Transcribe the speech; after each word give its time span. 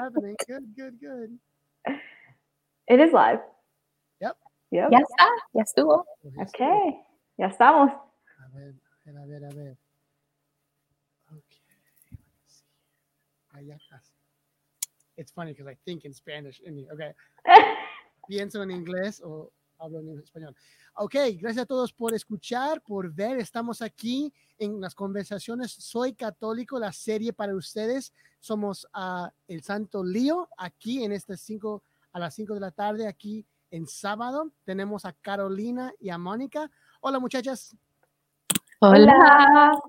happening? 0.00 0.34
Good, 0.46 0.74
good, 0.76 1.00
good. 1.00 1.38
It 2.88 3.00
is 3.00 3.12
live. 3.12 3.40
Yep. 4.20 4.36
Yep. 4.72 4.90
Ya 4.92 4.98
está, 4.98 5.28
ya 5.52 5.62
estuvo. 5.62 6.04
Okay. 6.40 7.00
Ya 7.38 7.46
estamos. 7.46 7.90
A 7.92 8.48
ver, 8.54 8.74
a 9.06 9.26
ver, 9.26 9.44
a 9.44 9.48
ver. 9.54 9.76
Okay. 11.30 11.60
let's 11.84 12.08
see. 12.08 12.18
Ah, 13.54 13.60
ya 13.60 13.76
casi. 13.90 14.12
It's 15.16 15.32
funny 15.32 15.52
because 15.52 15.66
I 15.68 15.76
think 15.84 16.04
in 16.04 16.12
Spanish. 16.12 16.60
in- 16.64 16.86
Okay. 16.92 17.12
Pienso 18.28 18.62
en 18.62 18.70
inglés 18.70 19.20
o 19.24 19.50
hablo 19.80 20.00
en 20.00 20.20
español. 20.20 20.54
Ok, 20.94 21.14
gracias 21.38 21.64
a 21.64 21.66
todos 21.66 21.92
por 21.92 22.14
escuchar, 22.14 22.82
por 22.82 23.12
ver. 23.12 23.38
Estamos 23.38 23.82
aquí 23.82 24.32
en 24.58 24.80
las 24.80 24.94
conversaciones 24.94 25.72
Soy 25.72 26.14
Católico, 26.14 26.78
la 26.78 26.92
serie 26.92 27.32
para 27.32 27.54
ustedes. 27.54 28.12
Somos 28.38 28.86
a 28.92 29.32
el 29.48 29.62
Santo 29.62 30.04
Lío 30.04 30.48
aquí 30.56 31.02
en 31.02 31.12
este 31.12 31.36
5 31.36 31.82
a 32.12 32.18
las 32.18 32.34
5 32.34 32.54
de 32.54 32.60
la 32.60 32.70
tarde 32.70 33.08
aquí 33.08 33.46
en 33.70 33.86
sábado. 33.86 34.52
Tenemos 34.64 35.04
a 35.04 35.12
Carolina 35.12 35.92
y 35.98 36.10
a 36.10 36.18
Mónica. 36.18 36.70
Hola 37.00 37.18
muchachas. 37.18 37.74
Hola. 38.80 39.80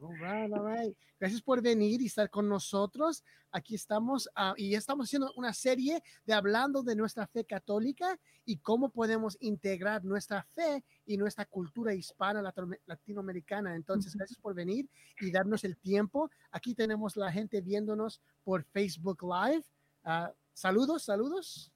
All 0.00 0.14
right, 0.18 0.52
all 0.52 0.64
right. 0.64 0.96
Gracias 1.18 1.40
por 1.40 1.62
venir 1.62 2.02
y 2.02 2.06
estar 2.06 2.28
con 2.28 2.48
nosotros. 2.48 3.24
Aquí 3.50 3.74
estamos 3.74 4.28
ah, 4.34 4.52
y 4.56 4.74
estamos 4.74 5.06
haciendo 5.06 5.32
una 5.36 5.54
serie 5.54 6.02
de 6.26 6.34
hablando 6.34 6.82
de 6.82 6.94
nuestra 6.94 7.26
fe 7.26 7.44
católica 7.44 8.18
y 8.44 8.58
cómo 8.58 8.90
podemos 8.90 9.38
integrar 9.40 10.04
nuestra 10.04 10.42
fe 10.54 10.84
y 11.06 11.16
nuestra 11.16 11.46
cultura 11.46 11.94
hispana 11.94 12.42
latino- 12.42 12.76
latinoamericana. 12.84 13.74
Entonces, 13.74 14.14
gracias 14.14 14.38
por 14.38 14.54
venir 14.54 14.88
y 15.20 15.30
darnos 15.30 15.64
el 15.64 15.78
tiempo. 15.78 16.30
Aquí 16.50 16.74
tenemos 16.74 17.16
la 17.16 17.32
gente 17.32 17.62
viéndonos 17.62 18.20
por 18.44 18.62
Facebook 18.64 19.22
Live. 19.22 19.64
Ah, 20.04 20.32
saludos, 20.52 21.04
saludos. 21.04 21.72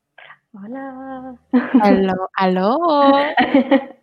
Hola. 0.53 1.41
Aló, 1.83 2.28
aló. 2.34 2.78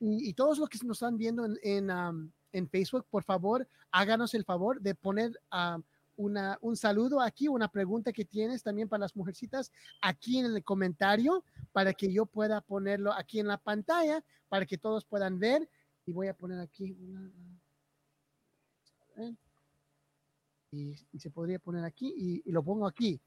Y, 0.00 0.28
y 0.28 0.34
todos 0.34 0.58
los 0.58 0.68
que 0.68 0.76
nos 0.84 0.96
están 0.98 1.16
viendo 1.16 1.46
en, 1.46 1.56
en, 1.62 1.90
am, 1.90 2.30
en 2.54 2.68
Facebook, 2.68 3.04
por 3.10 3.24
favor, 3.24 3.68
háganos 3.90 4.32
el 4.34 4.44
favor 4.44 4.80
de 4.80 4.94
poner 4.94 5.38
am, 5.50 5.82
una, 6.16 6.56
un 6.60 6.76
saludo 6.76 7.20
aquí, 7.20 7.48
una 7.48 7.66
pregunta 7.66 8.12
que 8.12 8.24
tienes 8.24 8.62
también 8.62 8.88
para 8.88 9.00
las 9.00 9.16
mujercitas 9.16 9.72
aquí 10.00 10.38
en 10.38 10.46
el 10.46 10.62
comentario 10.62 11.44
para 11.72 11.92
que 11.92 12.12
yo 12.12 12.26
pueda 12.26 12.60
ponerlo 12.60 13.12
aquí 13.12 13.40
en 13.40 13.48
la 13.48 13.58
pantalla 13.58 14.24
para 14.48 14.66
que 14.66 14.78
todos 14.78 15.04
puedan 15.04 15.40
ver. 15.40 15.68
Y 16.06 16.12
voy 16.12 16.28
a 16.28 16.34
poner 16.34 16.60
aquí. 16.60 16.96
Y, 20.70 20.96
se 21.18 21.30
podría 21.30 21.58
poner 21.58 21.84
aquí 21.84 22.42
y 22.44 22.52
lo 22.52 22.62
pongo 22.62 22.86
aquí 22.86 23.20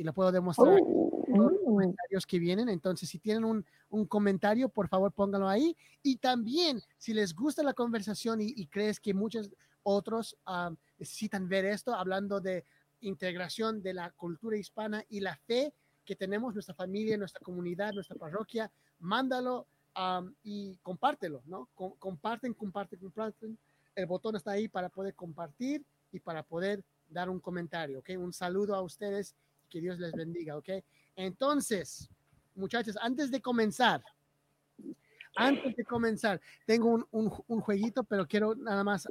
y 0.00 0.02
lo 0.04 0.14
puedo 0.14 0.32
demostrar 0.32 0.80
todos 0.80 1.52
los 1.52 1.60
Mm. 1.60 1.64
comentarios 1.64 2.26
que 2.26 2.38
vienen. 2.38 2.70
Entonces, 2.70 3.06
si 3.10 3.18
tienen 3.18 3.44
un, 3.44 3.66
un 3.90 4.06
comentario, 4.06 4.70
por 4.70 4.88
favor, 4.88 5.12
pónganlo 5.12 5.46
ahí. 5.46 5.76
Y 6.02 6.16
también, 6.16 6.80
si 6.96 7.12
les 7.12 7.34
gusta 7.34 7.62
la 7.62 7.74
conversación 7.74 8.40
y, 8.40 8.46
y 8.56 8.66
crees 8.66 8.98
que 8.98 9.12
muchos 9.12 9.50
otros 9.82 10.38
ah, 10.46 10.72
necesitan 10.98 11.48
ver 11.50 11.66
esto, 11.66 11.92
hablando 11.94 12.40
de 12.40 12.64
integración 13.00 13.82
de 13.82 13.92
la 13.92 14.10
cultura 14.12 14.56
hispana 14.56 15.04
y 15.10 15.20
la 15.20 15.36
fe 15.36 15.74
que 16.06 16.16
tenemos, 16.16 16.54
nuestra 16.54 16.74
familia, 16.74 17.18
nuestra 17.18 17.40
comunidad, 17.42 17.92
nuestra 17.92 18.16
parroquia, 18.16 18.72
mándalo 19.00 19.66
am, 19.92 20.34
y 20.42 20.78
compártelo, 20.78 21.42
¿no? 21.44 21.68
Com- 21.74 21.94
comparten, 21.98 22.54
comparten, 22.54 22.98
comparten. 22.98 23.58
El 23.94 24.06
botón 24.06 24.34
está 24.34 24.52
ahí 24.52 24.66
para 24.66 24.88
poder 24.88 25.14
compartir 25.14 25.84
y 26.10 26.20
para 26.20 26.42
poder 26.42 26.82
dar 27.06 27.28
un 27.28 27.38
comentario, 27.38 27.98
¿ok? 27.98 28.10
Un 28.18 28.32
saludo 28.32 28.74
a 28.74 28.80
ustedes, 28.82 29.34
que 29.70 29.80
Dios 29.80 29.98
les 29.98 30.12
bendiga, 30.12 30.56
¿ok? 30.58 30.68
Entonces, 31.16 32.10
muchachos, 32.54 32.96
antes 33.00 33.30
de 33.30 33.40
comenzar, 33.40 34.02
antes 35.36 35.76
de 35.76 35.84
comenzar, 35.84 36.40
tengo 36.66 36.88
un, 36.90 37.06
un- 37.46 37.60
jueguito, 37.60 38.02
pero 38.04 38.26
quiero 38.26 38.54
nada 38.56 38.82
más 38.82 39.08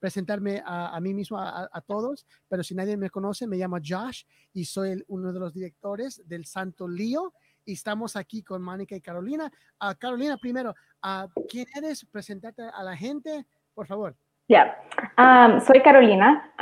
presentarme 0.00 0.60
a, 0.66 0.94
a 0.94 1.00
mí 1.00 1.14
mismo, 1.14 1.38
a, 1.38 1.70
a 1.72 1.80
todos, 1.80 2.26
pero 2.48 2.64
si 2.64 2.74
nadie 2.74 2.96
me 2.96 3.10
conoce, 3.10 3.46
me 3.46 3.56
llamo 3.56 3.78
Josh 3.82 4.24
y 4.52 4.64
soy 4.64 4.90
el- 4.90 5.04
uno 5.08 5.32
de 5.32 5.38
los 5.38 5.54
directores 5.54 6.20
del 6.26 6.44
Santo 6.46 6.88
Lío 6.88 7.32
y 7.64 7.74
estamos 7.74 8.16
aquí 8.16 8.42
con 8.42 8.60
Mónica 8.60 8.96
y 8.96 9.00
Carolina. 9.00 9.50
Ah, 9.78 9.94
Carolina, 9.94 10.36
primero, 10.36 10.74
ah, 11.00 11.28
¿quién 11.48 11.66
eres? 11.76 12.04
Presentarte 12.06 12.62
a 12.62 12.82
la 12.82 12.96
gente, 12.96 13.46
por 13.72 13.86
favor. 13.86 14.16
Ya, 14.52 14.76
Am, 15.16 15.62
soy 15.62 15.80
Carolina, 15.80 16.52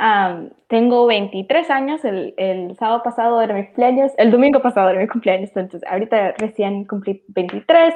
tengo 0.69 1.07
23 1.07 1.69
años, 1.69 1.99
el, 2.05 2.73
sábado 2.79 3.03
pasado 3.03 3.41
era 3.41 3.53
mi 3.53 3.65
cumpleaños, 3.65 4.13
el 4.17 4.31
domingo 4.31 4.61
pasado 4.61 4.91
era 4.91 5.01
mi 5.01 5.09
cumpleaños, 5.09 5.49
entonces 5.49 5.83
ahorita 5.91 6.35
recién 6.37 6.85
cumplí 6.85 7.21
23. 7.27 7.93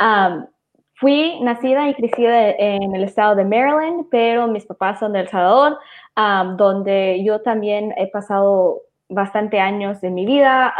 Am, 0.00 0.46
fui 0.96 1.40
nacida 1.40 1.88
y 1.88 1.94
crecida 1.94 2.50
en 2.50 2.94
el 2.94 3.04
estado 3.04 3.36
de 3.36 3.46
Maryland, 3.46 4.08
pero 4.10 4.48
mis 4.48 4.66
papás 4.66 4.98
son 4.98 5.14
de 5.14 5.20
El 5.20 5.28
Salvador, 5.28 5.78
donde 6.58 7.24
yo 7.24 7.40
también 7.40 7.94
he 7.96 8.10
pasado 8.10 8.82
bastante 9.08 9.60
años 9.60 10.02
de 10.02 10.10
mi 10.10 10.26
vida 10.26 10.74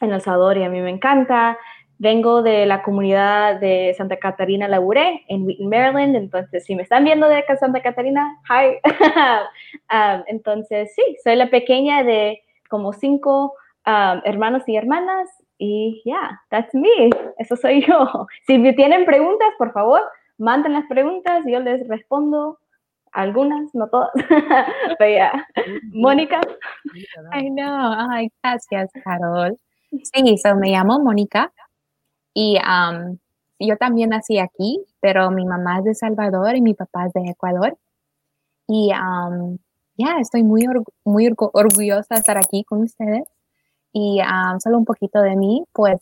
en 0.00 0.10
El 0.10 0.22
Salvador 0.22 0.56
y 0.56 0.64
a 0.64 0.70
mí 0.70 0.80
me 0.80 0.90
encanta. 0.90 1.58
Vengo 2.00 2.42
de 2.42 2.64
la 2.64 2.84
comunidad 2.84 3.58
de 3.58 3.92
Santa 3.98 4.18
Catarina 4.18 4.68
Labouré 4.68 5.24
en 5.26 5.44
Wheaton, 5.44 5.68
Maryland. 5.68 6.14
Entonces, 6.14 6.64
si 6.64 6.76
me 6.76 6.82
están 6.84 7.04
viendo 7.04 7.28
de 7.28 7.38
acá 7.38 7.56
Santa 7.56 7.82
Catarina, 7.82 8.38
hi. 8.48 8.78
Um, 9.90 10.22
entonces, 10.26 10.92
sí, 10.94 11.02
soy 11.24 11.36
la 11.36 11.48
pequeña 11.48 12.02
de 12.02 12.42
como 12.68 12.92
cinco 12.92 13.54
um, 13.86 14.20
hermanos 14.24 14.62
y 14.66 14.76
hermanas. 14.76 15.30
Y 15.56 16.02
ya, 16.04 16.40
that's 16.50 16.74
me. 16.74 17.10
Eso 17.38 17.56
soy 17.56 17.84
yo. 17.86 18.26
Si 18.46 18.58
me 18.58 18.74
tienen 18.74 19.06
preguntas, 19.06 19.48
por 19.56 19.72
favor, 19.72 20.02
manden 20.36 20.74
las 20.74 20.86
preguntas 20.86 21.42
yo 21.46 21.58
les 21.60 21.86
respondo. 21.88 22.58
Algunas, 23.12 23.74
no 23.74 23.88
todas. 23.88 24.10
Pero 24.98 25.16
ya, 25.16 25.48
Mónica. 25.92 26.40
I 27.34 27.48
know. 27.48 27.94
Ay, 28.10 28.28
gracias, 28.42 28.90
Carol. 29.02 29.56
Sí, 29.90 30.36
so 30.36 30.54
me 30.54 30.70
llamo 30.70 30.98
Mónica 31.00 31.50
y 32.40 32.56
um, 32.58 33.18
yo 33.58 33.76
también 33.76 34.10
nací 34.10 34.38
aquí, 34.38 34.84
pero 35.00 35.30
mi 35.32 35.44
mamá 35.44 35.78
es 35.78 35.84
de 35.84 35.94
Salvador 35.94 36.54
y 36.54 36.60
mi 36.60 36.74
papá 36.74 37.06
es 37.06 37.12
de 37.12 37.22
Ecuador. 37.30 37.76
Y 38.68 38.92
um, 38.92 39.58
ya, 39.96 40.18
estoy 40.20 40.44
muy, 40.44 40.62
orgu- 40.62 40.92
muy 41.04 41.26
orgu- 41.26 41.50
orgullosa 41.52 42.14
de 42.14 42.20
estar 42.20 42.38
aquí 42.38 42.62
con 42.62 42.82
ustedes. 42.82 43.26
Y 43.92 44.20
um, 44.20 44.60
solo 44.60 44.78
un 44.78 44.84
poquito 44.84 45.20
de 45.20 45.34
mí, 45.34 45.64
pues, 45.72 45.98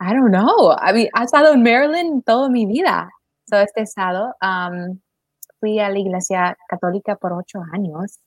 I 0.00 0.14
don't 0.14 0.30
know. 0.30 0.72
I 0.72 0.92
mean, 0.94 1.08
he 1.14 1.24
estado 1.24 1.52
en 1.52 1.62
Maryland 1.62 2.24
toda 2.24 2.48
mi 2.48 2.64
vida. 2.64 3.10
So, 3.50 3.56
este 3.58 3.82
estado, 3.82 4.34
um, 4.40 4.98
fui 5.60 5.78
a 5.80 5.90
la 5.90 5.98
iglesia 5.98 6.56
católica 6.68 7.16
por 7.16 7.32
ocho 7.34 7.60
años. 7.72 8.18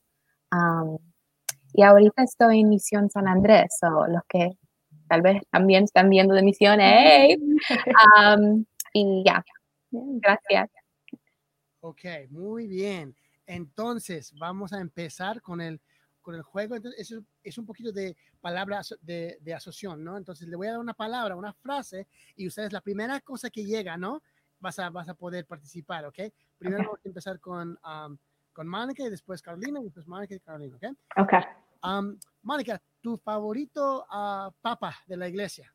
Y 1.74 1.82
ahorita 1.84 2.24
estoy 2.24 2.62
en 2.62 2.70
Misión 2.70 3.10
San 3.10 3.28
Andrés, 3.28 3.80
o 3.82 4.06
los 4.08 4.22
que 4.30 4.58
tal 5.08 5.22
vez 5.22 5.42
también 5.50 5.84
están 5.84 6.10
viendo 6.10 6.34
de. 6.34 6.44
Um, 8.18 8.66
y 8.94 9.24
ya, 9.26 9.44
gracias. 9.92 10.70
Ok, 11.82 12.02
muy 12.30 12.68
bien. 12.68 13.16
Entonces, 13.46 14.34
vamos 14.38 14.74
a 14.74 14.80
empezar 14.80 15.42
con 15.42 15.62
el, 15.62 15.80
con 16.22 16.34
el 16.34 16.42
juego. 16.42 16.76
Entonces, 16.76 17.00
eso 17.00 17.24
es 17.44 17.58
un 17.58 17.66
poquito 17.66 17.92
de 17.92 18.18
palabras 18.42 18.98
de, 19.02 19.38
de 19.42 19.54
asociación, 19.54 20.04
¿no? 20.04 20.18
Entonces, 20.18 20.48
le 20.48 20.56
voy 20.56 20.68
a 20.68 20.72
dar 20.72 20.80
una 20.80 20.96
palabra, 20.96 21.36
una 21.36 21.54
frase, 21.54 22.08
y 22.36 22.48
ustedes, 22.48 22.74
la 22.74 22.82
primera 22.82 23.20
cosa 23.22 23.50
que 23.50 23.64
llega, 23.64 23.98
¿no? 23.98 24.24
Vas 24.60 24.80
a, 24.80 24.90
vas 24.90 25.08
a 25.10 25.14
poder 25.14 25.46
participar, 25.46 26.06
¿ok? 26.06 26.20
Primero 26.58 26.84
vamos 26.84 27.00
a 27.06 27.08
empezar 27.08 27.40
con, 27.40 27.78
um, 27.86 28.18
con 28.52 28.68
Mónica 28.68 29.04
y 29.04 29.10
después 29.10 29.42
Carolina, 29.42 29.80
y 29.80 29.84
después 29.84 30.08
Mónica 30.08 30.34
y 30.34 30.40
Carolina, 30.40 30.78
¿ok? 30.78 30.86
Ok. 31.18 31.34
Um, 31.84 32.18
Mónica, 32.46 32.80
tu 33.02 33.18
favorito 33.18 34.06
ah, 34.10 34.52
papa 34.62 34.94
de 35.08 35.18
la 35.18 35.28
iglesia. 35.28 35.74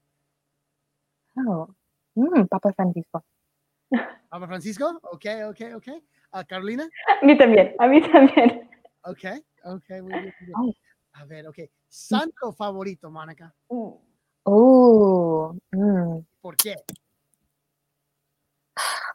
Oh, 1.36 1.68
mm, 2.14 2.46
Papa 2.46 2.72
Francisco. 2.72 3.24
Papa 4.30 4.46
Francisco, 4.46 5.00
ok, 5.02 5.26
ok, 5.50 5.60
ok. 5.76 5.88
Ah, 6.32 6.44
Carolina, 6.44 6.88
A 7.20 7.26
mí 7.26 7.36
también, 7.36 7.74
a 7.78 7.88
mí 7.88 8.00
también. 8.00 8.70
ok, 9.02 9.24
ok, 9.64 9.84
muy 10.02 10.20
bien. 10.20 10.34
muy 10.38 10.62
bien. 10.62 10.74
A 11.12 11.24
ver, 11.24 11.48
ok. 11.48 11.58
Santo 11.88 12.52
favorito, 12.52 13.10
Mónica. 13.10 13.52
Oh, 13.66 15.52
mm, 15.72 16.18
¿Por 16.40 16.56
qué? 16.56 16.76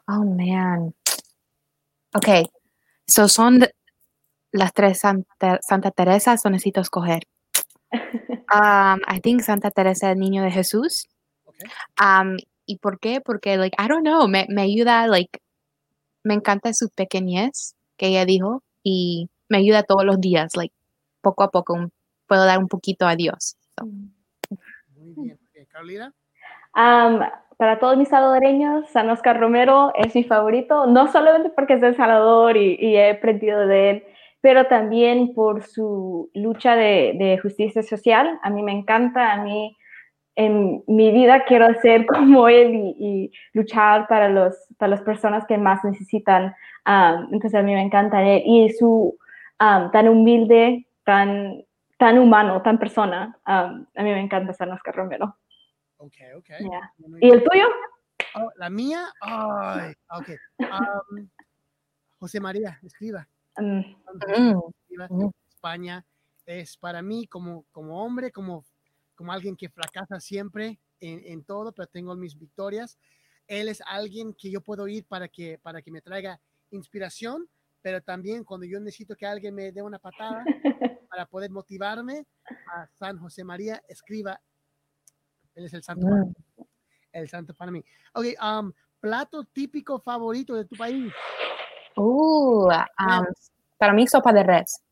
oh 0.08 0.24
man. 0.24 0.94
Ok, 2.14 2.28
so 3.06 3.28
son 3.28 3.60
de- 3.60 3.74
las 4.52 4.74
tres 4.74 4.98
Santa, 4.98 5.58
Santa 5.62 5.90
Teresa, 5.90 6.36
so 6.36 6.50
necesito 6.50 6.82
escoger. 6.82 7.22
Um, 8.48 9.00
I 9.08 9.18
think 9.20 9.42
Santa 9.42 9.72
Teresa, 9.72 10.12
el 10.12 10.18
niño 10.20 10.42
de 10.42 10.52
Jesús. 10.52 11.08
Ok. 11.46 11.56
Um, 12.00 12.36
¿Y 12.64 12.78
por 12.78 13.00
qué? 13.00 13.20
Porque, 13.20 13.56
like, 13.56 13.76
I 13.82 13.88
don't 13.88 14.02
know, 14.04 14.28
me, 14.28 14.46
me 14.48 14.62
ayuda, 14.62 15.06
like, 15.08 15.40
me 16.22 16.34
encanta 16.34 16.72
su 16.72 16.88
pequeñez 16.90 17.74
que 17.96 18.06
ella 18.08 18.24
dijo 18.24 18.62
y 18.84 19.28
me 19.48 19.58
ayuda 19.58 19.82
todos 19.82 20.04
los 20.04 20.20
días, 20.20 20.54
like, 20.56 20.72
poco 21.22 21.42
a 21.42 21.50
poco 21.50 21.74
un- 21.74 21.92
puedo 22.28 22.44
dar 22.44 22.58
un 22.58 22.68
poquito 22.68 23.06
a 23.06 23.16
Dios. 23.16 23.56
So, 23.78 23.86
Muy 23.86 25.14
bien. 25.16 25.38
Ok, 25.42 25.68
Carolina. 25.68 26.12
Am, 26.72 27.20
para 27.56 27.78
todos 27.78 27.96
mis 27.96 28.08
salvadoreños, 28.08 28.88
San 28.90 29.08
Oscar 29.10 29.40
Romero 29.40 29.92
es 29.96 30.14
mi 30.14 30.22
favorito, 30.24 30.86
no 30.86 31.10
solamente 31.10 31.50
porque 31.50 31.74
es 31.74 31.80
de 31.80 31.88
El 31.88 31.96
Salvador 31.96 32.56
y, 32.56 32.76
y 32.78 32.96
he 32.96 33.10
aprendido 33.10 33.66
de 33.66 33.90
él, 33.90 34.04
pero 34.40 34.66
también 34.66 35.34
por 35.34 35.62
su 35.64 36.30
lucha 36.34 36.76
de, 36.76 37.14
de 37.18 37.38
justicia 37.38 37.82
social. 37.82 38.38
A 38.42 38.50
mí 38.50 38.62
me 38.62 38.72
encanta, 38.72 39.32
a 39.32 39.42
mí 39.42 39.76
en 40.36 40.84
mi 40.86 41.10
vida 41.10 41.44
quiero 41.46 41.66
ser 41.80 42.06
como 42.06 42.48
él 42.48 42.74
y, 42.74 42.96
y 42.98 43.32
luchar 43.52 44.06
para, 44.06 44.28
los, 44.28 44.54
para 44.78 44.90
las 44.90 45.02
personas 45.02 45.44
que 45.46 45.58
más 45.58 45.82
necesitan. 45.84 46.54
Entonces 46.86 47.54
a 47.54 47.62
mí 47.62 47.74
me 47.74 47.82
encanta 47.82 48.22
él 48.22 48.42
y 48.46 48.70
su 48.70 49.18
am, 49.58 49.90
tan 49.90 50.08
humilde, 50.08 50.86
tan, 51.04 51.64
tan 51.98 52.18
humano, 52.18 52.62
tan 52.62 52.78
persona. 52.78 53.36
a 53.44 53.68
mí 53.68 54.10
me 54.10 54.20
encanta 54.20 54.52
San 54.52 54.70
Oscar 54.70 54.94
Romero. 54.94 55.36
Ok, 55.96 56.14
ok. 56.36 56.48
Yeah. 56.60 56.92
¿Y 57.20 57.30
el 57.30 57.42
tuyo? 57.42 57.66
Oh, 58.34 58.50
la 58.56 58.68
mía. 58.68 59.06
Ay, 59.22 59.94
ok. 60.10 60.28
Am, 60.70 61.30
José 62.18 62.38
María, 62.38 62.78
escriba. 62.82 63.26
Mm, 63.58 63.80
Escriba. 64.20 65.08
Mm. 65.10 65.30
España 65.48 66.06
es 66.44 66.76
para 66.76 67.02
mí 67.02 67.26
como, 67.26 67.64
como 67.72 68.02
hombre, 68.02 68.30
como, 68.30 68.64
como 69.14 69.32
alguien 69.32 69.56
que 69.56 69.68
fracasa 69.68 70.20
siempre 70.20 70.78
en, 71.00 71.20
en 71.24 71.44
todo, 71.44 71.72
pero 71.72 71.88
tengo 71.88 72.14
mis 72.14 72.38
victorias. 72.38 72.98
Él 73.46 73.68
es 73.68 73.82
alguien 73.86 74.34
que 74.34 74.50
yo 74.50 74.60
puedo 74.60 74.88
ir 74.88 75.06
para 75.06 75.28
que, 75.28 75.58
para 75.58 75.82
que 75.82 75.90
me 75.90 76.00
traiga 76.00 76.40
inspiración, 76.70 77.48
pero 77.82 78.00
también 78.00 78.44
cuando 78.44 78.66
yo 78.66 78.80
necesito 78.80 79.14
que 79.16 79.26
alguien 79.26 79.54
me 79.54 79.72
dé 79.72 79.82
una 79.82 79.98
patada 79.98 80.44
para 81.10 81.26
poder 81.26 81.50
motivarme, 81.50 82.26
a 82.74 82.86
San 82.94 83.18
José 83.18 83.44
María, 83.44 83.82
escriba. 83.88 84.40
Él 85.54 85.64
es 85.64 85.72
el 85.72 85.82
santo, 85.82 86.06
para 86.06 86.24
mm. 86.24 86.34
el 87.12 87.28
santo 87.28 87.54
para 87.54 87.70
mí. 87.70 87.82
Ok, 88.14 88.26
um, 88.42 88.72
plato 89.00 89.44
típico 89.44 90.00
favorito 90.00 90.54
de 90.54 90.64
tu 90.64 90.76
país. 90.76 91.12
Uh, 91.96 92.68
um, 92.98 93.24
para 93.78 93.92
mí 93.92 94.06
sopa 94.06 94.32
de 94.32 94.42
res. 94.42 94.82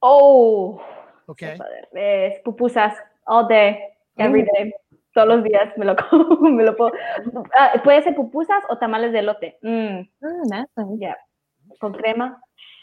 Oh, 0.00 0.80
Ok, 1.26 1.40
sopa 1.40 1.68
de 1.68 1.88
res, 1.92 2.40
pupusas, 2.44 2.94
all 3.26 3.46
day, 3.48 3.78
every 4.16 4.42
Mm. 4.42 4.48
day, 4.54 4.74
todos 5.14 5.28
los 5.28 5.42
días 5.44 5.76
me 5.76 5.84
lo 5.84 5.96
como, 6.10 6.50
me 6.50 6.64
lo 6.64 6.76
puedo. 6.76 6.92
Ah, 7.54 7.80
puede 7.82 8.02
ser 8.02 8.14
pupusas 8.14 8.62
o 8.68 8.78
tamales 8.78 9.12
de 9.12 9.18
elote. 9.20 9.58
Mm, 9.62 10.08
Mm, 10.20 10.98
ya, 11.00 11.16
con 11.78 11.92
crema. 11.92 12.42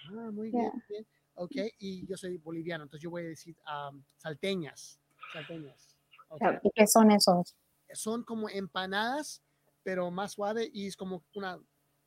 Ah, 0.10 0.32
muy 0.32 0.52
Yeah. 0.52 0.72
bien, 0.72 0.84
bien. 0.90 1.06
Ok, 1.36 1.52
y 1.78 2.08
yo 2.08 2.18
soy 2.18 2.38
boliviano, 2.38 2.84
entonces 2.84 3.04
yo 3.04 3.12
voy 3.12 3.24
a 3.24 3.28
decir 3.28 3.56
um, 3.68 4.04
salteñas. 4.16 5.00
Salteñas. 5.32 5.96
ok. 6.30 6.42
Yeah. 6.42 6.60
¿Y 6.64 6.72
qué 6.72 6.88
son 6.88 7.12
esos? 7.12 7.56
Son 7.94 8.24
como 8.24 8.50
empanadas, 8.50 9.44
pero 9.84 10.10
más 10.10 10.32
suave 10.34 10.68
y 10.74 10.88
es 10.88 10.98
como 10.98 11.24
una, 11.36 11.60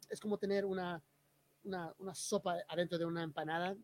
es 0.09 0.19
como 0.21 0.37
tener 0.37 0.65
una, 0.65 1.01
una, 1.65 1.93
una 1.99 2.15
sopa 2.15 2.57
adentro 2.69 2.99
de 2.99 3.05
una 3.05 3.23
empanada 3.23 3.77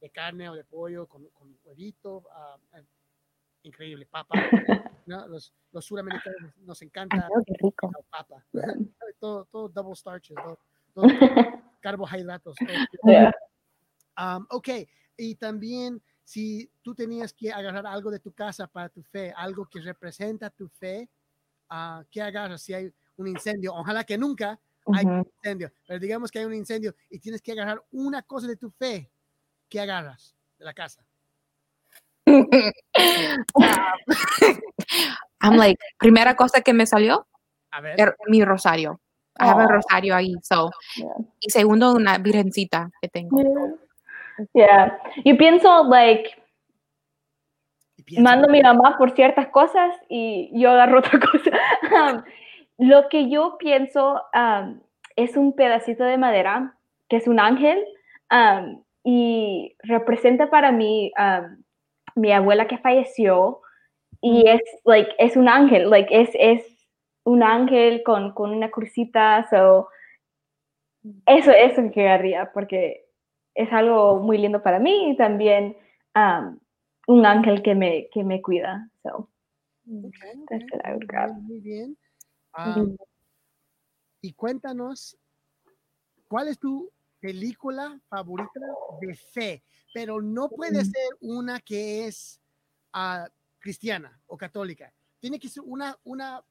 de 0.00 0.10
carne 0.10 0.48
o 0.48 0.54
de 0.54 0.64
pollo 0.64 1.06
con, 1.06 1.28
con 1.30 1.56
huevito. 1.64 2.24
ah, 2.32 2.56
eh, 2.74 2.84
increíble, 3.62 4.06
papa. 4.06 4.34
¿no? 5.06 5.26
Los, 5.28 5.52
los 5.72 5.84
suramericanos 5.84 6.56
nos 6.58 6.80
encanta 6.82 7.16
Ay, 7.16 7.22
no, 7.34 7.44
qué 7.44 7.54
rico. 7.60 7.90
la 7.92 8.02
papa. 8.10 8.46
todo, 9.20 9.44
todo 9.46 9.68
double 9.68 9.94
starches, 9.96 10.36
todo, 10.36 10.58
todo 10.94 11.06
carbohidratos. 11.80 12.56
todo. 12.56 13.12
Yeah. 13.12 13.32
Um, 14.16 14.46
ok, 14.50 14.68
y 15.16 15.34
también 15.36 16.02
si 16.24 16.70
tú 16.82 16.94
tenías 16.94 17.32
que 17.32 17.52
agarrar 17.52 17.86
algo 17.86 18.10
de 18.10 18.20
tu 18.20 18.32
casa 18.32 18.66
para 18.66 18.88
tu 18.88 19.02
fe, 19.02 19.32
algo 19.36 19.66
que 19.66 19.80
representa 19.80 20.50
tu 20.50 20.68
fe, 20.68 21.08
ah, 21.70 22.04
¿qué 22.10 22.22
agarras 22.22 22.62
si 22.62 22.74
hay 22.74 22.92
un 23.16 23.28
incendio? 23.28 23.74
Ojalá 23.74 24.04
que 24.04 24.18
nunca 24.18 24.60
hay 24.94 25.04
un 25.04 25.18
incendio, 25.18 25.70
pero 25.86 25.98
digamos 26.00 26.30
que 26.30 26.38
hay 26.38 26.44
un 26.44 26.54
incendio 26.54 26.94
y 27.10 27.18
tienes 27.18 27.42
que 27.42 27.52
agarrar 27.52 27.82
una 27.90 28.22
cosa 28.22 28.46
de 28.46 28.56
tu 28.56 28.70
fe, 28.70 29.10
¿qué 29.68 29.80
agarras 29.80 30.34
de 30.58 30.64
la 30.64 30.74
casa? 30.74 31.04
I'm 35.40 35.56
like, 35.56 35.78
primera 35.98 36.34
cosa 36.34 36.60
que 36.60 36.72
me 36.72 36.86
salió, 36.86 37.26
A 37.70 37.80
ver, 37.80 37.98
er- 38.00 38.16
mi 38.26 38.44
rosario. 38.44 39.00
I 39.40 39.44
have 39.44 39.62
a 39.62 39.66
rosario 39.68 40.16
ahí, 40.16 40.34
so. 40.42 40.68
Yeah. 40.96 41.14
Y 41.40 41.50
segundo, 41.50 41.92
una 41.92 42.18
virgencita 42.18 42.90
que 43.00 43.08
tengo. 43.08 43.40
Yeah. 44.52 44.98
Yo 45.24 45.36
pienso, 45.36 45.84
like, 45.84 46.30
y 47.96 48.02
piensa, 48.02 48.22
mando 48.22 48.48
a 48.48 48.50
mi 48.52 48.60
mamá 48.60 48.98
por 48.98 49.14
ciertas 49.14 49.46
cosas 49.48 49.94
y 50.08 50.50
yo 50.60 50.70
agarro 50.70 50.98
otra 50.98 51.20
cosa. 51.20 51.50
Lo 52.78 53.08
que 53.08 53.28
yo 53.28 53.56
pienso 53.58 54.22
um, 54.34 54.80
es 55.16 55.36
un 55.36 55.54
pedacito 55.54 56.04
de 56.04 56.16
madera 56.16 56.76
que 57.08 57.16
es 57.16 57.26
un 57.26 57.40
ángel 57.40 57.84
um, 58.30 58.82
y 59.04 59.74
representa 59.82 60.48
para 60.48 60.70
mí 60.70 61.12
um, 61.18 61.62
mi 62.14 62.32
abuela 62.32 62.68
que 62.68 62.78
falleció 62.78 63.60
y 64.20 64.48
es 64.48 64.60
like 64.84 65.10
es 65.18 65.36
un 65.36 65.48
ángel, 65.48 65.90
like 65.90 66.08
es, 66.10 66.30
es 66.34 66.88
un 67.24 67.42
ángel 67.42 68.02
con, 68.04 68.32
con 68.32 68.50
una 68.50 68.70
crucita, 68.70 69.46
so 69.50 69.88
eso 71.26 71.50
eso 71.52 71.90
que 71.92 72.08
haría 72.08 72.50
porque 72.52 73.06
es 73.54 73.72
algo 73.72 74.18
muy 74.20 74.38
lindo 74.38 74.62
para 74.62 74.78
mí 74.78 75.10
y 75.10 75.16
también 75.16 75.76
um, 76.14 76.58
un 77.08 77.26
ángel 77.26 77.62
que 77.62 77.74
me, 77.74 78.08
que 78.12 78.22
me 78.22 78.40
cuida. 78.40 78.88
So. 79.02 79.28
that's 80.48 80.64
what 80.70 80.82
I 80.84 80.92
would 80.92 81.06
grab. 81.08 81.30
Muy 81.42 81.60
bien. 81.60 81.96
Um, 82.58 82.96
y 84.20 84.32
cuéntanos, 84.32 85.16
¿cuál 86.26 86.48
es 86.48 86.58
tu 86.58 86.90
película 87.20 88.00
favorita 88.08 88.60
de 89.00 89.14
fe? 89.14 89.64
Pero 89.94 90.20
no 90.20 90.48
puede 90.48 90.82
Mm. 90.82 90.86
ser 90.86 91.08
una 91.20 91.60
que 91.60 92.06
es 92.06 92.40
ah, 92.92 93.28
cristiana 93.60 94.20
o 94.26 94.36
católica. 94.36 94.92
Tiene 95.20 95.38
que 95.38 95.48
ser 95.48 95.62
una, 95.64 95.96
una, 96.04 96.42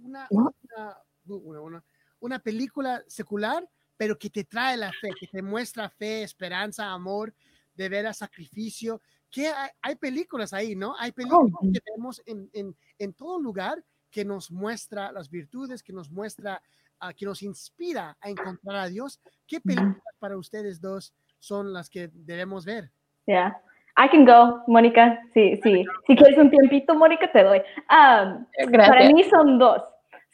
una, 0.00 0.28
una, 0.30 1.02
una, 1.26 1.84
una- 2.20 2.38
película 2.38 3.02
secular, 3.08 3.68
pero 3.96 4.16
que 4.18 4.30
te 4.30 4.44
trae 4.44 4.76
la 4.76 4.92
fe, 4.92 5.10
que 5.18 5.26
te 5.26 5.42
muestra 5.42 5.88
fe, 5.90 6.22
esperanza, 6.22 6.92
amor, 6.92 7.34
de 7.74 7.88
ver 7.88 8.06
a 8.06 8.14
sacrificio. 8.14 9.00
Que 9.30 9.48
hay, 9.48 9.70
hay 9.82 9.96
películas 9.96 10.52
ahí, 10.52 10.76
¿no? 10.76 10.94
Hay 10.96 11.10
películas 11.12 11.50
Oh. 11.54 11.72
que 11.72 11.80
vemos 11.92 12.22
en, 12.24 12.48
en, 12.52 12.76
en 12.98 13.12
todo 13.14 13.40
lugar 13.40 13.84
que 14.16 14.24
nos 14.24 14.50
muestra 14.50 15.12
las 15.12 15.28
virtudes, 15.28 15.82
que 15.82 15.92
nos 15.92 16.10
muestra, 16.10 16.62
ah, 17.00 17.12
que 17.12 17.26
nos 17.26 17.42
inspira 17.42 18.16
a 18.18 18.30
encontrar 18.30 18.76
a 18.76 18.88
Dios. 18.88 19.20
¿Qué 19.46 19.60
películas 19.60 20.16
para 20.18 20.38
ustedes 20.38 20.80
dos 20.80 21.12
son 21.38 21.74
las 21.74 21.90
que 21.90 22.08
debemos 22.14 22.64
ver? 22.64 22.90
Yeah. 23.26 23.60
I 23.98 24.08
can 24.08 24.24
go, 24.24 24.62
Mónica. 24.68 25.20
Sí, 25.34 25.60
sí. 25.62 25.84
Si 26.06 26.16
quieres 26.16 26.38
un 26.38 26.48
tiempito, 26.48 26.94
Mónica, 26.94 27.30
te 27.30 27.44
doy. 27.44 27.58
Um, 27.90 28.46
para 28.72 29.06
mí 29.10 29.22
son 29.24 29.58
dos. 29.58 29.82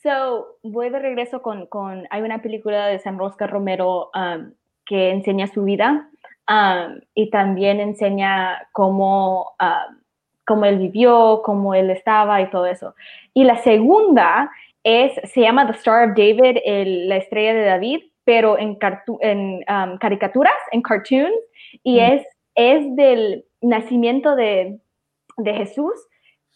So, 0.01 0.59
voy 0.63 0.91
de 0.91 1.01
regreso 1.01 1.43
con, 1.43 1.67
con 1.67 2.07
hay 2.11 2.23
una 2.23 2.41
película 2.41 2.87
de 2.87 3.01
San 3.01 3.19
Rosca 3.19 3.49
Romero 3.49 4.13
um, 4.15 4.53
que 4.87 5.11
enseña 5.11 5.49
su 5.49 5.65
vida 5.65 6.09
um, 6.49 7.01
y 7.15 7.31
también 7.31 7.81
enseña 7.81 8.69
cómo, 8.71 9.57
um, 9.61 10.02
cómo 10.47 10.65
él 10.65 10.79
vivió, 10.79 11.43
cómo 11.45 11.75
él 11.75 11.91
estaba 11.91 12.41
y 12.41 12.51
todo 12.51 12.67
eso. 12.67 12.95
Y 13.35 13.45
la 13.45 13.57
segunda 13.59 14.51
es, 14.85 15.13
se 15.31 15.41
llama 15.41 15.67
The 15.67 15.73
Star 15.79 16.11
of 16.11 16.17
David, 16.17 16.59
el- 16.65 17.09
la 17.09 17.17
estrella 17.17 17.55
de 17.55 17.65
David, 17.65 18.01
pero 18.25 18.59
en 18.59 18.77
um, 19.69 19.99
caricaturas, 19.99 20.55
en 20.73 20.83
cartoons, 20.83 21.35
y 21.83 22.01
Mm. 22.01 22.13
es, 22.13 22.27
es 22.55 22.97
del 22.97 23.45
nacimiento 23.61 24.37
de, 24.37 24.79
de 25.39 25.55
Jesús, 25.55 25.95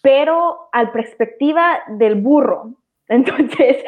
pero 0.03 0.69
al 0.73 0.93
perspectiva 0.93 1.81
del 1.89 2.17
burro. 2.17 2.75
Entonces, 3.09 3.85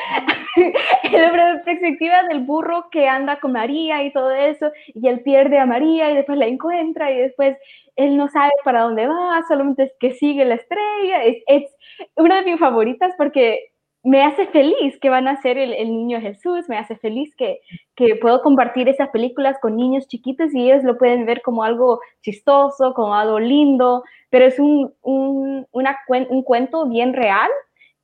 la 1.13 1.63
perspectiva 1.65 2.23
del 2.25 2.41
burro 2.41 2.89
que 2.91 3.09
anda 3.09 3.41
con 3.41 3.53
María 3.53 4.05
y 4.05 4.13
todo 4.13 4.31
eso, 4.31 4.71
y 4.87 5.09
él 5.09 5.23
pierde 5.23 5.59
a 5.59 5.67
María 5.67 6.11
y 6.11 6.17
después 6.17 6.39
la 6.39 6.47
encuentra 6.47 7.11
y 7.11 7.19
después 7.19 7.57
él 7.97 8.17
no 8.17 8.29
sabe 8.29 8.53
para 8.65 8.83
dónde 8.83 9.09
va, 9.09 9.43
solamente 9.49 9.85
es 9.85 9.93
que 9.99 10.13
sigue 10.13 10.45
la 10.45 10.55
estrella. 10.55 11.25
Es, 11.25 11.43
es 11.47 11.77
una 12.17 12.43
de 12.43 12.51
mis 12.51 12.61
favoritas 12.61 13.13
porque 13.19 13.73
me 14.05 14.23
hace 14.23 14.47
feliz 14.47 14.99
que 15.01 15.11
van 15.11 15.27
a 15.27 15.41
ser 15.43 15.59
el, 15.59 15.75
el 15.75 15.89
niño 15.89 16.21
Jesús, 16.21 16.69
me 16.69 16.79
hace 16.79 16.97
feliz 16.97 17.35
que, 17.37 17.61
que 17.97 18.15
puedo 18.17 18.41
compartir 18.43 18.89
esas 18.89 19.09
películas 19.11 19.59
con 19.61 19.77
niños 19.77 20.07
chiquitos 20.07 20.55
y 20.55 20.71
ellos 20.71 20.85
lo 20.85 20.97
pueden 20.97 21.27
ver 21.27 21.43
como 21.43 21.65
algo 21.65 22.01
chistoso, 22.23 22.95
como 22.95 23.15
algo 23.15 23.41
lindo, 23.41 24.05
pero 24.31 24.45
es 24.45 24.61
un, 24.61 24.95
un, 25.03 25.67
una, 25.73 25.99
un 26.31 26.43
cuento 26.45 26.89
bien 26.89 27.13
real 27.13 27.51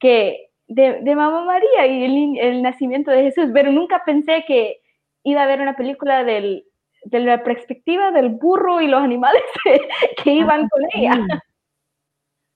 que 0.00 0.50
de, 0.66 1.00
de 1.02 1.16
Mamá 1.16 1.44
María 1.44 1.86
y 1.86 2.04
el, 2.04 2.38
el 2.38 2.62
nacimiento 2.62 3.10
de 3.10 3.22
Jesús, 3.22 3.50
pero 3.52 3.70
nunca 3.70 4.02
pensé 4.04 4.44
que 4.46 4.80
iba 5.22 5.42
a 5.42 5.46
ver 5.46 5.60
una 5.60 5.76
película 5.76 6.24
del, 6.24 6.64
de 7.04 7.20
la 7.20 7.42
perspectiva 7.42 8.10
del 8.10 8.30
burro 8.30 8.80
y 8.80 8.88
los 8.88 9.00
animales 9.00 9.42
que, 10.22 10.32
iban 10.32 10.68
con 10.68 10.82
ella. 10.94 11.26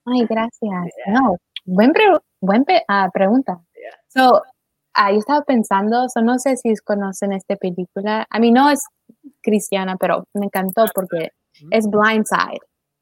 Ay, 0.05 0.25
gracias. 0.27 0.93
No, 1.07 1.37
buen, 1.65 1.93
buen 2.41 2.65
ah, 2.87 3.09
pregunta. 3.13 3.59
So, 4.07 4.41
ah, 4.93 5.11
yo 5.11 5.19
estaba 5.19 5.41
pensando, 5.41 6.07
no 6.23 6.39
sé 6.39 6.57
si 6.57 6.73
conocen 6.83 7.33
esta 7.33 7.55
película. 7.55 8.25
A 8.29 8.39
mí 8.39 8.51
no 8.51 8.69
es 8.69 8.83
cristiana, 9.41 9.95
pero 9.97 10.25
me 10.33 10.45
encantó 10.45 10.85
porque 10.93 11.29
es 11.71 11.87
Blindside. 11.89 12.61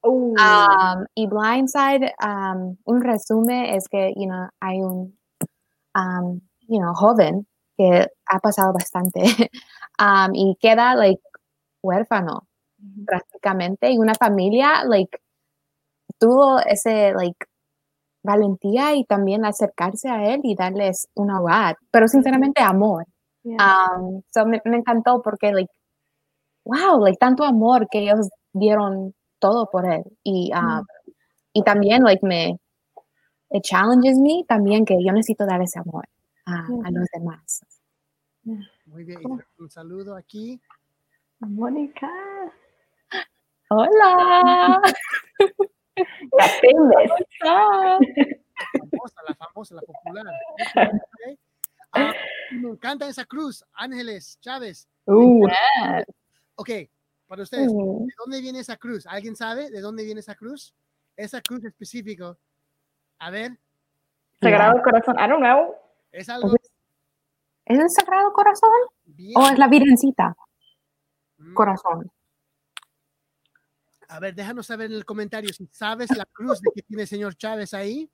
Um, 0.10 1.06
y 1.16 1.28
Blindside, 1.28 2.14
um, 2.22 2.78
un 2.86 3.02
resumen 3.02 3.66
es 3.66 3.88
que, 3.90 4.14
you 4.16 4.28
know, 4.28 4.48
hay 4.60 4.82
un, 4.82 5.18
um, 5.96 6.42
you 6.68 6.80
know, 6.80 6.94
joven 6.94 7.48
que 7.78 8.08
ha 8.26 8.40
pasado 8.40 8.74
bastante 8.74 9.22
y 10.34 10.58
queda, 10.60 10.96
like, 10.96 11.22
huérfano 11.82 12.48
prácticamente 13.06 13.92
y 13.92 13.98
una 13.98 14.14
familia, 14.14 14.84
like, 14.86 15.20
tuvo 16.20 16.60
ese, 16.60 17.14
like, 17.14 17.46
valentía 18.24 18.96
y 18.96 19.06
también 19.06 19.46
acercarse 19.46 20.10
a 20.10 20.34
él 20.34 20.42
y 20.44 20.56
darles 20.56 21.08
un 21.16 21.32
hogar, 21.32 21.78
pero 21.92 22.08
sinceramente 22.08 22.62
amor. 22.62 23.06
Um, 23.46 24.22
so 24.34 24.46
me, 24.46 24.62
me, 24.66 24.78
encantó 24.78 25.22
porque, 25.22 25.54
like, 25.54 25.72
wow, 26.66 27.00
like, 27.00 27.18
tanto 27.18 27.46
amor 27.46 27.88
que 27.90 28.00
ellos 28.00 28.30
dieron 28.52 29.14
todo 29.39 29.70
por 29.70 29.86
él. 29.86 30.03
Y, 30.24 30.51
um, 30.53 30.86
y 31.53 31.63
también, 31.63 32.03
like, 32.03 32.25
me, 32.25 32.60
it 33.51 33.63
challenges 33.63 34.17
me 34.17 34.44
también 34.48 34.86
que 34.86 34.98
yo 35.03 35.12
necesito 35.12 35.46
dar 35.46 35.62
ese 35.62 35.79
amor 35.79 36.08
a, 36.46 36.65
a 36.86 36.91
los 36.91 37.08
demás. 37.13 37.62
Muy 38.86 39.03
bien, 39.03 39.20
un 39.58 39.70
saludo 39.70 40.15
aquí. 40.15 40.62
Mónica. 41.39 42.10
Hola. 43.70 44.82
La 46.38 46.48
famosa, 48.91 49.22
la 49.27 49.36
famosa, 49.36 49.75
la 49.75 49.82
popular. 49.82 50.25
Ah, 51.94 52.13
me 52.51 52.70
encanta 52.70 53.08
esa 53.08 53.25
cruz, 53.25 53.63
Ángeles 53.74 54.38
Chávez. 54.39 54.88
Uh, 55.06 55.48
ok, 56.56 56.70
para 57.27 57.43
ustedes, 57.43 57.67
¿de 57.67 58.13
dónde 58.17 58.41
viene 58.41 58.60
esa 58.60 58.77
cruz? 58.77 59.05
¿Alguien 59.05 59.36
sabe 59.36 59.69
de 59.69 59.81
dónde 59.81 60.03
viene 60.03 60.22
esa 60.22 60.36
cruz? 60.36 60.74
Esa 61.15 61.41
cruz 61.41 61.63
específico. 61.65 62.38
A 63.19 63.29
ver. 63.29 63.57
Sagrado 64.39 64.81
Corazón, 64.81 65.15
I 65.15 65.27
don't 65.27 65.39
know. 65.39 65.75
Es 66.12 66.29
algo. 66.29 66.55
¿Es 67.65 67.79
el 67.79 67.89
Sagrado 67.89 68.31
Corazón? 68.31 68.69
¿O 69.36 69.48
es 69.48 69.60
la 69.60 69.67
Virgencita? 69.67 70.36
Mm. 71.38 71.53
Corazón. 71.53 72.12
A 74.10 74.19
ver, 74.19 74.34
déjanos 74.34 74.67
saber 74.67 74.89
en 74.89 74.98
el 74.98 75.05
comentario 75.05 75.51
si 75.53 75.67
sabes 75.72 76.15
la 76.15 76.25
cruz 76.25 76.62
de 76.62 76.72
que 76.74 76.81
tiene 76.81 77.03
el 77.03 77.10
señor 77.10 77.36
Chávez 77.36 77.74
ahí. 77.74 78.10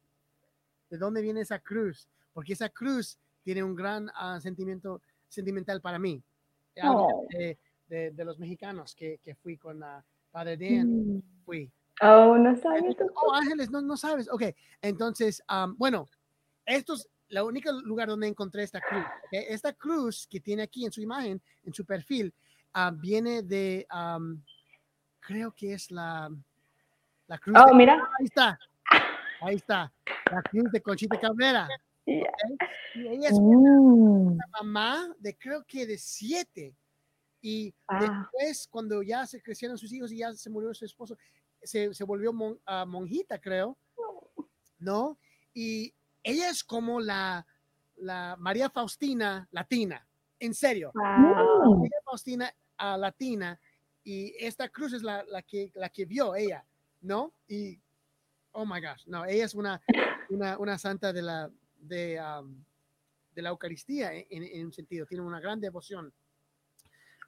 ¿De 0.89 0.98
dónde 0.98 1.22
viene 1.22 1.41
esa 1.41 1.60
cruz? 1.60 2.08
Porque 2.34 2.53
esa 2.53 2.70
cruz 2.70 3.20
tiene 3.43 3.62
un 3.62 3.75
gran 3.75 4.10
uh, 4.10 4.39
sentimiento 4.41 5.01
sentimental 5.29 5.82
para 5.82 6.00
mí. 6.00 6.24
Oh. 6.84 7.27
De, 7.29 7.60
de, 7.94 8.12
de, 8.12 8.26
los 8.26 8.40
mexicanos 8.40 8.96
que, 8.96 9.20
que 9.24 9.36
fui 9.36 9.58
con 9.58 9.84
uh, 9.84 10.02
Padre 10.32 10.58
Dan. 10.58 11.18
Mm. 11.18 11.22
Fui. 11.46 11.72
Oh, 12.02 12.36
no 12.38 12.56
sabes. 12.56 12.96
Oh, 13.16 13.34
Ángeles, 13.34 13.70
no, 13.70 13.82
no 13.82 13.96
sabes. 13.96 14.28
Ok, 14.32 14.44
entonces, 14.82 15.44
um, 15.48 15.78
bueno, 15.78 16.10
esto 16.66 16.96
es 16.96 17.08
el 17.30 17.42
único 17.44 17.72
lugar 17.72 18.08
donde 18.08 18.28
encontré 18.28 18.64
esta 18.64 18.82
cruz. 18.82 19.06
¿okay? 19.28 19.46
Esta 19.48 19.74
cruz 19.74 20.28
que 20.28 20.40
tiene 20.40 20.64
aquí 20.64 20.86
en 20.86 20.92
su 20.92 21.02
imagen, 21.02 21.40
en 21.64 21.74
su 21.74 21.86
perfil, 21.86 22.34
uh, 22.76 22.92
viene 22.96 23.44
de, 23.44 23.86
um, 23.94 24.42
creo 25.20 25.52
que 25.52 25.74
es 25.74 25.92
la, 25.92 26.32
la 27.28 27.38
cruz. 27.38 27.56
Oh, 27.60 27.70
de, 27.70 27.76
mira. 27.76 27.94
Ahí 28.20 28.26
está. 28.26 28.60
Ahí 29.42 29.56
está. 29.56 29.94
La 30.32 30.42
cruz 30.42 30.72
de 30.72 30.82
Conchita 30.82 31.20
Cabrera. 31.20 31.68
Yeah. 32.06 32.16
¿okay? 32.16 32.58
Y 32.96 33.08
ella 33.08 33.30
es 33.30 33.40
Mm. 33.40 34.34
una 34.34 34.46
mamá 34.60 35.16
de 35.20 35.38
creo 35.38 35.64
que 35.64 35.86
de 35.86 35.98
siete. 35.98 36.74
Y 37.46 37.76
Ah. 37.90 38.00
después, 38.00 38.68
cuando 38.72 39.04
ya 39.04 39.28
se 39.28 39.42
crecieron 39.42 39.78
sus 39.78 39.92
hijos 39.92 40.12
y 40.14 40.20
ya 40.20 40.32
se 40.34 40.50
murió 40.50 40.74
su 40.74 40.86
esposo, 40.86 41.18
se, 41.62 41.94
se 41.94 42.04
volvió 42.06 42.32
mon- 42.32 42.58
ah, 42.66 42.86
monjita, 42.86 43.38
creo. 43.40 43.78
¿No? 44.80 45.20
Y 45.54 45.94
ella 46.24 46.50
es 46.50 46.64
como 46.64 47.02
la, 47.02 47.46
la 47.98 48.38
María 48.40 48.70
Faustina 48.70 49.46
latina. 49.52 50.08
En 50.40 50.54
serio. 50.54 50.92
Wow. 50.96 51.80
María 51.80 52.00
Faustina 52.06 52.54
ah, 52.78 52.98
latina. 52.98 53.60
Y 54.06 54.34
esta 54.40 54.70
cruz 54.70 54.94
es 54.94 55.04
la, 55.04 55.24
la, 55.26 55.42
que, 55.42 55.70
la 55.76 55.90
que 55.90 56.06
vio 56.06 56.36
ella, 56.36 56.66
¿no? 57.02 57.34
Y, 57.48 57.78
oh 58.54 58.66
my 58.66 58.80
gosh, 58.82 59.06
no, 59.08 59.26
ella 59.26 59.46
es 59.46 59.54
una, 59.54 59.82
una, 60.30 60.58
una 60.58 60.78
santa 60.78 61.12
de 61.14 61.22
la, 61.22 61.50
de, 61.78 62.22
um, 62.22 62.64
de 63.34 63.42
la 63.42 63.50
Eucaristía 63.50 64.14
en, 64.14 64.44
en 64.44 64.66
un 64.66 64.74
sentido, 64.74 65.06
tiene 65.06 65.24
una 65.24 65.40
gran 65.40 65.60
devoción 65.62 66.14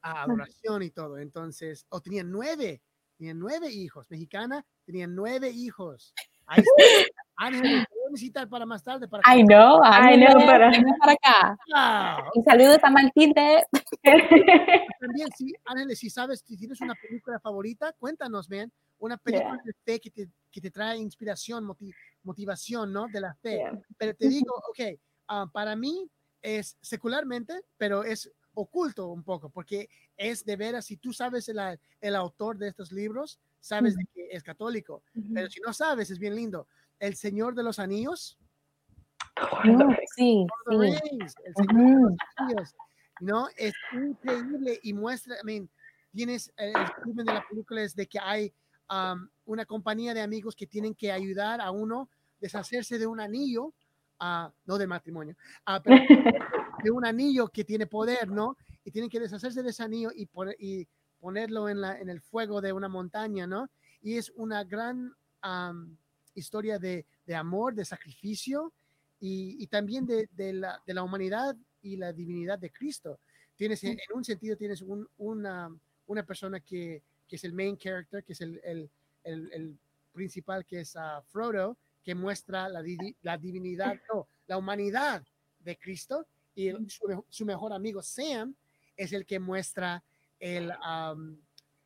a 0.06 0.22
adoración 0.24 0.84
y 0.84 0.92
todo. 0.92 1.18
Entonces, 1.18 1.86
o 1.90 2.00
tenía 2.00 2.24
nueve, 2.24 2.82
tenía 3.18 3.34
nueve 3.34 3.72
hijos, 3.72 4.10
mexicana, 4.10 4.64
tenía 4.86 5.08
nueve 5.08 5.50
hijos. 5.50 6.14
Ahí 6.46 6.62
está. 6.62 7.12
Ángel, 7.38 7.62
te 7.64 7.96
voy 7.96 8.08
a 8.08 8.12
necesitar 8.12 8.48
para 8.48 8.68
más 8.68 8.84
tarde. 8.84 9.08
Para 9.08 9.24
I 9.36 9.44
know, 9.44 9.82
I 9.84 10.16
know, 10.16 10.38
ven 10.38 10.86
para 11.00 11.14
acá. 11.14 11.58
Wow. 11.74 12.32
Y 12.36 12.44
saludos 12.44 12.78
a 12.84 12.90
Matilde. 12.92 13.64
También, 15.00 15.28
sí, 15.36 15.54
Ángeles, 15.66 16.00
si 16.00 16.10
sabes, 16.12 16.44
si 16.46 16.56
tienes 16.56 16.80
una 16.82 16.94
película 16.94 17.40
favorita, 17.40 17.94
cuéntanos, 17.94 18.48
ven, 18.48 18.72
una 19.00 19.18
película 19.18 19.60
de 19.66 19.74
fe 19.84 20.00
que 20.00 20.12
te, 20.12 20.30
que 20.52 20.62
te 20.62 20.70
trae 20.70 20.98
inspiración, 20.98 21.66
moti- 21.66 21.94
motivación, 22.22 22.94
¿no? 22.94 23.08
De 23.08 23.22
la 23.22 23.34
fe. 23.34 23.56
Yeah. 23.56 23.82
Pero 23.98 24.14
te 24.14 24.30
digo, 24.30 24.54
ok, 24.70 25.00
ah, 25.30 25.48
para 25.52 25.76
mí 25.76 26.08
es 26.44 26.78
secularmente, 26.80 27.64
pero 27.76 28.04
es 28.04 28.32
oculto 28.56 29.08
un 29.08 29.24
poco, 29.24 29.50
porque 29.50 29.90
es 30.18 30.44
de 30.44 30.56
veras, 30.56 30.86
si 30.86 30.98
tú 30.98 31.14
sabes 31.14 31.48
el, 31.50 31.60
el 32.02 32.16
autor 32.16 32.58
de 32.58 32.70
estos 32.70 32.92
libros, 32.92 33.40
sabes 33.60 33.96
de 33.96 34.06
que 34.14 34.28
es 34.32 34.44
católico, 34.44 35.04
pero 35.34 35.50
si 35.50 35.60
no 35.60 35.74
sabes, 35.74 36.10
es 36.10 36.20
bien 36.20 36.36
lindo. 36.36 36.68
El 37.00 37.16
Señor 37.16 37.54
de 37.56 37.64
los 37.64 37.80
Anillos, 37.80 38.38
Mm, 39.64 39.96
Sí, 40.16 40.48
Lord 40.48 40.78
of 40.78 40.80
the 40.80 41.00
sí. 41.00 41.10
Rings, 41.10 41.36
el 41.44 41.56
Señor 41.56 41.76
de 41.76 41.92
Ujú. 41.92 42.10
los 42.10 42.18
Anillos, 42.38 42.76
¿no? 43.20 43.48
Es 43.58 43.74
increíble 43.92 44.80
y 44.82 44.94
muestra, 44.94 45.36
I 45.42 45.46
mean, 45.46 45.70
tienes 46.14 46.50
eh, 46.58 46.74
el 46.80 46.88
resumen 46.88 47.26
de 47.26 47.34
la 47.34 47.42
película 47.42 47.82
es 47.82 47.96
de 47.96 48.08
que 48.08 48.20
hay 48.20 48.54
um, 48.90 49.28
una 49.46 49.66
compañía 49.66 50.14
de 50.14 50.22
amigos 50.22 50.56
que 50.56 50.68
tienen 50.68 50.96
que 50.96 51.12
ayudar 51.12 51.60
a 51.60 51.72
uno 51.72 52.10
deshacerse 52.40 52.98
de 52.98 53.08
un 53.08 53.20
anillo, 53.20 53.74
ah, 54.20 54.52
no 54.66 54.78
del 54.78 54.88
matrimonio, 54.88 55.36
ah, 55.66 55.82
pero 55.84 55.96
de 56.84 56.92
un 56.92 57.06
anillo 57.06 57.48
que 57.48 57.64
tiene 57.64 57.88
poder, 57.88 58.30
¿no? 58.30 58.58
Y 58.84 58.92
tienen 58.92 59.10
que 59.10 59.20
deshacerse 59.20 59.64
de 59.64 59.70
ese 59.70 59.84
anillo 59.84 60.12
y, 60.14 60.26
poner- 60.28 60.56
y 60.60 60.88
ponerlo 61.20 61.68
en, 61.70 61.82
la, 61.82 62.00
en 62.00 62.10
el 62.10 62.22
fuego 62.22 62.62
de 62.62 62.72
una 62.74 62.88
montaña, 62.88 63.48
¿no? 63.48 63.70
Y 64.02 64.18
es 64.18 64.32
una 64.36 64.64
gran 64.64 65.16
historia 66.34 66.80
de, 66.80 67.06
de 67.26 67.36
amor, 67.36 67.74
de 67.76 67.86
sacrificio 67.86 68.74
y, 69.20 69.58
y 69.64 69.68
también 69.68 70.06
de, 70.06 70.28
de 70.32 70.54
la, 70.54 70.82
de 70.86 70.94
la 70.94 71.04
humanidad 71.04 71.56
y 71.82 71.96
la 71.98 72.12
divinidad 72.14 72.60
de 72.60 72.72
Cristo. 72.72 73.20
Tienes, 73.56 73.84
en, 73.84 73.98
un 74.14 74.24
sentido, 74.24 74.58
tienes 74.58 74.82
un- 74.82 75.08
una, 75.18 75.74
una 76.08 76.24
persona 76.26 76.60
que, 76.60 77.02
que 77.28 77.36
es 77.38 77.44
el 77.44 77.54
main 77.54 77.78
character, 77.78 78.24
que 78.24 78.34
es 78.34 78.42
el, 78.42 78.60
el, 78.64 78.90
el- 79.24 79.52
el 79.54 79.78
principal, 80.12 80.66
que 80.66 80.82
es 80.82 80.96
ah, 80.96 81.22
Frodo, 81.28 81.78
que 82.06 82.14
muestra 82.16 82.70
la, 82.70 82.82
di- 82.84 83.16
la 83.24 83.36
divinidad, 83.38 83.96
no, 84.14 84.28
la 84.46 84.58
humanidad 84.60 85.24
de 85.60 85.76
Cristo, 85.76 86.28
y 86.54 86.68
el- 86.68 86.88
su, 86.90 87.08
me- 87.08 87.22
su 87.30 87.46
mejor 87.46 87.74
amigo 87.74 88.02
Sam 88.04 88.54
es 88.96 89.12
el 89.12 89.26
que 89.26 89.40
muestra 89.40 90.04
el, 90.40 90.68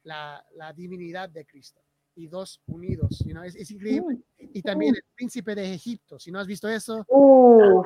la, 0.04 0.46
la 0.56 0.74
divinidad 0.74 1.30
de 1.30 1.46
Cristo. 1.46 1.80
Y 2.16 2.28
dos 2.28 2.60
unidos, 2.68 3.20
you 3.26 3.32
know, 3.32 3.44
es, 3.44 3.56
es 3.56 3.72
increíble. 3.72 4.20
Y 4.38 4.62
también 4.62 4.94
el 4.94 5.04
príncipe 5.16 5.56
de 5.56 5.74
Egipto. 5.74 6.20
Si 6.20 6.32
no 6.32 6.40
has 6.40 6.48
visto 6.48 6.68
eso, 6.68 7.06
Uh, 7.08 7.82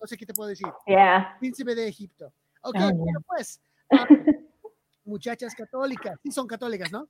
no 0.00 0.06
sé 0.06 0.16
qué 0.16 0.26
te 0.26 0.34
puedo 0.34 0.48
decir. 0.48 0.66
yeah. 0.86 1.36
Príncipe 1.38 1.74
de 1.76 1.86
Egipto. 1.86 2.32
Ok, 2.62 2.74
Ah, 2.78 2.90
bueno, 2.92 3.20
pues, 3.26 3.60
muchachas 5.04 5.54
católicas, 5.54 6.18
sí 6.22 6.32
son 6.32 6.46
católicas, 6.48 6.90
¿no? 6.90 7.08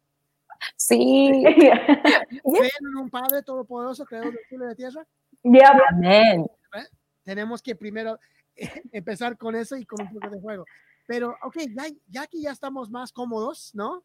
Sí. 0.81 1.31
Creen 1.45 2.71
en 2.81 2.97
un 2.99 3.11
Padre 3.11 3.43
Todopoderoso, 3.43 4.07
creador 4.07 4.33
del 4.33 4.45
cielo 4.49 4.65
y 4.65 4.67
de 4.67 4.71
la 4.71 4.75
tierra. 4.75 5.07
yeah. 5.43 5.79
Amén. 5.91 6.47
Tenemos 7.23 7.61
que 7.61 7.77
primero 7.77 8.19
empezar 8.93 9.37
con 9.37 9.55
eso 9.55 9.77
y 9.77 9.85
con 9.85 10.01
un 10.01 10.13
poco 10.15 10.31
de 10.31 10.41
juego. 10.41 10.65
Pero, 11.07 11.37
ok, 11.43 11.57
ya, 11.77 11.85
ya 12.09 12.27
que 12.27 12.41
ya 12.41 12.51
estamos 12.53 12.91
más 12.91 13.13
cómodos, 13.13 13.75
¿no? 13.75 14.03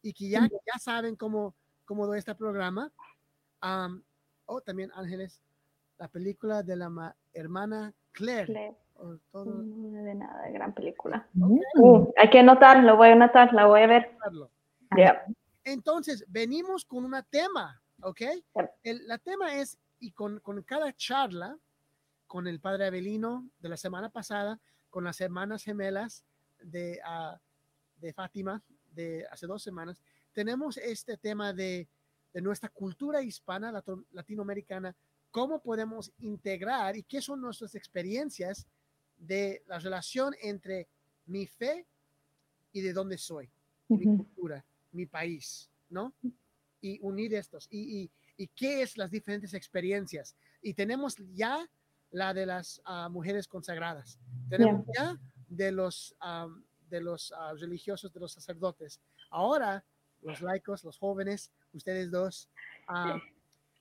Y 0.00 0.14
que 0.14 0.30
ya, 0.30 0.40
ya 0.48 0.78
saben 0.80 1.16
cómo, 1.16 1.54
cómo 1.84 2.08
va 2.08 2.16
este 2.16 2.34
programa. 2.34 2.90
am, 3.60 4.02
oh, 4.46 4.62
también 4.62 4.90
Ángeles, 4.94 5.42
la 5.98 6.08
película 6.08 6.62
de 6.62 6.76
la 6.76 6.88
ma- 6.88 7.14
hermana 7.34 7.92
Claire. 8.12 8.46
Claire. 8.46 8.76
todo? 9.32 9.44
No 9.44 10.02
de 10.02 10.14
nada, 10.14 10.48
gran 10.50 10.72
película. 10.72 11.26
Mm. 11.34 11.58
Uh, 11.78 12.12
hay 12.16 12.30
que 12.30 12.38
anotar, 12.38 12.82
lo 12.82 12.96
voy 12.96 13.08
a 13.08 13.12
anotar, 13.12 13.52
la 13.52 13.66
voy 13.66 13.82
a 13.82 13.86
ver. 13.86 14.16
Yeah. 14.96 15.22
Entonces, 15.66 16.24
venimos 16.28 16.84
con 16.84 17.04
un 17.04 17.16
tema, 17.28 17.82
¿ok? 18.00 18.20
El 18.84 19.04
la 19.08 19.18
tema 19.18 19.56
es, 19.56 19.76
y 19.98 20.12
con, 20.12 20.38
con 20.38 20.62
cada 20.62 20.92
charla, 20.92 21.58
con 22.28 22.46
el 22.46 22.60
padre 22.60 22.86
Abelino 22.86 23.50
de 23.58 23.70
la 23.70 23.76
semana 23.76 24.08
pasada, 24.08 24.60
con 24.90 25.02
las 25.02 25.20
hermanas 25.20 25.64
gemelas 25.64 26.24
de, 26.60 27.00
ah, 27.04 27.40
de 27.96 28.12
Fátima 28.12 28.62
de 28.92 29.26
hace 29.28 29.48
dos 29.48 29.60
semanas, 29.60 30.00
tenemos 30.32 30.76
este 30.76 31.16
tema 31.16 31.52
de, 31.52 31.88
de 32.32 32.40
nuestra 32.40 32.68
cultura 32.68 33.20
hispana, 33.20 33.82
latinoamericana, 34.12 34.94
cómo 35.32 35.60
podemos 35.60 36.12
integrar 36.18 36.96
y 36.96 37.02
qué 37.02 37.20
son 37.20 37.40
nuestras 37.40 37.74
experiencias 37.74 38.68
de 39.18 39.64
la 39.66 39.80
relación 39.80 40.32
entre 40.40 40.86
mi 41.26 41.44
fe 41.48 41.88
y 42.70 42.82
de 42.82 42.92
dónde 42.92 43.18
soy 43.18 43.50
mi 43.88 44.04
cultura, 44.04 44.64
mi 44.96 45.06
país, 45.06 45.70
¿no? 45.88 46.14
Y 46.80 46.98
unir 47.00 47.34
estos. 47.34 47.68
Y, 47.70 48.02
y, 48.02 48.10
y 48.36 48.48
qué 48.48 48.82
es 48.82 48.96
las 48.96 49.10
diferentes 49.10 49.54
experiencias. 49.54 50.34
Y 50.62 50.74
tenemos 50.74 51.16
ya 51.34 51.68
la 52.10 52.32
de 52.34 52.46
las 52.46 52.80
ah, 52.84 53.08
mujeres 53.08 53.46
consagradas. 53.46 54.18
Tenemos 54.48 54.86
ya 54.96 55.18
de 55.48 55.72
los, 55.72 56.14
am, 56.20 56.64
de 56.88 57.00
los 57.00 57.32
ah, 57.36 57.54
religiosos, 57.58 58.12
de 58.12 58.20
los 58.20 58.32
sacerdotes. 58.32 59.00
Ahora, 59.30 59.84
los 60.22 60.40
laicos, 60.40 60.82
los 60.84 60.98
jóvenes, 60.98 61.52
ustedes 61.72 62.10
dos, 62.10 62.48
ah, 62.88 63.20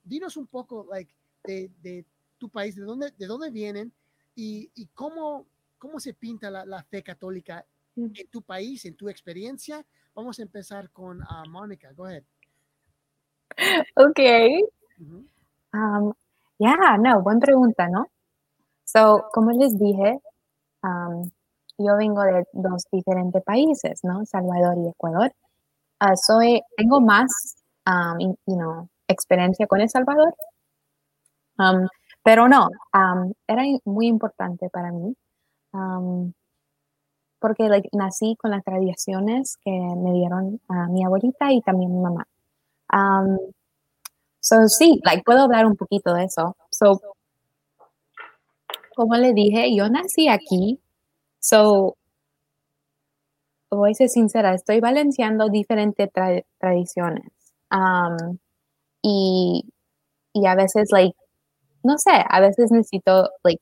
dinos 0.04 0.38
un 0.38 0.48
poco, 0.48 0.88
like, 0.92 1.14
de, 1.44 1.72
de 1.82 2.06
tu 2.38 2.50
país, 2.50 2.76
de 2.76 2.84
dónde, 2.84 3.12
de 3.12 3.26
dónde 3.26 3.52
vienen 3.52 3.94
y, 4.36 4.70
y 4.76 4.88
cómo, 4.88 5.48
cómo 5.78 6.00
se 6.00 6.14
pinta 6.14 6.50
la, 6.52 6.66
la 6.66 6.84
fe 6.84 7.04
católica. 7.04 7.66
En 7.96 8.14
tu 8.30 8.42
país, 8.42 8.86
en 8.86 8.96
tu 8.96 9.10
experiencia. 9.10 9.86
Vamos 10.14 10.40
a 10.40 10.44
empezar 10.44 10.90
con 10.92 11.22
ah, 11.24 11.44
Mónica. 11.50 11.92
Go 11.94 12.06
ahead. 12.06 12.24
Okay. 13.96 14.64
Um, 15.74 16.14
yeah, 16.60 16.98
no, 16.98 17.22
buena 17.22 17.40
pregunta, 17.40 17.88
¿no? 17.90 18.08
So, 18.84 19.26
como 19.34 19.52
les 19.52 19.78
dije, 19.78 20.20
um, 20.84 21.30
yo 21.78 21.98
vengo 21.98 22.22
de 22.24 22.46
dos 22.54 22.86
diferentes 22.92 23.44
países, 23.44 24.04
¿no? 24.04 24.26
Salvador 24.26 24.78
y 24.78 24.90
Ecuador. 24.90 25.34
Ah, 26.00 26.16
soy, 26.16 26.62
tengo 26.78 27.02
más, 27.02 27.58
um, 27.88 28.20
in- 28.20 28.38
you 28.46 28.56
know, 28.56 28.90
experiencia 29.08 29.68
con 29.68 29.82
El 29.82 29.90
Salvador. 29.90 30.34
Um, 31.58 31.88
pero 32.24 32.48
no, 32.48 32.68
um, 32.94 33.34
era 33.48 33.64
muy 33.86 34.08
importante 34.08 34.70
para 34.70 34.92
mí. 34.92 35.16
Porque 37.40 37.70
like, 37.70 37.90
nací 37.94 38.36
con 38.38 38.52
las 38.52 38.64
tradiciones 38.64 39.58
que 39.64 39.72
me 39.72 40.14
dieron 40.14 40.60
a 40.70 40.88
mi 40.90 41.04
abuelita 41.06 41.52
y 41.54 41.62
también 41.62 41.92
mi 41.94 42.02
mamá. 42.02 42.28
Um, 42.94 43.38
So, 44.40 44.68
sí, 44.70 45.02
like, 45.04 45.24
puedo 45.26 45.42
hablar 45.42 45.66
un 45.66 45.76
poquito 45.76 46.14
de 46.14 46.24
eso. 46.26 46.56
So, 46.72 47.02
como 48.96 49.16
le 49.16 49.34
dije, 49.34 49.76
yo 49.76 49.88
nací 49.90 50.28
aquí. 50.28 50.80
So, 51.40 51.98
voy 53.72 53.92
a 53.92 53.94
ser 53.96 54.10
sincera, 54.10 54.54
estoy 54.54 54.80
balanceando 54.80 55.50
diferentes 55.50 56.10
tra- 56.14 56.46
tradiciones. 56.60 57.26
Um, 57.72 58.38
y, 59.04 59.64
y 60.34 60.48
a 60.48 60.56
veces, 60.56 60.90
like, 60.92 61.16
no 61.84 61.98
sé, 62.00 62.12
a 62.30 62.42
veces 62.42 62.72
necesito, 62.72 63.30
like, 63.44 63.62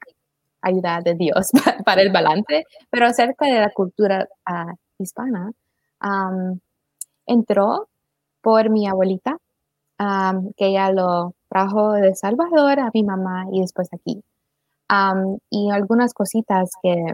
ayuda 0.64 1.02
de 1.02 1.16
Dios 1.16 1.50
pa- 1.66 1.78
para 1.86 2.02
el 2.04 2.12
balance, 2.12 2.64
pero 2.92 3.08
acerca 3.08 3.46
de 3.48 3.60
la 3.62 3.72
cultura 3.72 4.28
ah, 4.46 4.74
hispana, 5.00 5.52
entró 7.26 7.88
por 8.42 8.70
mi 8.70 8.88
abuelita, 8.88 9.38
que 10.58 10.68
ella 10.68 10.92
lo 10.92 11.34
trajo 11.50 11.94
de 11.94 12.16
Salvador 12.16 12.80
a 12.80 12.92
mi 12.94 13.04
mamá 13.04 13.46
y 13.52 13.62
después 13.62 13.90
aquí. 13.94 14.22
Um, 14.90 15.38
y 15.50 15.72
algunas 15.72 16.14
cositas 16.14 16.72
que 16.82 17.14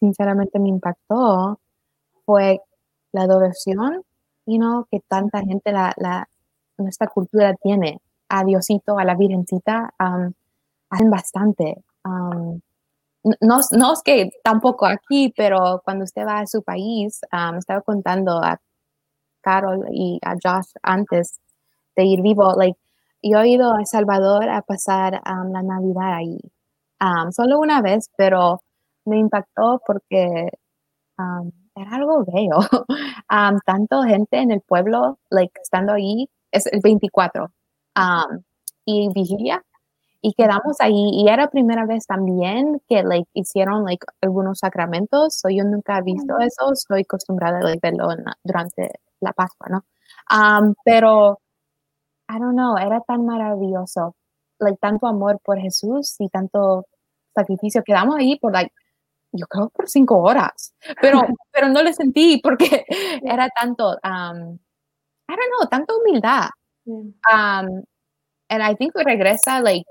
sinceramente 0.00 0.58
me 0.58 0.68
impactó 0.68 1.60
fue 2.26 2.60
la 3.12 3.22
adoración, 3.22 4.02
you 4.46 4.58
know, 4.58 4.86
que 4.90 5.00
tanta 5.08 5.40
gente 5.42 5.72
la, 5.72 6.28
nuestra 6.78 7.08
cultura 7.08 7.54
tiene 7.54 8.00
a 8.28 8.44
Diosito, 8.44 8.98
a 8.98 9.04
la 9.04 9.16
Virgencita, 9.16 9.92
um, 10.00 10.32
hacen 10.90 11.10
bastante. 11.10 11.76
Um, 12.08 12.60
no, 13.40 13.58
no 13.72 13.92
es 13.92 14.02
que 14.02 14.30
tampoco 14.44 14.86
aquí, 14.86 15.32
pero 15.36 15.82
cuando 15.84 16.04
usted 16.04 16.26
va 16.26 16.40
a 16.40 16.46
su 16.46 16.62
país, 16.62 17.20
um, 17.32 17.58
estaba 17.58 17.82
contando 17.82 18.42
a 18.42 18.60
Carol 19.42 19.86
y 19.92 20.18
a 20.24 20.34
Josh 20.42 20.72
antes 20.82 21.40
de 21.96 22.04
ir 22.04 22.22
vivo, 22.22 22.54
like, 22.56 22.78
yo 23.22 23.40
he 23.40 23.48
ido 23.50 23.74
a 23.74 23.84
Salvador 23.86 24.48
a 24.50 24.62
pasar 24.62 25.22
um, 25.26 25.52
la 25.52 25.62
Navidad 25.62 26.14
ahí. 26.14 26.38
Solo 27.32 27.60
una 27.60 27.82
vez, 27.82 28.10
pero 28.16 28.62
me 29.04 29.18
impactó 29.18 29.80
porque 29.86 30.48
era 31.76 31.90
algo 31.96 32.24
bello. 32.24 32.58
Tanto 33.66 34.02
gente 34.02 34.38
en 34.38 34.50
el 34.52 34.60
pueblo, 34.62 35.18
like, 35.30 35.52
estando 35.60 35.92
ahí, 35.94 36.28
es 36.52 36.66
el 36.66 36.80
24, 36.82 37.50
um, 37.96 38.42
y 38.84 39.08
vigilia, 39.12 39.62
y 40.22 40.34
quedamos 40.34 40.76
ahí, 40.80 40.94
y 41.14 41.28
era 41.28 41.48
primera 41.50 41.86
vez 41.86 42.06
también 42.06 42.80
que, 42.88 43.02
like, 43.04 43.28
hicieron, 43.34 43.84
like, 43.84 44.06
algunos 44.22 44.58
sacramentos, 44.60 45.34
so 45.40 45.48
yo 45.50 45.64
nunca 45.64 45.98
he 45.98 46.02
visto 46.02 46.38
eso, 46.40 46.72
estoy 46.72 47.02
acostumbrada 47.02 47.58
a 47.60 47.62
like, 47.62 47.80
verlo 47.82 48.12
en 48.12 48.24
la- 48.24 48.36
durante 48.44 48.90
la 49.20 49.32
Pascua, 49.32 49.68
¿no? 49.70 49.84
Um, 50.32 50.74
pero, 50.84 51.40
I 52.30 52.38
don't 52.38 52.54
know, 52.56 52.76
era 52.78 53.00
tan 53.02 53.26
maravilloso, 53.26 54.14
like, 54.60 54.78
tanto 54.80 55.06
amor 55.06 55.40
por 55.44 55.58
Jesús 55.60 56.16
y 56.20 56.28
tanto 56.28 56.86
sacrificio, 57.34 57.82
quedamos 57.84 58.16
ahí 58.16 58.38
por, 58.38 58.52
like, 58.52 58.72
yo 59.32 59.46
creo 59.48 59.70
por 59.70 59.88
cinco 59.90 60.18
horas, 60.22 60.74
pero, 61.02 61.20
pero 61.52 61.68
no 61.70 61.82
le 61.82 61.92
sentí 61.94 62.40
porque 62.42 62.84
era 63.24 63.48
tanto, 63.50 63.90
um, 64.04 64.58
I 65.28 65.36
don't 65.36 65.50
know, 65.60 65.68
tanta 65.70 65.94
humildad. 65.94 66.50
Um, 67.32 67.84
and 68.50 68.62
I 68.62 68.74
think 68.76 68.94
regresa, 68.96 69.60
like, 69.62 69.86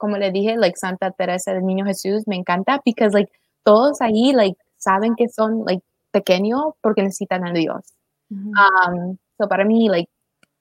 como 0.00 0.16
le 0.16 0.32
dije, 0.32 0.56
like 0.56 0.76
Santa 0.76 1.10
Teresa 1.12 1.52
del 1.54 1.64
Niño 1.64 1.84
Jesús, 1.84 2.26
me 2.26 2.34
encanta, 2.36 2.80
because, 2.84 3.12
like, 3.14 3.30
todos 3.64 4.00
ahí, 4.00 4.32
like, 4.32 4.56
saben 4.78 5.14
que 5.14 5.28
son, 5.28 5.62
like, 5.66 5.84
pequeños 6.10 6.74
porque 6.80 7.02
necesitan 7.02 7.46
a 7.46 7.52
Dios. 7.52 7.94
Ujú. 8.30 8.50
Um, 8.50 9.16
so 9.38 9.46
para 9.48 9.64
mí, 9.64 9.88
like, 9.88 10.10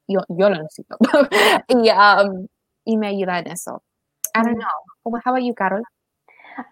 yo, 0.07 0.19
yo 0.29 0.49
lo 0.49 0.57
necesito. 0.61 0.97
y, 1.69 1.89
um, 1.89 2.47
y 2.85 2.97
me 2.97 3.07
ayuda 3.07 3.39
en 3.39 3.47
eso. 3.47 3.81
I 4.35 4.43
don't 4.43 4.57
Mm. 4.57 4.59
know. 4.59 5.19
How 5.25 5.31
about 5.31 5.43
you, 5.43 5.53
Carol? 5.55 5.81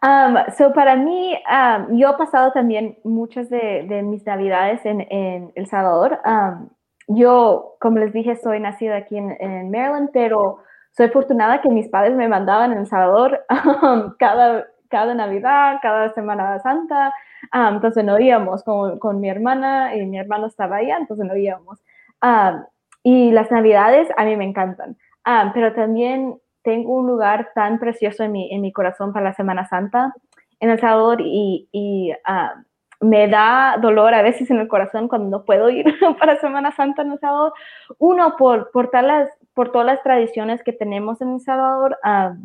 Um, 0.03 0.35
so 0.57 0.73
para 0.73 0.95
mí, 0.97 1.33
um, 1.49 1.97
yo 1.97 2.09
he 2.09 2.17
pasado 2.17 2.51
también 2.51 2.97
muchas 3.03 3.49
de, 3.49 3.85
de 3.87 4.03
mis 4.03 4.25
navidades 4.25 4.85
en, 4.85 5.01
en 5.09 5.51
El 5.55 5.65
Salvador. 5.67 6.19
Um, 6.25 6.69
yo, 7.07 7.77
como 7.79 7.97
les 7.99 8.11
dije, 8.11 8.35
soy 8.35 8.59
nacida 8.59 8.97
aquí 8.97 9.17
en, 9.17 9.31
en 9.39 9.71
Maryland, 9.71 10.09
pero 10.11 10.59
soy 10.97 11.05
afortunada 11.05 11.61
que 11.61 11.69
mis 11.69 11.87
padres 11.89 12.15
me 12.15 12.27
mandaban 12.27 12.71
en 12.71 12.79
El 12.79 12.87
Salvador 12.87 13.45
um, 13.83 14.15
cada, 14.17 14.65
cada 14.89 15.13
Navidad, 15.13 15.77
cada 15.83 16.11
Semana 16.13 16.59
Santa. 16.59 17.13
Um, 17.53 17.75
entonces 17.75 18.03
no 18.03 18.19
íbamos 18.19 18.63
con, 18.63 18.97
con 18.97 19.19
mi 19.19 19.29
hermana 19.29 19.95
y 19.95 20.07
mi 20.07 20.17
hermano 20.17 20.47
estaba 20.47 20.77
allá, 20.77 20.97
entonces 20.97 21.25
no 21.25 21.37
íbamos. 21.37 21.79
Um, 22.23 22.63
y 23.03 23.31
las 23.31 23.51
Navidades 23.51 24.07
a 24.17 24.25
mí 24.25 24.35
me 24.35 24.45
encantan, 24.45 24.97
Um, 25.27 25.51
pero 25.53 25.73
también 25.73 26.39
tengo 26.63 26.93
un 26.93 27.07
lugar 27.07 27.51
tan 27.53 27.79
precioso 27.79 28.23
en 28.23 28.31
mi, 28.31 28.49
en 28.49 28.61
mi 28.61 28.71
corazón 28.71 29.11
para 29.11 29.25
la 29.25 29.33
Semana 29.33 29.67
Santa 29.67 30.13
en 30.61 30.69
El 30.69 30.79
Salvador 30.79 31.19
y, 31.19 31.67
y, 31.73 32.13
ah, 32.23 32.53
me 32.99 33.27
da 33.27 33.77
dolor 33.79 34.13
a 34.13 34.21
veces 34.21 34.49
en 34.49 34.59
el 34.59 34.67
corazón 34.67 35.07
cuando 35.07 35.29
no 35.29 35.45
puedo 35.45 35.69
ir 35.69 35.85
para 36.19 36.39
Semana 36.39 36.71
Santa 36.71 37.01
en 37.01 37.11
El 37.11 37.19
Salvador. 37.19 37.53
Uno, 37.99 38.35
por, 38.37 38.71
por, 38.71 38.89
todas, 38.89 39.05
las, 39.05 39.29
por 39.57 39.71
todas 39.71 39.87
las 39.87 40.03
tradiciones 40.03 40.61
que 40.61 40.71
tenemos 40.71 41.19
en 41.19 41.33
El 41.33 41.41
Salvador, 41.41 41.97
ah, 42.03 42.35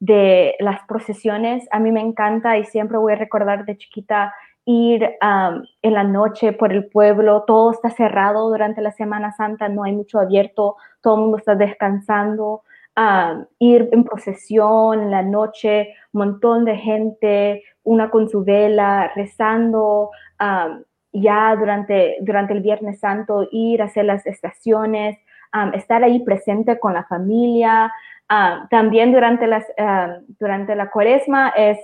de 0.00 0.56
las 0.58 0.80
procesiones, 0.88 1.64
a 1.70 1.78
mí 1.78 1.92
me 1.92 2.00
encanta 2.00 2.58
y 2.58 2.64
siempre 2.64 2.98
voy 2.98 3.12
a 3.12 3.16
recordar 3.16 3.64
de 3.64 3.76
chiquita 3.76 4.34
ir 4.64 5.04
um, 5.22 5.62
en 5.80 5.94
la 5.94 6.02
noche 6.02 6.52
por 6.52 6.72
el 6.72 6.88
pueblo, 6.88 7.44
todo 7.46 7.70
está 7.70 7.90
cerrado 7.90 8.48
durante 8.48 8.82
la 8.82 8.90
Semana 8.90 9.30
Santa, 9.30 9.68
no 9.68 9.84
hay 9.84 9.92
mucho 9.92 10.18
abierto, 10.18 10.74
todo 11.00 11.14
el 11.14 11.20
mundo 11.20 11.38
está 11.38 11.54
descansando, 11.54 12.62
um, 12.96 13.44
ir 13.60 13.88
en 13.92 14.02
procesión 14.02 15.00
en 15.00 15.12
la 15.12 15.22
noche, 15.22 15.94
un 16.12 16.18
montón 16.18 16.64
de 16.64 16.76
gente, 16.76 17.62
una 17.84 18.10
con 18.10 18.28
su 18.28 18.42
vela, 18.42 19.12
rezando, 19.14 20.10
um, 20.40 20.82
ya 21.12 21.54
durante, 21.56 22.16
durante 22.22 22.54
el 22.54 22.60
Viernes 22.60 22.98
Santo, 22.98 23.46
ir 23.52 23.82
a 23.82 23.84
hacer 23.84 24.04
las 24.04 24.26
estaciones, 24.26 25.16
um, 25.54 25.74
estar 25.74 26.02
ahí 26.02 26.20
presente 26.20 26.78
con 26.78 26.94
la 26.94 27.04
familia, 27.04 27.92
Ah, 28.28 28.66
también 28.70 29.12
durante, 29.12 29.46
las, 29.46 29.64
ah, 29.78 30.18
durante 30.38 30.74
la 30.76 30.90
cuaresma 30.90 31.48
es, 31.56 31.78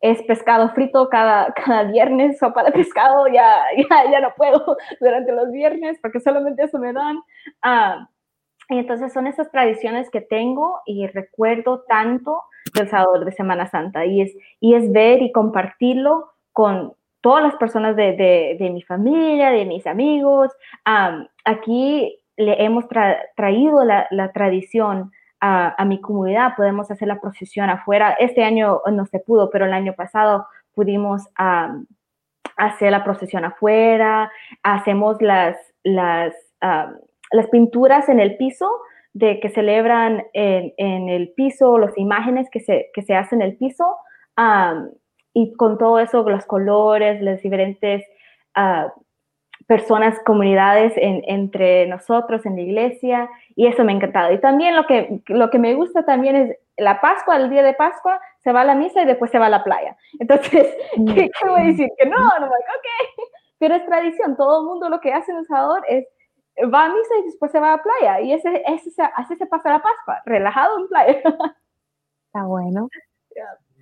es 0.00 0.22
pescado 0.22 0.70
frito 0.70 1.10
cada, 1.10 1.52
cada 1.64 1.84
viernes, 1.84 2.38
sopa 2.38 2.64
de 2.64 2.72
pescado, 2.72 3.26
ya, 3.28 3.64
ya, 3.90 4.10
ya 4.10 4.20
no 4.20 4.32
puedo 4.34 4.76
durante 5.00 5.32
los 5.32 5.50
viernes 5.50 5.98
porque 6.00 6.20
solamente 6.20 6.64
eso 6.64 6.78
me 6.78 6.92
dan. 6.92 7.20
Ah, 7.62 8.08
y 8.70 8.78
entonces 8.78 9.12
son 9.12 9.26
esas 9.26 9.50
tradiciones 9.50 10.10
que 10.10 10.20
tengo 10.20 10.80
y 10.86 11.06
recuerdo 11.08 11.84
tanto 11.88 12.44
del 12.74 12.88
Salvador 12.88 13.24
de 13.24 13.32
Semana 13.32 13.66
Santa 13.66 14.06
y 14.06 14.22
es, 14.22 14.32
y 14.60 14.74
es 14.74 14.90
ver 14.92 15.22
y 15.22 15.32
compartirlo 15.32 16.30
con 16.52 16.94
todas 17.20 17.42
las 17.42 17.56
personas 17.56 17.96
de, 17.96 18.12
de, 18.58 18.70
mi 18.70 18.80
familia, 18.82 19.50
de 19.50 19.66
mis 19.66 19.86
amigos. 19.86 20.50
aquí 21.44 22.19
le 22.40 22.64
hemos 22.64 22.86
traído 23.36 23.84
la, 23.84 24.32
tradición 24.32 25.12
a, 25.40 25.84
mi 25.84 26.00
comunidad, 26.00 26.54
podemos 26.56 26.90
hacer 26.90 27.08
la 27.08 27.20
procesión 27.20 27.70
afuera. 27.70 28.16
Este 28.18 28.44
año 28.44 28.80
no 28.92 29.06
se 29.06 29.20
pudo, 29.20 29.50
pero 29.50 29.66
el 29.66 29.72
año 29.72 29.94
pasado 29.94 30.46
pudimos 30.74 31.28
hacer 32.56 32.90
la 32.90 33.04
procesión 33.04 33.44
afuera, 33.44 34.30
hacemos 34.62 35.20
las, 35.22 35.56
las 35.82 36.34
las 37.30 37.46
pinturas 37.48 38.08
en 38.08 38.20
el 38.20 38.36
piso 38.36 38.70
de 39.12 39.40
que 39.40 39.50
celebran 39.50 40.24
en, 40.32 41.08
el 41.08 41.32
piso, 41.32 41.78
las 41.78 41.96
imágenes 41.98 42.48
que 42.50 42.60
se, 42.60 42.90
que 42.94 43.02
se 43.02 43.14
hacen 43.14 43.42
en 43.42 43.48
el 43.48 43.56
piso, 43.56 43.96
y 45.32 45.52
con 45.54 45.78
todo 45.78 45.98
eso, 45.98 46.28
los 46.28 46.44
colores, 46.46 47.20
las 47.22 47.42
diferentes 47.42 48.04
uh, 48.56 48.90
personas, 49.70 50.18
comunidades 50.26 50.92
en, 50.96 51.22
entre 51.28 51.86
nosotros 51.86 52.44
en 52.44 52.56
la 52.56 52.62
iglesia, 52.62 53.30
y 53.54 53.68
eso 53.68 53.84
me 53.84 53.92
ha 53.92 53.94
encantado. 53.94 54.32
Y 54.32 54.40
también 54.40 54.74
lo 54.74 54.84
que, 54.84 55.22
lo 55.28 55.48
que 55.48 55.60
me 55.60 55.74
gusta 55.74 56.04
también 56.04 56.34
es 56.34 56.56
la 56.76 57.00
Pascua, 57.00 57.36
el 57.36 57.50
día 57.50 57.62
de 57.62 57.74
Pascua, 57.74 58.20
se 58.42 58.50
va 58.50 58.62
a 58.62 58.64
la 58.64 58.74
misa 58.74 59.00
y 59.00 59.06
después 59.06 59.30
se 59.30 59.38
va 59.38 59.46
a 59.46 59.50
la 59.50 59.62
playa. 59.62 59.96
Entonces, 60.18 60.74
¿qué, 61.14 61.30
qué 61.30 61.48
voy 61.48 61.60
a 61.60 61.66
decir? 61.66 61.88
Que 61.96 62.06
no, 62.06 62.18
no, 62.18 62.46
ok, 62.46 63.28
pero 63.58 63.76
es 63.76 63.86
tradición, 63.86 64.36
todo 64.36 64.62
el 64.62 64.66
mundo 64.66 64.88
lo 64.88 65.00
que 65.00 65.12
hace 65.12 65.30
en 65.30 65.38
El 65.38 65.46
Salvador 65.46 65.84
es 65.88 66.04
va 66.74 66.86
a 66.86 66.88
misa 66.88 67.14
y 67.20 67.26
después 67.26 67.52
se 67.52 67.60
va 67.60 67.74
a 67.74 67.76
la 67.76 67.82
playa. 67.84 68.20
Y 68.22 68.32
ese, 68.32 68.64
ese, 68.66 68.90
así 69.14 69.36
se 69.36 69.46
pasa 69.46 69.70
la 69.70 69.82
Pascua, 69.82 70.20
relajado 70.26 70.80
en 70.80 70.88
playa. 70.88 71.22
Está 72.26 72.44
bueno. 72.44 72.88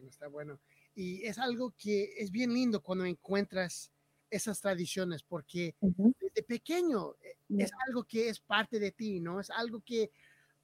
Está 0.07 0.29
bueno. 0.29 0.59
Y 0.95 1.25
es 1.25 1.39
algo 1.39 1.73
que 1.79 2.11
es 2.19 2.31
bien 2.31 2.53
lindo 2.53 2.83
cuando 2.83 3.07
encuentras 3.07 3.91
esas 4.31 4.61
tradiciones, 4.61 5.23
porque 5.23 5.75
desde 5.81 6.43
pequeño 6.43 7.15
eh, 7.23 7.37
es 7.59 7.71
algo 7.87 8.05
que 8.05 8.29
es 8.29 8.41
parte 8.41 8.79
de 8.79 8.93
ti, 8.93 9.21
¿no? 9.21 9.41
Es 9.41 9.51
algo 9.51 9.81
que 9.81 10.11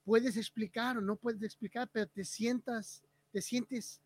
puedes 0.03 0.37
explicar 0.37 0.97
o 0.97 1.01
no 1.01 1.15
puedes 1.15 1.41
explicar, 1.41 1.89
pero 1.91 2.07
te 2.07 2.23
sientas, 2.23 3.03
te 3.31 3.41
sientes, 3.41 4.01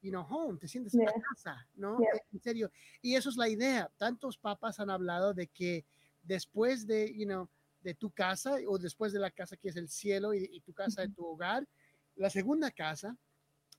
you 0.00 0.10
know, 0.10 0.26
home, 0.28 0.58
te 0.58 0.66
sientes 0.66 0.94
en 0.94 1.04
casa, 1.04 1.68
¿no? 1.76 1.98
En 2.32 2.40
serio. 2.40 2.70
Y 3.02 3.14
eso 3.14 3.28
es 3.28 3.36
la 3.36 3.48
idea. 3.48 3.90
Tantos 3.98 4.38
papas 4.38 4.80
han 4.80 4.90
hablado 4.90 5.34
de 5.34 5.46
que 5.48 5.84
después 6.22 6.86
de, 6.86 7.14
you 7.14 7.26
know, 7.26 7.48
de 7.82 7.94
tu 7.94 8.10
casa 8.10 8.56
o 8.66 8.78
después 8.78 9.12
de 9.12 9.18
la 9.20 9.30
casa 9.30 9.58
que 9.58 9.68
es 9.68 9.76
el 9.76 9.90
cielo 9.90 10.32
y, 10.32 10.60
tu 10.60 10.72
casa 10.72 11.02
de 11.02 11.10
tu 11.10 11.24
hogar, 11.26 11.68
la 12.16 12.30
segunda 12.30 12.70
casa 12.70 13.16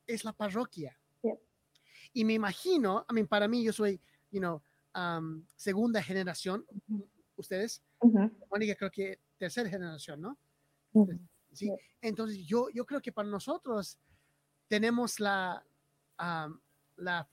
es 0.06 0.24
la 0.24 0.32
parroquia. 0.32 0.98
Y 2.14 2.24
me 2.24 2.34
imagino, 2.34 3.06
I 3.10 3.14
mean, 3.14 3.28
para 3.28 3.48
mí 3.48 3.64
yo 3.64 3.74
soy, 3.74 4.00
you 4.32 4.40
know, 4.40 4.62
um, 4.96 5.44
segunda 5.56 6.02
generación, 6.02 6.66
ustedes, 7.36 7.84
Mónica 8.50 8.76
creo 8.76 8.92
que 8.92 9.20
tercera 9.38 9.70
generación, 9.70 10.22
¿no? 10.22 10.38
Sí. 11.52 11.72
Entonces 12.02 12.46
yo, 12.46 12.70
yo 12.70 12.86
creo 12.86 13.02
que 13.02 13.12
para 13.12 13.28
nosotros 13.28 13.98
tenemos 14.68 15.20
la, 15.20 15.64
um, 16.20 16.60
la, 16.98 17.28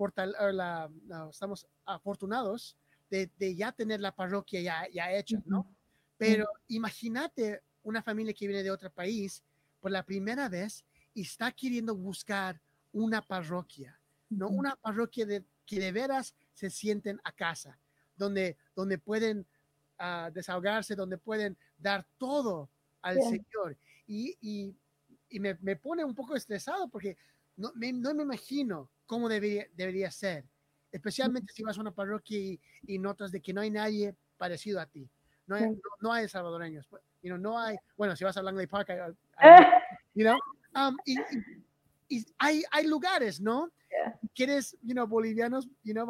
la, 0.53 0.91
estamos 1.31 1.67
afortunados 1.85 2.77
de, 3.11 3.55
ya 3.55 3.73
tener 3.73 4.01
la 4.01 4.15
parroquia 4.15 4.61
ya, 4.61 4.89
ya 4.93 5.13
hecha, 5.13 5.43
¿no? 5.45 5.67
Pero 6.17 6.47
imagínate 6.69 7.63
una 7.83 8.03
familia 8.03 8.33
que 8.33 8.47
viene 8.47 8.63
de 8.63 8.71
otro 8.71 8.91
país 8.91 9.43
por 9.81 9.91
la 9.91 10.05
primera 10.05 10.49
vez 10.49 10.85
y 11.15 11.23
está 11.23 11.53
queriendo 11.53 11.95
buscar 11.95 12.61
una 12.93 13.21
parroquia, 13.21 13.99
¿no? 14.31 14.49
Una 14.49 14.77
parroquia 14.77 15.27
de, 15.27 15.45
que 15.67 15.79
de 15.79 15.93
veras 15.93 16.35
se 16.55 16.71
sienten 16.71 17.21
a 17.25 17.33
casa, 17.33 17.79
donde, 18.17 18.57
donde 18.75 18.99
pueden 18.99 19.47
ah, 19.99 20.31
desahogarse, 20.33 20.95
donde 20.95 21.19
pueden 21.19 21.57
dar 21.79 22.07
todo 22.19 22.69
al 23.01 23.21
Señor. 23.23 23.77
Y, 24.07 24.37
y, 24.41 24.75
y 25.29 25.41
me, 25.41 25.57
me, 25.61 25.77
pone 25.77 26.05
un 26.05 26.15
poco 26.15 26.37
estresado 26.37 26.89
porque 26.89 27.17
no 27.57 27.73
me, 27.75 27.93
no 27.93 28.15
me 28.15 28.23
imagino 28.23 28.91
cómo 29.07 29.29
debería, 29.29 29.67
debería 29.75 30.11
ser 30.11 30.45
especialmente 30.93 31.53
si 31.53 31.63
vas 31.63 31.79
a 31.79 31.81
una 31.81 31.91
parroquia 31.91 32.39
y, 32.87 32.99
notas 32.99 33.33
de 33.33 33.41
que 33.41 33.53
no 33.53 33.63
hay 33.63 33.71
nadie 33.71 34.15
parecido 34.37 34.79
a 34.79 34.87
ti. 34.87 35.09
No 35.47 35.57
hay, 35.57 35.65
no, 36.01 36.13
hay 36.13 36.29
salvadoreños. 36.29 36.87
Pues, 36.87 37.03
you 37.23 37.37
no 37.37 37.59
hay, 37.59 37.77
bueno, 37.97 38.15
si 38.15 38.25
vas 38.25 38.37
a 38.37 38.43
Langley 38.43 38.67
Park, 38.67 38.91
you 40.15 40.25
know, 40.25 40.39
um, 40.77 40.97
y, 41.05 41.17
hay, 42.39 42.63
hay 42.71 42.87
lugares, 42.87 43.41
¿no? 43.41 43.73
Quieres, 44.35 44.77
you 44.83 44.93
know, 44.93 45.07
bolivianos, 45.07 45.67
you 45.83 45.95
know, 45.95 46.07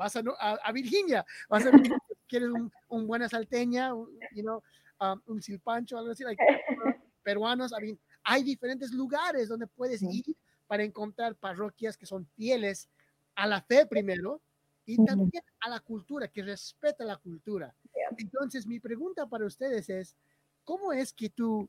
vas 0.00 0.16
a, 0.16 0.22
a, 0.64 0.72
Virginia, 0.72 1.26
vas 1.48 1.66
a, 1.66 1.70
quieres 2.26 2.48
un, 2.48 2.72
un, 2.88 3.06
buena 3.06 3.28
salteña, 3.28 3.90
you 4.34 4.42
know, 4.42 4.62
um, 4.98 5.20
un 5.26 5.42
silpancho, 5.42 5.98
algo 5.98 6.12
así, 6.12 6.24
like, 6.24 6.42
peruanos, 7.22 7.72
I 7.72 7.82
mean, 7.82 7.98
hay 8.24 8.42
diferentes 8.42 8.92
lugares 8.92 9.48
donde 9.48 9.66
puedes 9.66 10.02
ir 10.02 10.24
para 10.66 10.84
encontrar 10.84 11.34
parroquias 11.34 11.98
que 11.98 12.06
son 12.06 12.26
fieles 12.34 12.88
a 13.34 13.46
la 13.46 13.60
fe 13.60 13.84
primero 13.84 14.40
y 14.86 14.96
también 15.04 15.44
a 15.60 15.68
la 15.68 15.80
cultura, 15.80 16.28
que 16.28 16.42
respeta 16.42 17.04
la 17.04 17.18
cultura. 17.18 17.74
Entonces, 18.16 18.66
mi 18.66 18.80
pregunta 18.80 19.26
para 19.26 19.44
ustedes 19.44 19.90
es, 19.90 20.16
¿cómo 20.64 20.94
es 20.94 21.12
que 21.12 21.28
tu, 21.28 21.68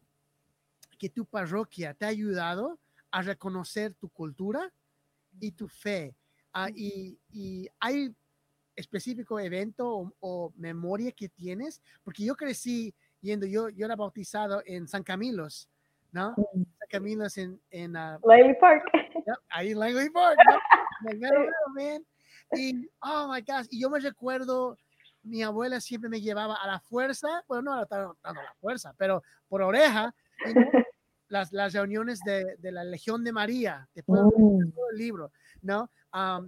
que 0.98 1.10
tu 1.10 1.26
parroquia 1.26 1.94
te 1.94 2.06
ha 2.06 2.10
ayudado 2.10 2.80
a 3.12 3.22
reconocer 3.22 3.94
tu 3.94 4.08
cultura 4.08 4.72
y 5.40 5.52
tu 5.52 5.68
fe? 5.68 6.16
Ah, 6.54 6.70
y, 6.74 7.18
y, 7.32 7.70
hay 7.80 8.14
específico 8.76 9.40
evento 9.40 10.14
o, 10.20 10.54
memoria 10.56 11.12
que 11.12 11.30
tienes? 11.30 11.82
Porque 12.04 12.24
yo 12.24 12.36
crecí 12.36 12.94
yendo, 13.22 13.46
yo, 13.46 13.70
yo 13.70 13.86
era 13.86 13.96
bautizado 13.96 14.62
en 14.66 14.88
San 14.88 15.04
Camilos, 15.04 15.70
¿no? 16.12 16.36
San 16.36 16.90
Camilos 16.90 17.38
en... 17.38 17.60
en 17.70 17.96
uh, 17.96 18.20
Park. 18.60 18.84
ahí 19.50 19.72
en 19.72 19.80
Langley 19.80 20.10
Park, 20.10 20.38
¿no? 20.48 20.60
Y, 22.54 22.90
oh 23.00 23.30
my 23.32 23.42
gosh, 23.42 23.68
y 23.70 23.82
yo 23.82 23.90
me 23.90 24.00
recuerdo, 24.00 24.78
mi 25.24 25.42
abuela 25.42 25.80
siempre 25.80 26.10
me 26.10 26.20
llevaba 26.20 26.56
a 26.56 26.68
la 26.68 26.80
fuerza, 26.82 27.44
bueno, 27.48 27.76
no 27.76 27.86
tanto 27.86 28.18
a 28.24 28.34
la 28.34 28.54
fuerza, 28.60 28.94
pero 28.98 29.24
por 29.48 29.62
oreja, 29.62 30.14
las, 31.32 31.52
las 31.54 31.74
reuniones 31.74 32.20
de, 32.26 32.58
de, 32.58 32.72
la 32.72 32.84
Legión 32.84 33.24
de 33.24 33.32
María, 33.32 33.88
te 33.94 34.04
puedo 34.04 34.28
mm. 34.28 34.72
todo 34.72 34.90
el 34.92 34.98
libro, 34.98 35.32
¿no? 35.62 35.90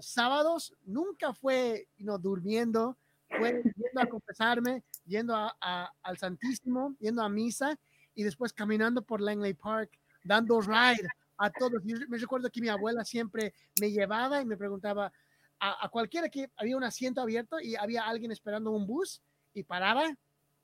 sábados 0.01 0.73
nunca 0.85 1.33
fue, 1.33 1.87
no 1.97 2.17
durmiendo, 2.17 2.97
fue 3.29 3.63
yendo 3.63 4.01
a 4.01 4.05
confesarme, 4.05 4.83
yendo 5.05 5.33
a, 5.35 5.93
al 6.01 6.17
Santísimo, 6.17 6.95
yendo 6.99 7.21
a 7.21 7.29
misa 7.29 7.79
y 8.13 8.23
después 8.23 8.51
caminando 8.51 9.01
por 9.01 9.21
Langley 9.21 9.53
Park, 9.53 9.89
dando 10.23 10.59
ride 10.59 11.07
a 11.37 11.49
todos. 11.49 11.81
Yo 11.85 11.95
me 12.09 12.17
recuerdo 12.17 12.49
que 12.49 12.59
mi 12.59 12.67
abuela 12.67 13.05
siempre 13.05 13.53
me 13.79 13.89
llevaba 13.89 14.41
y 14.41 14.45
me 14.45 14.57
preguntaba 14.57 15.13
a, 15.59 15.87
cualquiera 15.87 16.27
que 16.27 16.51
había 16.57 16.75
un 16.75 16.83
asiento 16.83 17.21
abierto 17.21 17.57
y 17.61 17.77
había 17.77 18.03
alguien 18.03 18.33
esperando 18.33 18.71
un 18.71 18.85
bus 18.85 19.21
y 19.53 19.63
paraba. 19.63 20.03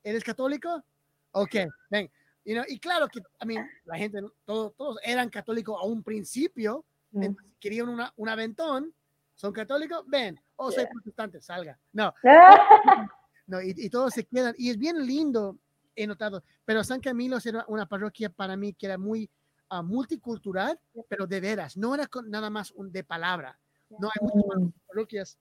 ¿Eres 0.02 0.22
católico? 0.22 0.84
Ok, 1.32 1.56
ven. 1.90 2.10
Y 2.68 2.78
claro 2.78 3.08
que, 3.08 3.20
a 3.38 3.44
mí, 3.44 3.56
la 3.84 3.96
gente, 3.96 4.20
todos, 4.44 4.74
todos 4.76 4.98
eran 5.02 5.28
católicos 5.28 5.78
a 5.80 5.86
un 5.86 6.02
principio, 6.02 6.84
mm. 7.12 7.26
querían 7.58 7.88
una, 7.88 8.12
un 8.16 8.28
aventón, 8.28 8.94
son 9.34 9.52
católicos, 9.52 10.04
ven, 10.06 10.38
o 10.56 10.66
oh, 10.66 10.72
soy 10.72 10.86
protestante, 10.86 11.40
salga. 11.40 11.78
No, 11.92 12.12
no 13.46 13.62
y, 13.62 13.74
y, 13.76 13.90
todos 13.90 14.14
se 14.14 14.24
quedan, 14.24 14.54
y 14.58 14.70
es 14.70 14.78
bien 14.78 15.06
lindo, 15.06 15.58
he 15.94 16.06
notado, 16.06 16.42
pero 16.64 16.84
San 16.84 17.00
Camilo 17.00 17.38
era 17.44 17.64
una 17.68 17.86
parroquia 17.86 18.30
para 18.30 18.56
mí 18.56 18.74
que 18.74 18.86
era 18.86 18.98
muy 18.98 19.30
multicultural, 19.82 20.78
pero 21.08 21.26
de 21.26 21.40
veras, 21.40 21.76
no 21.76 21.94
era 21.94 22.08
nada 22.26 22.50
más 22.50 22.72
un 22.72 22.90
de 22.90 23.04
palabra. 23.04 23.58
No 23.98 24.08
hay 24.08 24.20
muchas 24.20 24.60
mm. 24.60 24.72
parroquias 24.88 25.38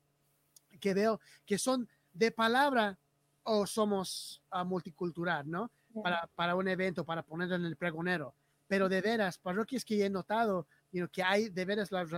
que 0.80 0.93
veo 0.93 1.19
que 1.45 1.58
son 1.58 1.89
de 2.13 2.32
palabra 2.32 2.98
o 3.43 3.65
somos 3.65 4.41
uh, 4.52 4.63
multicultural, 4.63 5.50
¿no? 5.50 5.72
Para, 6.04 6.30
para, 6.36 6.56
un 6.56 6.67
evento, 6.67 7.06
para 7.06 7.23
ponerlo 7.23 7.56
en 7.56 7.65
el 7.65 7.75
pregonero. 7.75 8.36
Pero 8.67 8.88
de 8.88 9.02
veras, 9.02 9.38
parroquias 9.38 9.84
que 9.84 10.06
he 10.06 10.10
notado, 10.10 10.67
que 11.12 11.23
hay 11.23 11.49
de 11.49 11.65
veras 11.65 11.91
las 11.91 12.10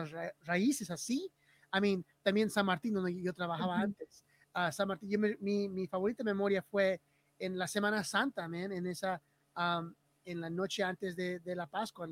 raíces 0.42 0.92
así. 0.92 1.32
I 1.74 1.80
mean, 1.80 2.06
también 2.22 2.50
San 2.50 2.66
Martín, 2.66 2.94
donde 2.94 3.22
yo 3.22 3.34
trabajaba 3.34 3.80
antes. 3.80 4.26
Uh, 4.54 4.72
San 4.72 4.90
Martín, 4.90 5.38
mi, 5.40 5.70
mi, 5.70 5.88
favorita 5.88 6.24
memoria 6.24 6.62
fue 6.62 7.00
en 7.40 7.58
la 7.58 7.68
Semana 7.68 8.04
Santa, 8.04 8.48
man, 8.48 8.72
en 8.72 8.86
esa, 8.86 9.22
en 10.26 10.42
la 10.42 10.50
noche 10.50 10.84
antes 10.84 11.16
de, 11.16 11.40
de 11.40 11.56
la 11.56 11.68
Pascua, 11.68 12.08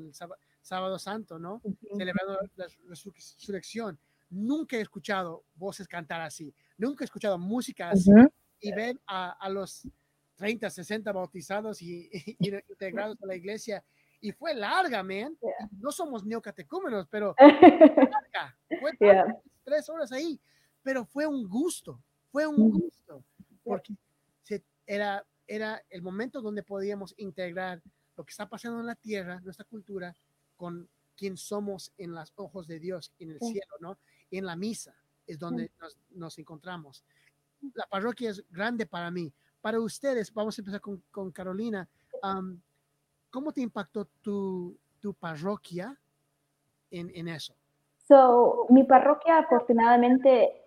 sábado 0.62 0.98
santo, 0.98 1.38
¿no? 1.38 1.60
Celebrando 1.96 2.38
la 2.56 2.66
resurrección. 2.88 3.98
Nunca 4.30 4.76
he 4.76 4.80
escuchado 4.80 5.44
voces 5.54 5.88
cantar 5.88 6.20
así, 6.20 6.54
nunca 6.78 7.04
he 7.04 7.06
escuchado 7.06 7.38
música 7.38 7.90
así. 7.90 8.10
Y 8.60 8.72
ven 8.72 9.00
a, 9.06 9.48
los 9.48 9.88
30, 10.40 10.70
60 10.70 11.12
bautizados 11.12 11.82
y, 11.82 12.08
integrados 12.38 13.22
a 13.22 13.26
la 13.26 13.36
iglesia. 13.36 13.84
Y 14.22 14.32
fue 14.32 14.54
larga, 14.54 15.02
man. 15.02 15.36
No 15.78 15.92
somos 15.92 16.24
neocatecúmenos, 16.24 17.06
pero 17.08 17.34
larga. 17.38 18.56
Fue 18.80 18.92
tres 19.62 19.88
horas 19.90 20.12
ahí. 20.12 20.40
Pero 20.82 21.04
fue 21.04 21.26
un 21.26 21.46
gusto, 21.46 22.02
fue 22.32 22.46
un 22.46 22.70
gusto. 22.70 23.22
Porque 23.62 23.94
era, 24.86 25.24
era 25.46 25.82
el 25.90 26.00
momento 26.00 26.40
donde 26.40 26.62
podíamos 26.62 27.14
integrar 27.18 27.82
lo 28.16 28.24
que 28.24 28.30
está 28.30 28.48
pasando 28.48 28.80
en 28.80 28.86
la 28.86 28.94
tierra, 28.94 29.40
nuestra 29.40 29.66
cultura, 29.66 30.16
con 30.56 30.88
quien 31.16 31.36
somos 31.36 31.92
en 31.98 32.14
los 32.14 32.32
ojos 32.36 32.66
de 32.66 32.80
Dios, 32.80 33.12
en 33.18 33.32
el 33.32 33.40
cielo, 33.40 33.74
¿no? 33.80 33.98
En 34.30 34.46
la 34.46 34.56
misa 34.56 34.96
es 35.26 35.38
donde 35.38 35.70
nos, 36.10 36.38
encontramos. 36.38 37.04
La 37.74 37.86
parroquia 37.86 38.30
es 38.30 38.42
grande 38.50 38.86
para 38.86 39.10
mí. 39.10 39.32
Para 39.60 39.80
ustedes, 39.80 40.32
vamos 40.32 40.58
a 40.58 40.62
empezar 40.62 40.80
con, 40.80 41.30
Carolina. 41.30 41.88
¿Cómo 43.30 43.52
te 43.52 43.60
impactó 43.60 44.06
tu, 44.22 44.76
tu 45.00 45.14
parroquia 45.14 45.96
en, 46.90 47.10
en, 47.14 47.28
eso? 47.28 47.54
So, 48.08 48.66
mi 48.70 48.84
parroquia, 48.84 49.38
afortunadamente, 49.38 50.62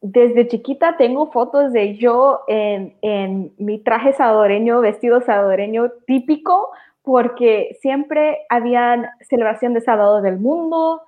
desde 0.00 0.48
chiquita 0.48 0.96
tengo 0.96 1.30
fotos 1.32 1.72
de 1.72 1.96
yo 1.96 2.40
en, 2.48 2.96
en 3.00 3.54
mi 3.58 3.78
traje 3.78 4.12
salvadoreño, 4.12 4.80
vestido 4.80 5.20
salvadoreño 5.20 5.90
típico, 6.06 6.70
porque 7.02 7.78
siempre 7.80 8.44
había 8.48 9.14
celebración 9.20 9.72
de 9.74 9.80
Sábado 9.80 10.20
del 10.20 10.38
Mundo, 10.38 11.02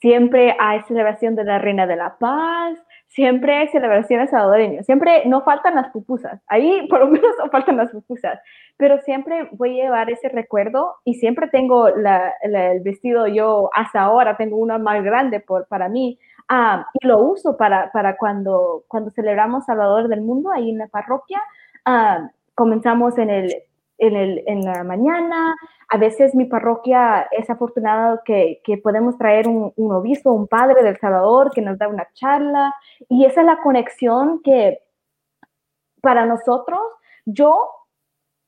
siempre 0.00 0.54
hay 0.58 0.82
celebración 0.82 1.34
de 1.34 1.44
la 1.44 1.58
Reina 1.58 1.86
de 1.86 1.96
la 1.96 2.18
Paz, 2.18 2.78
siempre 3.08 3.56
hay 3.56 3.68
celebraciones 3.68 4.30
salvadoreñas, 4.30 4.86
siempre 4.86 5.24
no 5.26 5.42
faltan 5.42 5.74
las 5.74 5.90
pupusas, 5.90 6.40
ahí 6.46 6.86
por 6.88 7.00
lo 7.00 7.08
menos 7.08 7.34
no 7.38 7.50
faltan 7.50 7.76
las 7.76 7.90
pupusas, 7.90 8.38
pero 8.76 9.00
siempre 9.00 9.48
voy 9.52 9.80
a 9.80 9.84
llevar 9.84 10.10
ese 10.10 10.28
recuerdo 10.28 10.96
y 11.04 11.14
siempre 11.14 11.48
tengo 11.48 11.88
el 11.88 12.80
vestido, 12.82 13.26
yo 13.26 13.70
hasta 13.74 14.02
ahora 14.02 14.36
tengo 14.36 14.56
uno 14.56 14.78
más 14.78 15.02
grande 15.02 15.40
por, 15.40 15.66
para 15.66 15.88
mí, 15.88 16.18
Ah, 16.48 16.86
y 16.94 17.06
lo 17.06 17.18
uso 17.18 17.58
para, 17.58 17.92
para, 17.92 18.16
cuando, 18.16 18.84
cuando 18.88 19.10
celebramos 19.10 19.66
Salvador 19.66 20.08
del 20.08 20.22
Mundo 20.22 20.50
ahí 20.50 20.70
en 20.70 20.78
la 20.78 20.88
parroquia. 20.88 21.40
Ah, 21.84 22.30
comenzamos 22.54 23.18
en, 23.18 23.28
el, 23.28 23.54
en, 23.98 24.16
el, 24.16 24.42
en, 24.46 24.64
la 24.64 24.84
mañana. 24.84 25.54
A 25.88 25.96
veces 25.96 26.34
mi 26.34 26.46
parroquia 26.46 27.28
es 27.32 27.50
afortunada 27.50 28.22
que, 28.24 28.60
que 28.64 28.78
podemos 28.78 29.18
traer 29.18 29.48
un, 29.48 29.72
un, 29.76 29.92
obispo, 29.92 30.32
un 30.32 30.46
padre 30.46 30.82
del 30.82 30.98
Salvador 30.98 31.50
que 31.52 31.62
nos 31.62 31.78
da 31.78 31.88
una 31.88 32.08
charla. 32.14 32.74
Y 33.08 33.24
esa 33.24 33.40
es 33.40 33.46
la 33.46 33.60
conexión 33.60 34.40
que 34.42 34.78
para 36.00 36.26
nosotros, 36.26 36.80
yo 37.26 37.70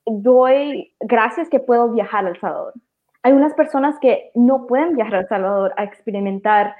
doy 0.06 0.94
gracias 1.00 1.48
que 1.48 1.60
puedo 1.60 1.90
viajar 1.90 2.26
al 2.26 2.38
Salvador. 2.38 2.74
Hay 3.22 3.32
unas 3.32 3.54
personas 3.54 3.98
que 4.00 4.30
no 4.34 4.66
pueden 4.66 4.94
viajar 4.94 5.16
al 5.16 5.28
Salvador 5.28 5.74
a 5.76 5.84
experimentar 5.84 6.74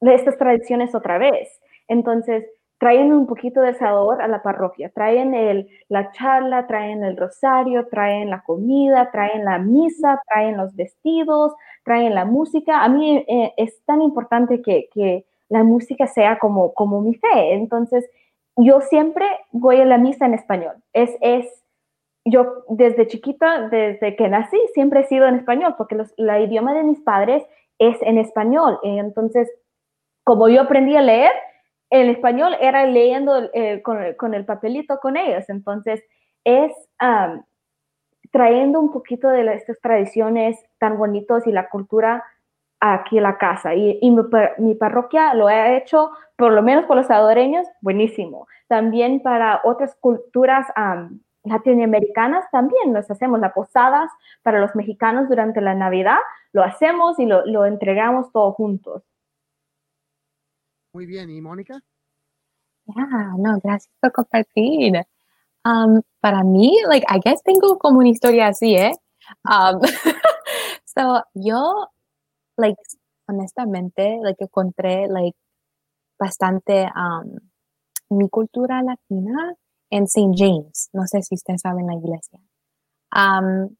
de 0.00 0.14
estas 0.14 0.36
tradiciones 0.36 0.94
otra 0.94 1.18
vez. 1.18 1.60
Entonces, 1.86 2.44
traen 2.82 3.12
un 3.12 3.28
poquito 3.28 3.60
de 3.60 3.74
sabor 3.74 4.20
a 4.20 4.26
la 4.26 4.42
parroquia, 4.42 4.90
traen 4.92 5.34
el, 5.34 5.68
la 5.88 6.10
charla, 6.10 6.66
traen 6.66 7.04
el 7.04 7.16
rosario, 7.16 7.86
traen 7.86 8.28
la 8.28 8.42
comida, 8.42 9.08
traen 9.12 9.44
la 9.44 9.58
misa, 9.58 10.20
traen 10.26 10.56
los 10.56 10.74
vestidos, 10.74 11.52
traen 11.84 12.12
la 12.16 12.24
música. 12.24 12.82
A 12.82 12.88
mí 12.88 13.24
eh, 13.28 13.52
es 13.56 13.84
tan 13.84 14.02
importante 14.02 14.62
que, 14.62 14.88
que, 14.92 15.24
la 15.48 15.62
música 15.62 16.08
sea 16.08 16.40
como, 16.40 16.74
como 16.74 17.02
mi 17.02 17.14
fe. 17.14 17.52
Entonces, 17.52 18.10
yo 18.56 18.80
siempre 18.80 19.26
voy 19.52 19.80
a 19.80 19.84
la 19.84 19.98
misa 19.98 20.26
en 20.26 20.34
español. 20.34 20.74
Es, 20.92 21.10
es, 21.20 21.46
yo 22.24 22.64
desde 22.68 23.06
chiquita, 23.06 23.68
desde 23.68 24.16
que 24.16 24.28
nací, 24.28 24.58
siempre 24.74 25.02
he 25.02 25.04
sido 25.04 25.28
en 25.28 25.36
español, 25.36 25.76
porque 25.78 25.94
los, 25.94 26.12
la 26.16 26.40
idioma 26.40 26.74
de 26.74 26.82
mis 26.82 27.00
padres 27.00 27.44
es 27.78 27.96
en 28.02 28.18
español. 28.18 28.80
Entonces, 28.82 29.48
como 30.24 30.48
yo 30.48 30.62
aprendí 30.62 30.96
a 30.96 31.02
leer, 31.02 31.30
en 31.92 32.08
español 32.08 32.56
era 32.58 32.86
leyendo 32.86 33.50
eh, 33.52 33.82
con, 33.82 34.34
el 34.34 34.44
papelito 34.46 34.98
con 34.98 35.18
ellos. 35.18 35.44
Entonces, 35.48 36.02
es 36.42 36.72
trayendo 38.30 38.80
un 38.80 38.90
poquito 38.90 39.28
de 39.28 39.54
estas 39.54 39.78
tradiciones 39.80 40.58
tan 40.78 40.96
bonitos 40.96 41.46
y 41.46 41.52
la 41.52 41.68
cultura 41.68 42.24
aquí 42.80 43.18
a 43.18 43.22
la 43.22 43.36
casa. 43.36 43.74
Y, 43.74 44.00
mi, 44.58 44.74
parroquia 44.74 45.34
lo 45.34 45.48
ha 45.48 45.76
hecho, 45.76 46.10
por 46.36 46.52
lo 46.52 46.62
menos 46.62 46.86
por 46.86 46.96
los 46.96 47.06
salvadoreños, 47.08 47.68
buenísimo. 47.82 48.46
También 48.68 49.20
para 49.20 49.60
otras 49.62 49.94
culturas 49.96 50.66
latinoamericanas, 51.44 52.50
también 52.50 52.94
nos 52.94 53.10
hacemos 53.10 53.38
las 53.38 53.52
posadas 53.52 54.10
para 54.42 54.60
los 54.60 54.74
mexicanos 54.74 55.28
durante 55.28 55.60
la 55.60 55.74
Navidad, 55.74 56.18
lo 56.54 56.62
hacemos 56.62 57.18
y 57.18 57.26
lo, 57.26 57.44
lo 57.44 57.66
entregamos 57.66 58.32
todos 58.32 58.54
juntos. 58.54 59.11
Muy 60.94 61.06
bien. 61.06 61.30
¿Y 61.30 61.40
Mónica? 61.40 61.82
Ya, 62.86 63.06
no, 63.38 63.58
gracias 63.62 63.90
por 64.00 64.12
compartir. 64.12 64.94
Um, 65.64 66.02
para 66.20 66.44
mí, 66.44 66.76
like, 66.88 67.06
I 67.08 67.20
guess 67.24 67.42
tengo 67.42 67.78
como 67.78 68.00
una 68.00 68.08
historia 68.10 68.48
así, 68.48 68.74
¿eh? 68.76 68.92
Um, 69.44 69.80
so, 70.86 71.22
yo, 71.34 71.88
like, 72.58 72.76
honestamente, 73.28 74.18
like, 74.22 74.42
encontré, 74.44 75.08
like, 75.08 75.36
bastante 76.18 76.88
um, 76.96 77.38
mi 78.10 78.28
cultura 78.30 78.82
latina 78.82 79.54
en 79.90 80.04
St. 80.04 80.32
James. 80.36 80.90
No 80.92 81.06
sé 81.06 81.22
si 81.22 81.34
ustedes 81.36 81.62
saben 81.62 81.86
la 81.86 81.94
iglesia. 81.94 82.40
Um, 83.16 83.76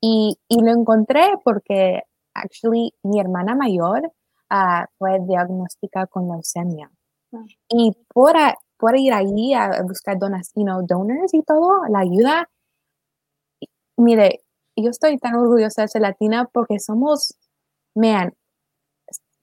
y, 0.00 0.38
y 0.48 0.62
lo 0.62 0.72
encontré 0.72 1.34
porque, 1.44 2.02
actually, 2.34 2.94
mi 3.04 3.20
hermana 3.20 3.54
mayor 3.56 4.12
fue 4.98 5.18
diagnosticada 5.26 6.06
con 6.06 6.28
leucemia. 6.28 6.90
Ah. 7.32 7.44
Y 7.68 7.92
por, 8.12 8.34
por 8.78 8.96
ir 8.96 9.12
ahí 9.12 9.54
a 9.54 9.82
buscar 9.82 10.18
donas, 10.18 10.52
you 10.54 10.64
know, 10.64 10.84
donors 10.86 11.34
y 11.34 11.42
todo, 11.42 11.86
la 11.88 12.00
ayuda, 12.00 12.48
mire, 13.96 14.40
yo 14.76 14.90
estoy 14.90 15.18
tan 15.18 15.34
orgullosa 15.34 15.82
de 15.82 15.88
ser 15.88 16.02
latina 16.02 16.48
porque 16.52 16.78
somos, 16.78 17.34
man, 17.94 18.32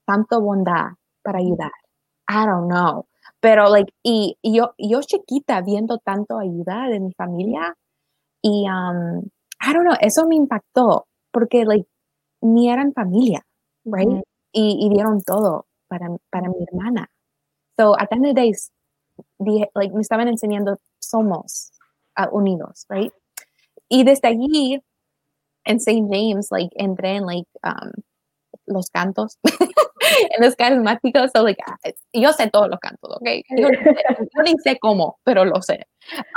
tanto 0.05 0.41
bondad 0.41 0.93
para 1.23 1.39
ayudar. 1.39 1.71
I 2.27 2.45
don't 2.45 2.69
know. 2.69 3.07
Pero, 3.39 3.69
like, 3.69 3.91
y, 4.03 4.37
yo, 4.41 4.73
yo 4.77 5.01
chiquita 5.01 5.61
viendo 5.61 5.99
tanto 5.99 6.39
ayuda 6.39 6.87
de 6.89 6.99
mi 6.99 7.11
familia 7.13 7.75
y, 8.41 8.65
um, 8.69 9.23
I 9.59 9.73
don't 9.73 9.85
know, 9.85 9.97
eso 9.99 10.25
me 10.27 10.35
impactó 10.35 11.07
porque, 11.31 11.65
like, 11.65 11.87
ni 12.41 12.69
eran 12.69 12.93
familia, 12.93 13.45
right? 13.85 14.23
Y, 14.55 14.89
dieron 14.89 15.21
todo 15.21 15.67
para, 15.87 16.07
para 16.29 16.49
mi 16.49 16.63
hermana. 16.65 17.09
So 17.77 17.95
at 17.99 18.09
the 18.09 18.15
end 18.15 18.25
of 18.25 18.35
the 18.35 18.41
day, 18.41 18.53
dije, 19.39 19.69
like, 19.75 19.93
me 19.93 20.01
estaban 20.01 20.27
enseñando, 20.27 20.77
somos 20.99 21.71
uh, 22.17 22.29
unidos, 22.31 22.85
right? 22.89 23.11
Y 23.89 24.03
desde 24.03 24.29
allí, 24.29 24.81
en 25.65 25.77
St. 25.77 26.07
James, 26.09 26.47
like, 26.51 26.73
entré 26.77 27.17
en, 27.17 27.25
like, 27.25 27.49
um, 27.63 27.91
los 28.65 28.89
cantos, 28.89 29.37
en 29.43 30.43
los 30.43 30.55
carismáticos, 30.55 31.31
so, 31.35 31.43
like, 31.43 31.61
yo 32.13 32.31
sé 32.31 32.49
todos 32.49 32.69
los 32.69 32.79
cantos, 32.79 33.17
¿ok? 33.17 33.27
Yo, 33.57 33.67
yo 33.69 34.43
ni 34.43 34.57
sé 34.63 34.79
cómo, 34.79 35.19
pero 35.23 35.43
lo 35.43 35.61
sé. 35.61 35.85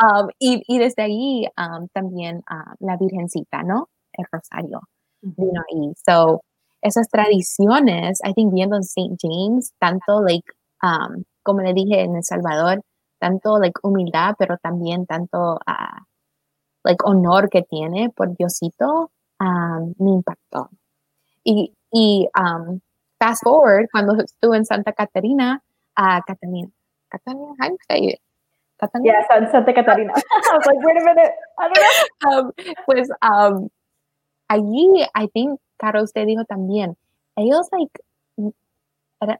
Um, 0.02 0.28
y, 0.40 0.62
y, 0.66 0.78
desde 0.78 1.04
allí 1.04 1.46
um, 1.56 1.86
también 1.92 2.38
uh, 2.50 2.74
la 2.84 2.96
Virgencita, 2.96 3.62
¿no? 3.62 3.88
El 4.12 4.26
Rosario 4.32 4.80
vino 5.22 5.62
ahí. 5.70 5.92
So, 6.04 6.42
esas 6.82 7.08
tradiciones, 7.08 8.20
I 8.24 8.32
think 8.34 8.52
viendo 8.52 8.76
en 8.76 8.82
St. 8.82 9.16
James, 9.20 9.72
tanto 9.78 10.20
like, 10.22 10.46
um, 10.82 11.24
como 11.42 11.60
le 11.60 11.72
dije 11.74 12.02
en 12.02 12.16
El 12.16 12.24
Salvador, 12.24 12.82
tanto 13.18 13.58
like 13.58 13.78
humildad, 13.82 14.34
pero 14.38 14.56
también 14.58 15.06
tanto 15.06 15.54
uh, 15.54 16.00
like 16.84 17.02
honor 17.04 17.48
que 17.48 17.62
tiene 17.62 18.10
por 18.10 18.36
Diosito, 18.36 19.10
um, 19.40 19.94
me 19.98 20.10
impactó. 20.12 20.70
Y, 21.44 21.74
y 21.90 22.28
um, 22.38 22.80
fast 23.18 23.42
forward, 23.42 23.88
cuando 23.90 24.14
estuve 24.22 24.56
en 24.56 24.64
Santa 24.64 24.92
Catarina, 24.92 25.62
a 25.96 26.18
uh, 26.18 26.22
Catalina, 26.26 26.70
Catalina, 27.10 27.54
how 27.58 27.68
do 27.68 27.72
you 27.72 27.78
say 27.88 28.18
Catalina? 28.78 29.12
Yeah, 29.12 29.50
Santa 29.50 29.72
Catarina. 29.72 30.12
I 30.16 30.56
was 30.56 30.66
like, 30.66 30.78
wait 30.80 30.96
a 30.96 31.04
minute, 31.04 31.32
I 31.58 31.68
don't 31.68 31.74
know. 31.74 31.88
Um, 32.28 32.52
pues 32.86 33.08
um, 33.22 33.70
allí, 34.50 35.06
I 35.14 35.26
think 35.28 35.58
Caro, 35.78 36.02
usted 36.02 36.26
dijo 36.26 36.44
también, 36.44 36.96
ellos, 37.36 37.68
like, 37.72 37.92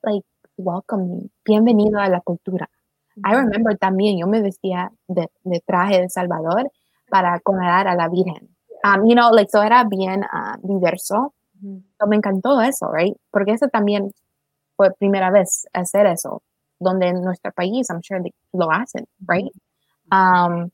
like, 0.02 0.26
welcome, 0.56 1.30
bienvenido 1.44 1.98
a 1.98 2.08
la 2.08 2.20
cultura. 2.20 2.70
I 3.24 3.34
remember 3.34 3.76
también, 3.76 4.18
yo 4.18 4.26
me 4.26 4.40
vestía 4.40 4.92
de, 5.08 5.28
de 5.42 5.60
traje 5.66 6.00
de 6.00 6.08
Salvador 6.08 6.70
para 7.10 7.40
conocer 7.40 7.88
a 7.88 7.94
la 7.94 8.08
Virgen. 8.08 8.56
Um, 8.84 9.06
you 9.06 9.14
know, 9.14 9.32
like, 9.32 9.50
so 9.50 9.60
era 9.62 9.82
bien 9.84 10.22
uh, 10.22 10.56
diverso 10.62 11.34
So, 11.98 12.06
me 12.06 12.16
encantó 12.16 12.60
eso, 12.62 12.90
right? 12.92 13.16
Porque 13.30 13.52
eso 13.52 13.68
también 13.68 14.12
fue 14.76 14.92
primera 14.94 15.30
vez 15.30 15.66
hacer 15.72 16.06
eso, 16.06 16.42
donde 16.78 17.08
en 17.08 17.22
nuestro 17.22 17.52
país, 17.52 17.88
I'm 17.90 18.00
sure, 18.02 18.22
lo 18.52 18.70
hacen, 18.70 19.06
right? 19.26 19.50
Um, 20.12 20.70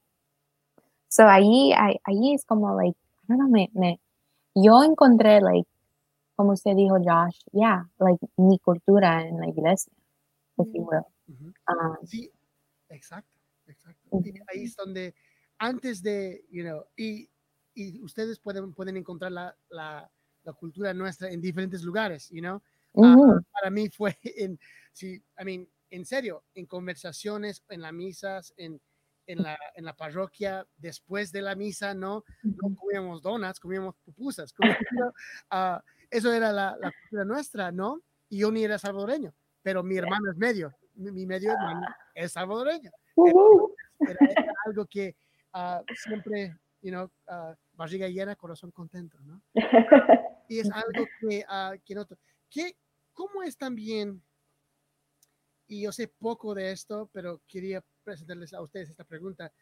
so 1.08 1.26
ahí, 1.26 1.72
ahí, 1.72 2.34
es 2.34 2.44
como, 2.44 2.76
like, 2.76 2.96
I 3.28 3.32
don't 3.32 3.38
know, 3.38 3.48
me, 3.48 3.70
me, 3.72 4.00
yo 4.54 4.82
encontré, 4.82 5.40
like, 5.40 5.68
como 6.36 6.52
usted 6.52 6.74
dijo, 6.76 6.96
Josh, 6.96 7.40
yeah, 7.52 7.88
like, 7.98 8.24
mi 8.36 8.58
cultura 8.58 9.26
en 9.26 9.38
la 9.40 9.48
iglesia, 9.48 9.92
if 10.58 10.66
you 10.72 10.82
will. 10.82 11.04
Um, 11.68 12.06
sí, 12.06 12.30
exacto, 12.88 13.38
exacto. 13.66 14.18
ahí 14.48 14.64
es 14.64 14.76
donde, 14.76 15.14
antes 15.58 16.02
de, 16.02 16.44
you 16.50 16.62
know, 16.62 16.84
y, 16.96 17.28
y 17.74 18.00
ustedes 18.02 18.38
pueden, 18.38 18.72
pueden 18.74 18.96
encontrar 18.96 19.32
la, 19.32 19.56
la, 19.68 20.10
la 20.42 20.52
cultura 20.52 20.92
nuestra 20.92 21.30
en 21.30 21.40
diferentes 21.40 21.82
lugares, 21.82 22.28
you 22.30 22.40
know. 22.40 22.60
Ah, 22.96 23.40
para 23.52 23.70
mí 23.70 23.88
fue 23.88 24.16
en, 24.22 24.58
sí, 24.92 25.22
I 25.38 25.44
mean, 25.44 25.68
en 25.90 26.04
serio, 26.04 26.44
en 26.54 26.66
conversaciones, 26.66 27.64
en 27.68 27.80
las 27.80 27.92
misas, 27.92 28.54
en, 28.56 28.80
en, 29.26 29.42
la, 29.42 29.58
en 29.74 29.84
la 29.84 29.96
parroquia, 29.96 30.66
después 30.76 31.32
de 31.32 31.42
la 31.42 31.54
misa, 31.54 31.94
¿no? 31.94 32.24
No 32.42 32.76
comíamos 32.76 33.22
donuts, 33.22 33.60
comíamos 33.60 33.96
pupusas. 34.04 34.54
Ah, 35.50 35.82
eso 36.10 36.32
era 36.32 36.52
la, 36.52 36.76
la, 36.80 36.92
cultura 36.92 37.24
nuestra, 37.24 37.72
¿no? 37.72 38.00
Y 38.28 38.38
yo 38.38 38.50
ni 38.50 38.64
era 38.64 38.78
salvadoreño, 38.78 39.34
pero 39.62 39.82
mi 39.82 39.96
hermano 39.96 40.30
es 40.30 40.36
medio, 40.36 40.72
mi, 40.94 41.26
medio 41.26 41.52
hermano 41.52 41.86
es 42.14 42.32
salvadoreño. 42.32 42.90
Era, 44.00 44.18
algo 44.66 44.86
que 44.86 45.16
uh, 45.54 45.82
siempre, 45.94 46.56
you 46.82 46.90
know, 46.90 47.10
barriga 47.72 48.08
llena, 48.08 48.36
corazón 48.36 48.70
contento, 48.70 49.18
¿no? 49.20 49.42
Y 50.48 50.60
es 50.60 50.70
algo 50.72 51.06
que, 51.20 51.44
que 51.84 51.94
noto. 51.94 52.16
¿Qué, 52.50 52.76
¿Cómo 53.12 53.42
es 53.42 53.56
también, 53.56 54.22
y 55.66 55.82
yo 55.82 55.92
sé 55.92 56.08
poco 56.08 56.54
de 56.54 56.72
esto, 56.72 57.08
pero 57.12 57.40
quería 57.46 57.82
presentarles 58.04 58.52
a 58.52 58.62
ustedes 58.62 58.90
esta 58.90 59.04
pregunta, 59.04 59.52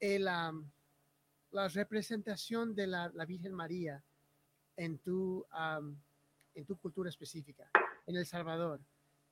el, 0.00 0.24
la 0.24 1.68
representación 1.68 2.74
de 2.74 2.86
la, 2.86 3.10
la, 3.14 3.24
Virgen 3.26 3.52
María 3.52 4.02
en 4.76 4.98
tu, 4.98 5.44
en 6.54 6.64
tu 6.64 6.76
cultura 6.78 7.10
específica, 7.10 7.70
en 8.06 8.16
El 8.16 8.26
Salvador. 8.26 8.80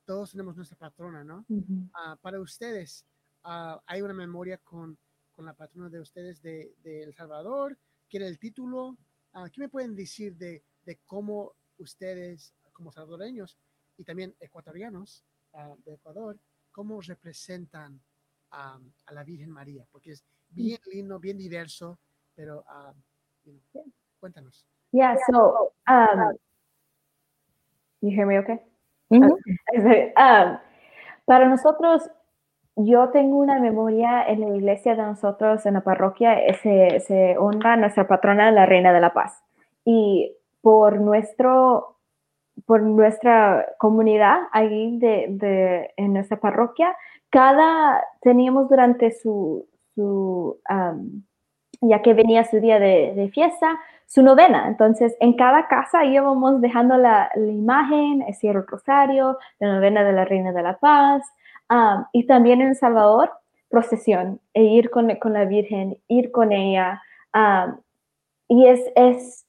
Todos 0.05 0.33
tenemos 0.33 0.57
nuestra 0.57 0.76
patrona, 0.76 1.24
¿no? 1.24 1.46
Ah, 1.94 2.18
para 2.20 2.40
ustedes, 2.40 3.05
ah, 3.44 3.81
¿hay 3.87 4.02
una 4.02 4.14
memoria 4.14 4.59
con, 4.59 4.98
con, 5.31 5.46
la 5.46 5.55
patrona 5.55 5.88
de 5.88 6.00
ustedes 6.00 6.42
de, 6.42 6.74
de 6.83 7.05
El 7.05 7.14
Salvador? 7.14 7.78
¿Quiere 8.09 8.26
el 8.26 8.38
título? 8.38 8.96
Uh, 9.35 9.48
¿Qué 9.50 9.61
me 9.61 9.68
pueden 9.68 9.96
decir 9.96 10.37
de, 10.37 10.62
de 10.85 11.00
cómo 11.07 11.55
ustedes 11.78 12.55
como 12.72 12.92
salvadoreños 12.92 13.59
y 13.96 14.05
también 14.05 14.35
ecuatorianos 14.40 15.24
uh, 15.52 15.76
de 15.85 15.94
Ecuador, 15.94 16.38
cómo 16.70 17.00
representan 17.00 18.00
um, 18.53 18.91
a 19.07 19.12
la 19.12 19.25
Virgen 19.25 19.51
María, 19.51 19.85
porque 19.91 20.12
es 20.12 20.25
bien 20.51 20.79
lindo, 20.93 21.19
bien 21.19 21.37
diverso, 21.38 21.99
pero 22.35 22.65
uh, 22.69 22.93
you 23.45 23.53
know, 23.73 23.85
cuéntanos. 24.21 24.67
Yeah, 24.93 25.17
so 25.27 25.73
um, 25.88 26.37
you 28.01 28.11
hear 28.11 28.27
me 28.27 28.38
okay? 28.38 28.61
Mm 29.11 29.23
-hmm. 29.23 29.37
Um, 30.17 30.59
para 31.25 31.49
nosotros, 31.49 32.11
yo 32.77 33.11
tengo 33.11 33.38
una 33.38 33.59
memoria 33.59 34.27
en 34.27 34.41
la 34.41 34.57
iglesia 34.57 34.95
de 34.95 35.03
nosotros, 35.03 35.65
en 35.67 35.75
la 35.75 35.81
parroquia, 35.83 36.37
se, 36.62 37.01
se 37.01 37.37
honra 37.38 37.75
a 37.75 37.77
nuestra 37.77 38.07
patrona, 38.07 38.51
la 38.51 38.67
Reina 38.67 38.93
de 38.93 39.01
la 39.01 39.12
Paz. 39.12 39.43
Y 39.85 40.37
por 40.62 41.01
nuestro 41.01 41.97
por 42.67 42.83
nuestra 42.83 43.67
comunidad 43.79 44.41
ahí 44.53 44.99
de, 44.99 45.27
de, 45.31 45.91
en 45.97 46.12
nuestra 46.12 46.38
parroquia, 46.38 46.97
cada, 47.31 48.03
teníamos 48.21 48.69
durante 48.69 49.11
su, 49.12 49.67
su 49.95 50.61
ya 51.81 52.03
que 52.03 52.15
venía 52.15 52.45
su 52.45 52.61
día 52.61 52.79
de, 52.79 53.12
de, 53.17 53.31
fiesta, 53.31 53.81
su 54.07 54.23
novena. 54.23 54.69
Entonces, 54.69 55.17
en 55.21 55.35
cada 55.35 55.67
casa 55.67 56.05
íbamos 56.05 56.61
dejando 56.61 56.97
la, 56.97 57.31
la 57.35 57.53
imagen, 57.53 58.23
el 58.23 58.35
cierre 58.35 58.62
rosario, 58.67 59.38
la 59.59 59.75
novena 59.75 60.05
de 60.05 60.12
la 60.12 60.25
Reina 60.25 60.53
de 60.53 60.62
la 60.62 60.79
Paz, 60.79 61.23
y 62.12 62.27
también 62.27 62.61
en 62.61 62.69
El 62.69 62.77
Salvador, 62.77 63.31
procesión, 63.69 64.41
e 64.55 64.62
ir 64.62 64.91
con, 64.91 65.15
con 65.17 65.33
la 65.33 65.45
Virgen, 65.45 65.99
ir 66.09 66.31
con 66.31 66.53
ella. 66.53 67.03
y 68.49 68.67
es, 68.67 68.81
es 68.95 69.41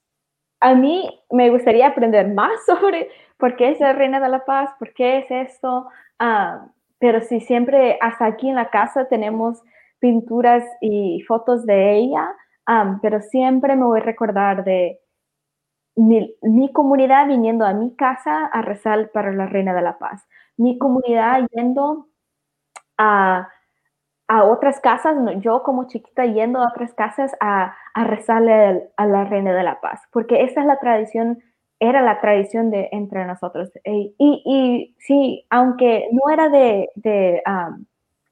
a 0.63 0.75
mí 0.75 1.09
me 1.29 1.49
gustaría 1.49 1.87
aprender 1.87 2.33
más 2.33 2.51
sobre 2.65 3.09
por 3.37 3.55
qué 3.55 3.71
es 3.71 3.79
la 3.79 3.93
Reina 3.93 4.19
de 4.19 4.29
la 4.29 4.45
Paz, 4.45 4.71
por 4.79 4.93
qué 4.93 5.19
es 5.19 5.29
esto, 5.29 5.87
ah, 6.19 6.67
pero 6.99 7.21
si 7.21 7.41
siempre 7.41 7.97
hasta 8.01 8.25
aquí 8.25 8.49
en 8.49 8.55
la 8.55 8.69
casa 8.69 9.05
tenemos 9.09 9.61
pinturas 9.99 10.63
y 10.79 11.21
fotos 11.27 11.65
de 11.65 11.97
ella, 11.97 12.29
ah, 12.65 12.97
pero 13.01 13.21
siempre 13.21 13.75
me 13.75 13.85
voy 13.85 13.99
a 13.99 14.03
recordar 14.03 14.63
de 14.63 14.99
mi, 15.95 16.33
mi, 16.41 16.71
comunidad 16.71 17.27
viniendo 17.27 17.65
a 17.65 17.73
mi 17.73 17.95
casa 17.95 18.45
a 18.45 18.61
rezar 18.61 19.11
para 19.11 19.33
la 19.33 19.45
Reina 19.45 19.73
de 19.73 19.81
la 19.81 19.99
Paz, 19.99 20.25
mi 20.55 20.77
comunidad 20.77 21.45
yendo 21.53 22.07
a 22.97 23.49
a 24.27 24.43
otras 24.45 24.79
casas, 24.79 25.15
yo 25.39 25.63
como 25.63 25.87
chiquita 25.87 26.25
yendo 26.25 26.59
a 26.59 26.67
otras 26.69 26.93
casas 26.93 27.31
a, 27.39 27.75
rezarle 27.95 28.89
a 28.97 29.05
la 29.05 29.25
Reina 29.25 29.53
de 29.53 29.63
la 29.63 29.79
Paz, 29.81 30.01
porque 30.11 30.43
esa 30.43 30.61
es 30.61 30.65
la 30.65 30.79
tradición, 30.79 31.43
era 31.79 32.01
la 32.01 32.21
tradición 32.21 32.71
de 32.71 32.89
entre 32.91 33.25
nosotros. 33.25 33.71
Y, 33.83 34.15
y, 34.17 34.95
sí, 34.99 35.45
aunque 35.49 36.09
no 36.11 36.31
era 36.31 36.49
de, 36.49 36.89
de 36.95 37.43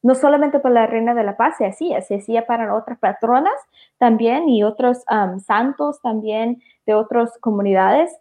no 0.04 0.16
solamente 0.16 0.60
para 0.60 0.74
la 0.74 0.88
Reina 0.88 1.14
de 1.14 1.24
la 1.24 1.38
Paz, 1.38 1.58
se 1.58 1.66
hacía, 1.66 2.02
se 2.02 2.16
hacía 2.16 2.46
para 2.48 2.74
otras 2.74 2.98
patronas 3.00 3.54
también 3.98 4.50
y 4.50 4.64
otros 4.64 5.04
santos 5.46 6.02
también 6.02 6.62
de 6.86 6.94
otras 6.96 7.38
comunidades, 7.40 8.12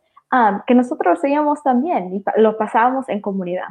que 0.66 0.74
nosotros 0.74 1.18
hacíamos 1.18 1.62
también 1.62 2.14
y 2.14 2.24
lo 2.36 2.56
pasábamos 2.56 3.08
en 3.08 3.20
comunidad. 3.20 3.68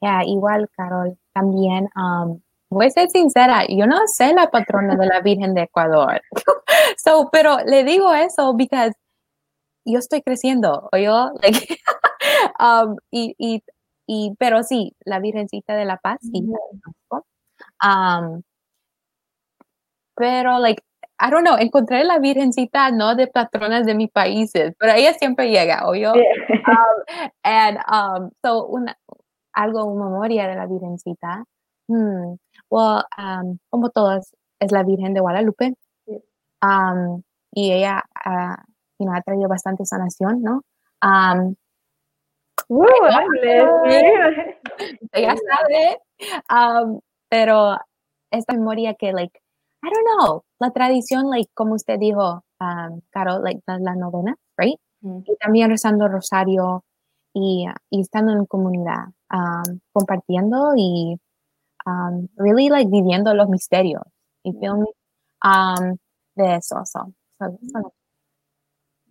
Ya, 0.00 0.22
igual, 0.24 0.68
Carol, 0.76 1.18
también, 1.34 1.88
um, 1.96 2.40
voy 2.70 2.86
a 2.86 2.90
ser 2.90 3.08
sincera, 3.10 3.64
yo 3.68 3.86
no 3.86 4.06
sé 4.06 4.32
la 4.32 4.48
patrona 4.50 4.94
de 4.96 5.06
la 5.06 5.20
Virgen 5.22 5.54
de 5.54 5.62
Ecuador. 5.62 6.20
so, 6.96 7.28
pero 7.32 7.58
le 7.64 7.84
digo 7.84 8.14
eso 8.14 8.54
porque 8.56 8.92
yo 9.84 9.98
estoy 9.98 10.22
creciendo, 10.22 10.88
o 10.92 10.96
yo, 10.98 11.32
like, 11.42 11.78
um, 12.60 12.96
y, 13.10 13.34
y, 13.38 13.62
y, 14.06 14.34
pero 14.38 14.62
sí, 14.62 14.94
la 15.04 15.18
Virgencita 15.20 15.74
de 15.74 15.84
la 15.84 15.96
Paz, 15.96 16.18
sí, 16.22 16.44
um, 17.82 18.42
pero, 20.16 20.58
like, 20.58 20.82
I 21.20 21.30
don't 21.30 21.44
know, 21.44 21.56
encontré 21.58 22.04
la 22.04 22.18
virgencita 22.18 22.90
no 22.92 23.16
de 23.16 23.26
patronas 23.26 23.84
de 23.86 23.94
mis 23.94 24.10
países, 24.10 24.74
pero 24.78 24.92
ella 24.92 25.14
siempre 25.14 25.50
llega, 25.50 25.88
¿o 25.88 25.94
yo? 25.94 26.12
Um, 26.12 27.30
and 27.42 27.78
um, 27.90 28.30
so 28.42 28.66
una, 28.66 28.96
algo, 29.58 29.94
memoria 29.94 30.46
de 30.46 30.54
la 30.54 30.66
Virgencita. 30.66 31.44
Hmm. 31.88 32.36
Well, 32.70 33.02
um, 33.16 33.58
como 33.70 33.90
todas, 33.90 34.34
es 34.60 34.72
la 34.72 34.82
Virgen 34.84 35.14
de 35.14 35.20
Guadalupe. 35.20 35.74
Um, 36.62 37.22
y 37.52 37.72
ella 37.72 38.02
uh, 38.26 38.56
you 38.98 39.10
ha 39.10 39.22
traído 39.22 39.48
bastante 39.48 39.84
sanación, 39.84 40.42
¿no? 40.42 40.62
Um, 41.02 41.54
uh, 42.68 42.84
ya 45.14 45.36
sabe. 45.36 45.98
Um, 46.50 47.00
pero 47.28 47.76
esta 48.30 48.54
memoria 48.54 48.94
que, 48.94 49.12
like, 49.12 49.40
I 49.82 49.90
don't 49.90 50.06
know, 50.18 50.44
la 50.60 50.70
tradición, 50.70 51.30
like, 51.30 51.50
como 51.54 51.74
usted 51.74 51.98
dijo, 51.98 52.42
um, 52.60 53.00
Carol, 53.10 53.42
like, 53.42 53.60
la, 53.66 53.78
la 53.78 53.94
novena, 53.94 54.36
right? 54.56 54.78
Mm. 55.00 55.20
Y 55.24 55.36
también 55.36 55.70
rezando 55.70 56.08
rosario 56.08 56.84
y, 57.32 57.66
y 57.90 58.00
estando 58.00 58.32
en 58.32 58.46
comunidad 58.46 59.06
um, 59.32 59.80
compartiendo 59.92 60.72
y 60.76 61.18
um, 61.86 62.28
really 62.36 62.68
like 62.68 62.90
viviendo 62.90 63.34
los 63.34 63.48
misterios. 63.48 64.02
Y 64.42 64.52
feel 64.52 64.84
um, 65.44 65.96
de 66.34 66.54
eso. 66.56 66.84
So, 66.84 67.12
so, 67.38 67.58
so. 67.72 67.94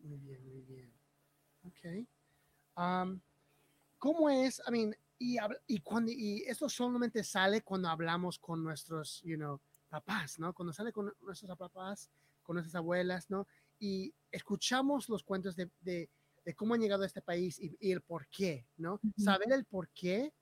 Muy 0.04 0.18
bien, 0.20 0.46
muy 0.48 0.62
bien. 0.62 0.94
Ok. 1.66 2.08
Um, 2.78 3.20
¿Cómo 4.00 4.30
es? 4.30 4.62
I 4.68 4.72
mean, 4.72 4.96
y, 5.20 5.38
y, 5.68 5.80
cuando, 5.80 6.12
y 6.12 6.44
esto 6.48 6.70
solamente 6.70 7.24
sale 7.24 7.62
cuando 7.62 7.90
hablamos 7.90 8.38
con 8.40 8.64
nuestros, 8.64 9.22
you 9.24 9.36
know, 9.36 9.60
papás, 9.90 10.40
¿no? 10.40 10.54
Cuando 10.54 10.74
sale 10.74 10.92
con 10.92 11.12
nuestros 11.22 11.58
papás, 11.58 12.10
con 12.44 12.56
nuestras 12.56 12.76
abuelas, 12.76 13.30
¿no? 13.30 13.48
Y 13.80 14.14
escuchamos 14.32 15.10
los 15.10 15.24
cuentos 15.24 15.56
de, 15.56 15.70
de 15.82 16.10
de 16.48 16.56
cómo 16.56 16.74
han 16.76 16.80
llegado 16.80 17.04
a 17.04 17.08
este 17.08 17.22
país 17.22 17.60
y, 17.60 17.92
el 17.92 18.02
por 18.02 18.26
qué, 18.30 18.66
¿no? 18.78 19.02
Saber 19.18 19.52
el 19.52 19.66
por 19.66 19.90
qué. 19.90 20.34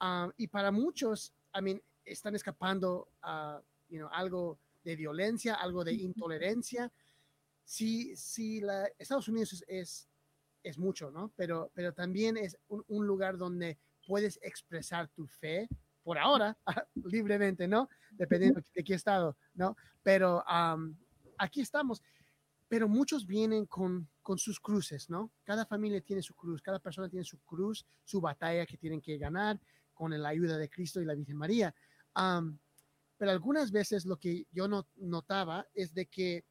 Ah, 0.00 0.28
y 0.36 0.48
para 0.48 0.72
muchos, 0.72 1.32
I 1.54 1.62
mean, 1.62 1.80
están 2.04 2.34
escapando 2.34 3.10
a 3.22 3.62
you 3.88 3.98
know, 3.98 4.08
algo 4.12 4.58
de 4.82 4.96
violencia, 4.96 5.54
algo 5.54 5.84
de 5.84 5.92
intolerancia. 5.92 6.90
sí, 7.64 8.16
sí, 8.16 8.60
la, 8.60 8.88
Estados 8.98 9.28
Unidos 9.28 9.64
es, 9.68 10.08
es, 10.64 10.78
mucho, 10.78 11.12
¿no? 11.12 11.32
Pero, 11.36 11.70
pero 11.74 11.94
también 11.94 12.36
es 12.36 12.58
un, 12.66 13.06
lugar 13.06 13.38
donde 13.38 13.78
puedes 14.04 14.40
expresar 14.42 15.06
tu 15.10 15.28
fe 15.28 15.68
por 16.02 16.18
ahora, 16.18 16.58
libremente, 17.04 17.68
¿no? 17.68 17.88
Dependiendo 18.10 18.60
de 18.74 18.82
qué 18.82 18.94
estado, 18.94 19.36
¿no? 19.54 19.76
Pero 20.02 20.42
aquí 21.38 21.60
estamos, 21.60 22.02
pero 22.66 22.88
muchos 22.88 23.28
vienen 23.28 23.64
con, 23.66 24.08
con 24.26 24.38
sus 24.38 24.58
cruces, 24.58 25.08
¿no? 25.08 25.30
Cada 25.44 25.64
familia 25.66 26.00
tiene 26.00 26.20
su 26.20 26.34
cruz, 26.34 26.60
cada 26.60 26.80
persona 26.80 27.08
tiene 27.08 27.24
su 27.24 27.38
cruz, 27.44 27.86
su 28.02 28.20
batalla 28.20 28.66
que 28.66 28.76
tienen 28.76 29.00
que 29.00 29.18
ganar 29.18 29.56
con 29.94 30.20
la 30.20 30.30
ayuda 30.30 30.58
de 30.58 30.68
Cristo 30.68 31.00
y 31.00 31.04
la 31.04 31.14
Virgen 31.14 31.36
María. 31.36 31.72
pero 33.16 33.30
algunas 33.30 33.70
veces 33.70 34.04
lo 34.04 34.16
que 34.16 34.48
yo 34.50 34.66
no, 34.66 34.88
notaba 34.96 35.68
es 35.72 35.94
de 35.94 36.06
que 36.06 36.44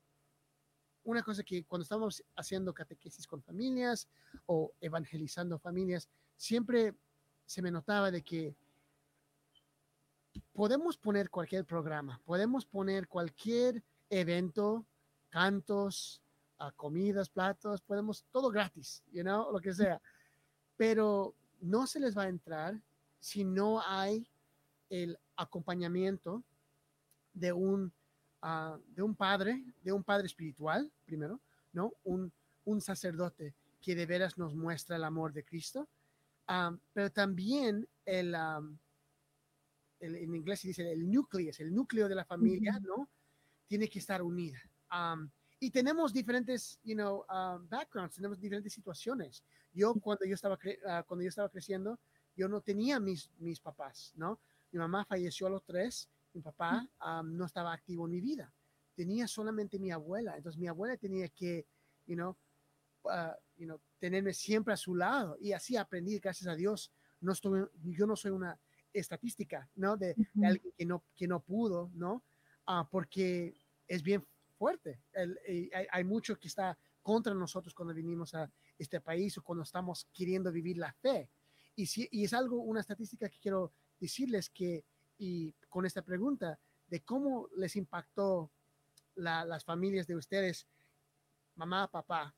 una 1.04 1.22
cosa 1.22 1.44
que 1.44 1.66
cuando 1.66 1.84
estábamos 1.84 2.24
haciendo 2.38 2.74
catequesis 2.74 3.28
con 3.28 3.44
familias 3.44 4.08
o 4.46 4.72
evangelizando 4.80 5.60
familias, 5.60 6.08
siempre 6.38 6.96
se 7.46 7.62
me 7.62 7.72
notaba 7.72 8.10
de 8.10 8.24
que 8.24 8.56
podemos 10.54 10.96
poner 10.96 11.30
cualquier 11.30 11.66
programa, 11.66 12.22
podemos 12.24 12.66
poner 12.66 13.10
cualquier 13.10 13.84
evento, 14.10 14.86
cantos, 15.28 16.22
ah, 16.60 16.72
comidas, 16.76 17.30
platos, 17.30 17.82
podemos 17.82 18.26
todo 18.32 18.50
gratis, 18.50 19.04
you 19.12 19.24
know, 19.24 19.52
lo 19.52 19.60
que 19.60 19.74
sea. 19.74 20.02
Pero 20.78 21.36
no 21.62 21.88
se 21.88 22.00
les 22.00 22.18
va 22.18 22.24
a 22.24 22.30
entrar 22.30 22.80
si 23.20 23.44
no 23.44 23.82
hay 23.82 24.28
el 24.90 25.18
acompañamiento 25.36 26.44
de 27.34 27.52
un 27.54 27.92
de 28.96 29.02
un 29.02 29.16
padre, 29.16 29.64
de 29.82 29.92
un 29.92 30.04
padre 30.04 30.28
espiritual, 30.28 30.92
primero, 31.06 31.40
¿no? 31.74 31.94
Un, 32.04 32.32
un 32.66 32.80
sacerdote 32.80 33.56
que 33.82 33.96
de 33.96 34.06
veras 34.06 34.38
nos 34.38 34.54
muestra 34.54 34.98
el 34.98 35.04
amor 35.04 35.34
de 35.34 35.44
Cristo, 35.44 35.88
pero 36.94 37.12
también 37.12 37.88
el, 38.06 38.36
en 40.00 40.36
inglés 40.36 40.60
se 40.60 40.68
dice 40.68 40.92
el 40.92 41.12
núcleo, 41.12 41.52
el 41.58 41.74
núcleo 41.74 42.08
de 42.08 42.16
la 42.16 42.26
familia, 42.26 42.80
¿no? 42.80 43.10
Tiene 43.68 43.90
que 43.90 44.00
estar 44.00 44.22
unida. 44.22 44.60
Y 45.66 45.72
tenemos 45.72 46.14
diferentes, 46.14 46.80
you 46.84 46.96
know, 46.96 47.26
backgrounds, 47.70 48.16
tenemos 48.16 48.40
diferentes 48.40 48.74
situaciones. 48.74 49.44
Yo 49.74 49.94
cuando 49.96 50.26
yo 50.26 50.36
estaba, 50.36 50.58
ah, 50.88 51.04
cuando 51.08 51.24
yo 51.24 51.30
estaba 51.30 51.50
creciendo, 51.50 52.00
yo 52.36 52.48
no 52.48 52.62
tenía 52.62 53.00
mis, 53.00 53.30
mis 53.40 53.60
papás, 53.60 54.14
¿no? 54.16 54.40
Mi 54.72 54.80
mamá 54.80 55.06
falleció 55.06 55.48
a 55.48 55.50
los 55.52 55.64
tres 55.64 56.10
mi 56.36 56.42
papá 56.42 56.86
no 57.24 57.46
estaba 57.46 57.72
activo 57.72 58.06
en 58.06 58.12
mi 58.12 58.22
vida. 58.22 58.54
Tenía 58.94 59.26
solamente 59.28 59.80
mi 59.80 59.90
abuela. 59.90 60.36
Entonces 60.36 60.60
mi 60.60 60.68
abuela 60.68 60.98
tenía 60.98 61.30
que, 61.30 61.66
you 62.06 62.16
know, 62.16 62.36
ah, 63.10 63.38
you 63.56 63.66
know, 63.66 63.80
tenerme 64.00 64.34
siempre 64.34 64.74
a 64.74 64.78
su 64.78 64.96
lado. 64.96 65.38
Y 65.40 65.54
así 65.54 65.78
aprendí, 65.78 66.20
gracias 66.20 66.48
a 66.48 66.56
Dios. 66.56 66.92
No 67.22 67.32
estoy, 67.32 67.66
yo 67.84 68.06
no 68.06 68.18
soy 68.18 68.32
una 68.32 68.60
estadística, 68.92 69.70
¿no? 69.76 69.96
De, 69.96 70.14
alguien 70.44 70.74
que 70.78 70.86
no, 70.86 71.04
que 71.16 71.28
no 71.28 71.40
pudo, 71.40 71.90
¿no? 71.94 72.24
Uh, 72.68 72.86
porque 72.92 73.56
es 73.88 74.04
bien 74.04 74.26
fuerte. 74.56 75.02
El, 75.14 75.40
hay, 75.74 75.88
hay, 75.92 76.04
mucho 76.04 76.38
que 76.38 76.48
está 76.48 76.78
contra 77.02 77.34
nosotros 77.34 77.74
cuando 77.74 77.94
vinimos 77.94 78.34
a 78.34 78.52
este 78.78 79.02
país 79.02 79.38
o 79.38 79.44
cuando 79.44 79.64
estamos 79.64 80.08
queriendo 80.14 80.52
vivir 80.52 80.78
la 80.78 80.94
fe. 80.94 81.30
Y, 81.76 81.86
si, 81.86 82.08
y 82.12 82.24
es 82.24 82.34
algo, 82.34 82.62
una 82.62 82.82
estadística 82.82 83.30
que 83.30 83.40
quiero 83.40 83.74
decirles 84.00 84.50
que 84.50 84.86
y 85.18 85.54
con 85.70 85.86
esta 85.86 86.02
pregunta 86.02 86.60
de 86.88 87.04
cómo 87.04 87.50
les 87.56 87.76
impactó 87.76 88.52
las 89.16 89.64
familias 89.64 90.08
de 90.08 90.16
ustedes, 90.16 90.68
mamá, 91.56 91.90
papá, 91.90 92.36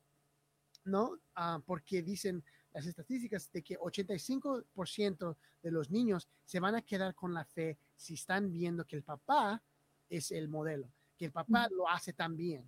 ¿no? 0.84 1.18
Ah, 1.34 1.60
porque 1.64 2.02
dicen 2.02 2.44
las 2.72 2.86
estadísticas 2.86 3.50
de 3.50 3.62
que 3.62 3.78
85% 3.78 5.36
de 5.62 5.70
los 5.70 5.90
niños 5.90 6.28
se 6.44 6.60
van 6.60 6.76
a 6.76 6.82
quedar 6.82 7.14
con 7.14 7.34
la 7.34 7.44
fe 7.44 7.78
si 7.96 8.14
están 8.14 8.52
viendo 8.52 8.86
que 8.86 8.96
el 8.96 9.02
papá 9.02 9.62
es 10.08 10.30
el 10.30 10.48
modelo, 10.48 10.92
que 11.18 11.26
el 11.26 11.32
papá 11.32 11.68
lo 11.70 11.88
hace 11.88 12.12
tan 12.12 12.36
bien. 12.36 12.64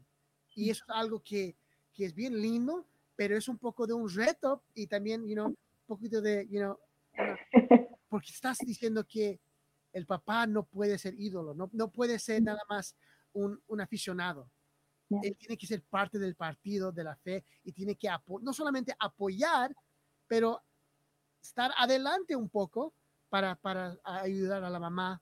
Y 0.54 0.68
eso 0.68 0.84
es 0.86 0.90
algo 0.94 1.22
que, 1.22 1.56
que 1.94 2.04
es 2.04 2.14
bien 2.14 2.38
lindo, 2.40 2.86
pero 3.16 3.36
es 3.36 3.48
un 3.48 3.56
poco 3.56 3.86
de 3.86 3.94
un 3.94 4.10
reto 4.10 4.64
y 4.74 4.86
también, 4.86 5.26
you 5.26 5.34
know, 5.34 5.46
un 5.46 5.56
poquito 5.86 6.20
de, 6.20 6.46
you 6.50 6.58
know, 6.58 6.78
porque 8.08 8.32
estás 8.32 8.58
diciendo 8.58 9.06
que 9.06 9.40
el 9.92 10.06
papá 10.06 10.46
no 10.46 10.64
puede 10.64 10.98
ser 10.98 11.14
ídolo, 11.18 11.54
no, 11.54 11.70
no 11.72 11.90
puede 11.90 12.18
ser 12.18 12.42
nada 12.42 12.60
más 12.68 12.96
un, 13.32 13.62
un 13.68 13.80
aficionado. 13.80 14.50
Él 15.22 15.36
tiene 15.36 15.56
que 15.56 15.66
ser 15.66 15.82
parte 15.82 16.20
del 16.20 16.36
partido 16.36 16.92
de 16.92 17.02
la 17.02 17.16
fe 17.16 17.44
y 17.64 17.72
tiene 17.72 17.96
que 17.96 18.08
no 18.42 18.52
solamente 18.52 18.94
apoyar, 18.96 19.74
pero 20.28 20.62
estar 21.42 21.72
adelante 21.76 22.36
un 22.36 22.48
poco 22.48 22.94
para, 23.28 23.56
para 23.56 23.98
ayudar 24.04 24.62
a 24.62 24.70
la 24.70 24.78
mamá 24.78 25.20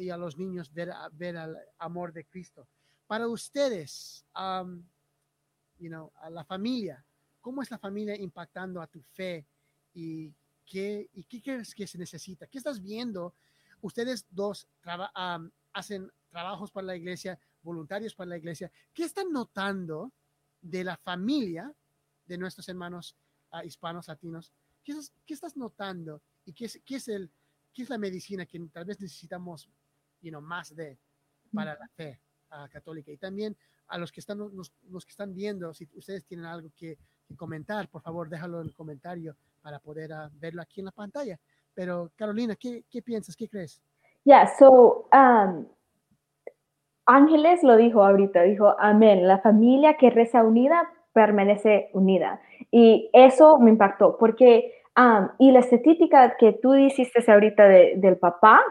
y 0.00 0.10
a 0.10 0.16
los 0.16 0.36
niños 0.36 0.72
ver, 0.72 0.92
ver 1.12 1.36
el 1.36 1.56
amor 1.78 2.12
de 2.12 2.24
Cristo. 2.24 2.68
Para 3.06 3.26
ustedes, 3.28 4.24
um, 4.36 4.82
you 5.78 5.88
know, 5.88 6.12
a 6.16 6.30
la 6.30 6.44
familia, 6.44 7.04
¿cómo 7.40 7.62
es 7.62 7.70
la 7.70 7.78
familia 7.78 8.16
impactando 8.16 8.80
a 8.80 8.86
tu 8.86 9.02
fe 9.02 9.46
y 9.94 10.32
qué, 10.64 11.10
y 11.12 11.24
qué 11.24 11.42
crees 11.42 11.74
que 11.74 11.86
se 11.86 11.98
necesita? 11.98 12.46
¿Qué 12.46 12.58
estás 12.58 12.80
viendo 12.80 13.34
ustedes 13.82 14.26
dos 14.30 14.66
hacen 15.72 16.10
trabajos 16.30 16.70
para 16.70 16.86
la 16.86 16.96
iglesia, 16.96 17.38
voluntarios 17.62 18.14
para 18.14 18.30
la 18.30 18.38
iglesia. 18.38 18.72
¿Qué 18.94 19.04
están 19.04 19.30
notando 19.30 20.12
de 20.60 20.84
la 20.84 20.96
familia 20.96 21.72
de 22.26 22.38
nuestros 22.38 22.68
hermanos 22.68 23.14
ah, 23.50 23.64
hispanos, 23.64 24.08
latinos? 24.08 24.52
¿Qué, 24.82 24.94
estás 25.28 25.56
notando? 25.56 26.22
¿Y 26.44 26.52
qué 26.52 26.64
es, 26.64 26.80
qué 26.84 26.96
es, 26.96 27.08
el, 27.08 27.30
qué 27.72 27.82
es 27.82 27.90
la 27.90 27.98
medicina 27.98 28.46
que 28.46 28.58
tal 28.72 28.84
vez 28.84 29.00
necesitamos 29.00 29.68
you 30.20 30.40
más 30.40 30.74
de 30.74 30.98
para 31.52 31.76
la 31.78 31.88
fe 31.88 32.20
ah, 32.50 32.68
católica? 32.70 33.10
Y 33.10 33.16
también 33.16 33.56
a 33.88 33.98
los 33.98 34.10
que 34.10 34.20
están, 34.20 34.38
los, 34.38 35.04
que 35.04 35.10
están 35.10 35.34
viendo, 35.34 35.74
si 35.74 35.88
ustedes 35.94 36.24
tienen 36.24 36.46
algo 36.46 36.70
que, 36.76 36.98
comentar, 37.36 37.88
por 37.88 38.02
favor, 38.02 38.28
déjalo 38.28 38.60
en 38.60 38.66
el 38.66 38.74
comentario 38.74 39.34
para 39.62 39.78
poder 39.78 40.12
ah, 40.12 40.30
verlo 40.34 40.60
aquí 40.60 40.80
en 40.80 40.86
la 40.86 40.92
pantalla. 40.92 41.38
Pero 41.74 42.12
Carolina, 42.14 42.56
¿qué, 42.56 42.84
qué 42.90 43.00
piensas? 43.00 43.34
¿Qué 43.34 43.48
crees? 43.48 43.80
Yeah, 44.24 44.46
so 44.58 45.08
um, 45.12 45.66
Ángeles 47.06 47.62
lo 47.62 47.76
dijo 47.76 48.04
ahorita, 48.04 48.42
dijo, 48.42 48.76
amén, 48.78 49.26
la 49.26 49.38
familia 49.38 49.96
que 49.96 50.10
reza 50.10 50.44
unida 50.44 50.92
permanece 51.12 51.90
unida. 51.92 52.40
Y 52.70 53.10
eso 53.12 53.58
me 53.58 53.70
impactó, 53.70 54.16
porque, 54.18 54.81
um, 54.96 55.28
y 55.38 55.52
la 55.52 55.60
estética 55.60 56.36
que 56.38 56.52
tú 56.52 56.74
hiciste 56.74 57.30
ahorita 57.30 57.66
del 57.66 58.18
papá, 58.18 58.62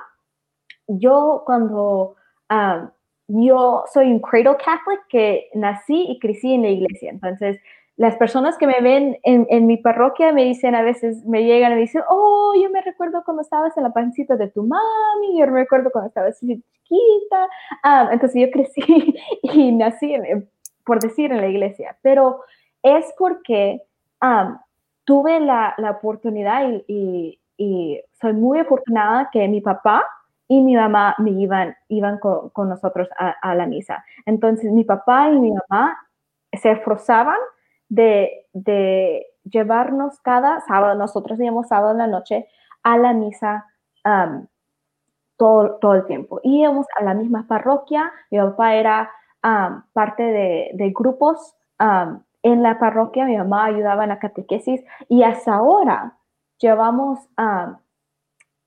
yo 0.88 1.44
cuando, 1.46 2.16
um, 2.50 2.90
yo 3.28 3.84
soy 3.92 4.12
un 4.12 4.20
cradle 4.20 4.58
catholic 4.58 5.02
que 5.10 5.50
nací 5.54 6.06
y 6.10 6.20
crecí 6.20 6.54
en 6.54 6.64
la 6.64 6.70
iglesia, 6.70 7.12
entonces 7.12 7.60
las 8.02 8.16
personas 8.16 8.58
que 8.58 8.66
me 8.66 8.82
ven 8.82 9.20
en, 9.22 9.68
mi 9.68 9.78
parroquia 9.78 10.34
me 10.34 10.44
dicen 10.44 10.74
a 10.74 10.82
veces, 10.82 11.24
me 11.26 11.44
llegan 11.44 11.74
y 11.74 11.82
dicen, 11.82 12.02
oh, 12.10 12.54
yo 12.60 12.70
me 12.72 12.82
recuerdo 12.82 13.24
cuando 13.24 13.44
estabas 13.44 13.78
en 13.78 13.84
la 13.84 13.92
pancita 13.92 14.36
de 14.38 14.50
tu 14.50 14.64
mami, 14.64 15.38
yo 15.38 15.46
me 15.46 15.60
recuerdo 15.60 15.92
cuando 15.92 16.08
estabas 16.08 16.40
chiquita. 16.40 17.48
Ah, 17.84 18.10
entonces 18.12 18.42
yo 18.42 18.50
crecí 18.50 18.82
y 19.44 19.72
nací, 19.72 20.16
por 20.84 21.00
decir, 21.00 21.32
en 21.32 21.42
la 21.42 21.48
iglesia, 21.48 21.96
pero 22.02 22.42
es 22.82 23.06
porque 23.20 23.84
tuve 25.06 25.40
la, 25.40 25.76
oportunidad 25.90 26.70
y, 26.88 27.38
soy 28.20 28.34
muy 28.34 28.60
afortunada 28.60 29.30
que 29.32 29.48
mi 29.48 29.62
papá 29.62 30.04
y 30.48 30.62
mi 30.62 30.76
mamá 30.76 31.16
me 31.20 31.32
iban, 31.32 31.76
iban 31.90 32.18
con, 32.20 32.70
nosotros 32.70 33.08
a, 33.18 33.36
a 33.42 33.56
la 33.56 33.68
misa. 33.68 34.04
Entonces 34.26 34.72
mi 34.72 34.84
papá 34.84 35.30
y 35.30 35.40
mi 35.40 35.52
mamá 35.52 35.98
se 36.54 36.72
esforzaban 36.72 37.38
de, 37.92 38.48
llevarnos 39.44 40.20
cada 40.20 40.62
sábado, 40.62 40.96
nosotros 40.96 41.40
íbamos 41.40 41.68
sábado 41.68 41.92
en 41.92 41.98
la 41.98 42.08
noche 42.08 42.48
a 42.84 42.98
la 42.98 43.14
misa 43.14 43.66
todo, 45.38 45.78
todo, 45.82 45.96
el 45.96 46.06
tiempo. 46.06 46.40
Íbamos 46.44 46.86
a 46.98 47.04
la 47.04 47.14
misma 47.14 47.48
parroquia, 47.48 48.12
mi 48.30 48.38
papá 48.38 48.76
era 48.76 49.12
parte 49.94 50.24
de, 50.24 50.94
grupos 50.96 51.56
en 52.44 52.64
la 52.64 52.80
parroquia, 52.80 53.26
mi 53.26 53.38
mamá 53.38 53.66
ayudaba 53.66 54.04
en 54.04 54.10
la 54.10 54.20
catequesis 54.20 54.84
y 55.08 55.24
hasta 55.24 55.54
ahora 55.54 56.18
llevamos 56.60 57.20
a 57.38 57.80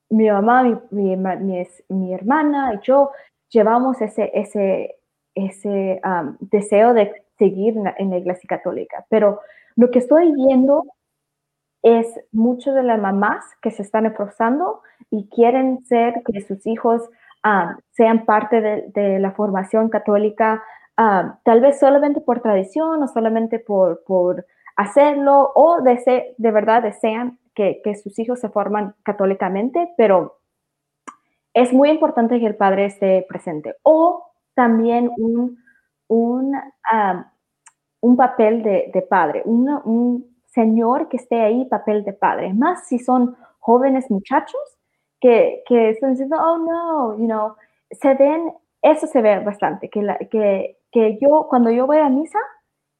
mi 0.09 0.29
mamá, 0.29 0.63
mi, 0.91 1.15
mi, 1.89 2.13
hermana 2.13 2.73
y 2.75 2.79
yo 2.85 3.11
llevamos 3.49 4.01
ese, 4.01 4.31
ese, 4.33 4.97
ese 5.33 6.01
deseo 6.39 6.93
de 6.93 7.25
seguir 7.37 7.75
en 7.97 8.09
la, 8.09 8.17
iglesia 8.17 8.47
católica. 8.47 9.05
Pero 9.09 9.41
lo 9.75 9.91
que 9.91 9.99
estoy 9.99 10.33
viendo 10.33 10.83
es 11.81 12.07
muchas 12.31 12.75
de 12.75 12.83
las 12.83 12.99
mamás 12.99 13.43
que 13.61 13.71
se 13.71 13.81
están 13.81 14.05
esforzando 14.05 14.81
y 15.09 15.27
quieren 15.29 15.85
ser 15.85 16.23
que 16.25 16.41
sus 16.41 16.65
hijos 16.65 17.09
sean 17.91 18.25
parte 18.25 18.59
de, 18.61 19.19
la 19.19 19.31
formación 19.31 19.89
católica 19.89 20.63
ah, 20.97 21.39
tal 21.43 21.61
vez 21.61 21.79
solamente 21.79 22.21
por 22.21 22.41
tradición 22.41 23.03
o 23.03 23.07
solamente 23.07 23.59
por, 23.59 24.03
por 24.05 24.45
hacerlo 24.75 25.51
o 25.55 25.81
de, 25.81 26.35
de 26.37 26.51
verdad 26.51 26.83
desean 26.83 27.39
que, 27.53 27.81
que, 27.83 27.95
sus 27.95 28.17
hijos 28.19 28.39
se 28.39 28.49
forman 28.49 28.95
católicamente, 29.03 29.93
pero 29.97 30.39
es 31.53 31.71
muy 31.71 31.89
importante 31.89 32.39
que 32.39 32.47
el 32.47 32.57
padre 32.57 32.85
esté 32.85 33.25
presente. 33.29 33.75
O 33.83 34.31
también 34.53 35.09
un, 35.17 35.57
un, 36.07 36.55
ah, 36.91 37.31
un 38.01 38.17
papel 38.17 38.61
de, 38.61 39.07
padre, 39.09 39.41
un 39.45 40.35
señor 40.47 41.09
que 41.09 41.17
esté 41.17 41.41
ahí, 41.41 41.65
papel 41.65 42.03
de 42.03 42.13
padre, 42.13 42.53
más 42.53 42.87
si 42.87 42.99
son 42.99 43.35
jóvenes 43.59 44.09
muchachos 44.09 44.61
que, 45.19 45.63
que 45.67 45.89
están 45.89 46.11
diciendo, 46.11 46.37
oh 46.39 46.57
no, 46.57 47.17
you 47.17 47.25
know, 47.25 47.55
se 47.91 48.13
ven, 48.13 48.53
eso 48.81 49.07
se 49.07 49.21
ve 49.21 49.39
bastante, 49.39 49.89
que, 49.89 50.77
que 50.95 51.17
yo, 51.21 51.47
cuando 51.49 51.71
yo 51.71 51.85
voy 51.85 51.97
a 51.97 52.07
misa, 52.07 52.39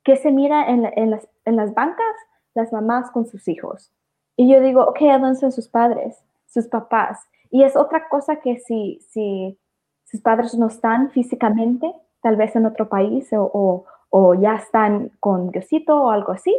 que 0.03 0.17
se 0.17 0.29
mira 0.29 0.69
en, 0.69 0.83
en, 0.97 1.11
las, 1.11 1.29
en 1.45 1.55
las 1.55 1.73
bancas 1.73 2.15
las 2.53 2.73
mamás 2.73 3.09
con 3.09 3.25
sus 3.25 3.47
hijos. 3.47 3.93
Y 4.35 4.51
yo 4.51 4.59
digo, 4.59 4.83
ok, 4.83 4.99
¿dónde 4.99 5.39
son 5.39 5.53
sus 5.53 5.69
padres, 5.69 6.21
sus 6.45 6.67
papás? 6.67 7.25
Y 7.51 7.63
es 7.63 7.77
otra 7.77 8.09
cosa 8.09 8.41
que 8.41 8.57
si, 8.57 8.99
si 9.09 9.57
sus 10.03 10.19
padres 10.19 10.53
no 10.55 10.67
están 10.67 11.09
físicamente, 11.11 11.89
tal 12.21 12.35
vez 12.35 12.53
en 12.57 12.65
otro 12.65 12.89
país 12.89 13.31
o, 13.31 13.49
o, 13.53 13.85
o 14.09 14.33
ya 14.33 14.55
están 14.55 15.11
con 15.21 15.51
Diosito 15.51 15.95
o 15.95 16.11
algo 16.11 16.33
así, 16.33 16.53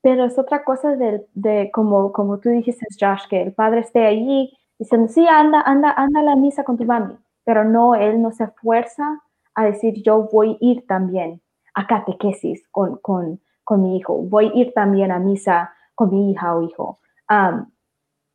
pero 0.00 0.24
es 0.24 0.36
otra 0.36 0.64
cosa 0.64 0.96
de, 0.96 1.24
de, 1.34 1.70
como, 1.72 2.10
como 2.10 2.40
tú 2.40 2.48
dijiste, 2.48 2.86
Josh, 3.00 3.28
que 3.30 3.40
el 3.40 3.52
padre 3.54 3.82
esté 3.82 4.04
allí 4.04 4.52
diciendo, 4.80 5.06
sí, 5.06 5.28
anda, 5.28 5.60
anda, 5.60 5.92
anda 5.96 6.18
a 6.18 6.24
la 6.24 6.34
misa 6.34 6.64
con 6.64 6.76
tu 6.76 6.84
mami, 6.84 7.16
pero 7.44 7.62
no, 7.64 7.94
él 7.94 8.20
no 8.20 8.32
se 8.32 8.42
esfuerza 8.42 9.22
a 9.54 9.64
decir, 9.64 10.02
yo 10.02 10.28
voy 10.32 10.52
a 10.52 10.56
ir 10.60 10.86
también 10.86 11.40
a 11.74 11.86
catequesis 11.86 12.66
con, 12.70 12.96
con, 12.98 13.40
con 13.64 13.82
mi 13.82 13.96
hijo, 13.96 14.16
voy 14.22 14.46
a 14.48 14.54
ir 14.54 14.72
también 14.74 15.10
a 15.10 15.18
misa 15.18 15.72
con 15.94 16.10
mi 16.10 16.30
hija 16.30 16.54
o 16.54 16.62
hijo. 16.62 16.98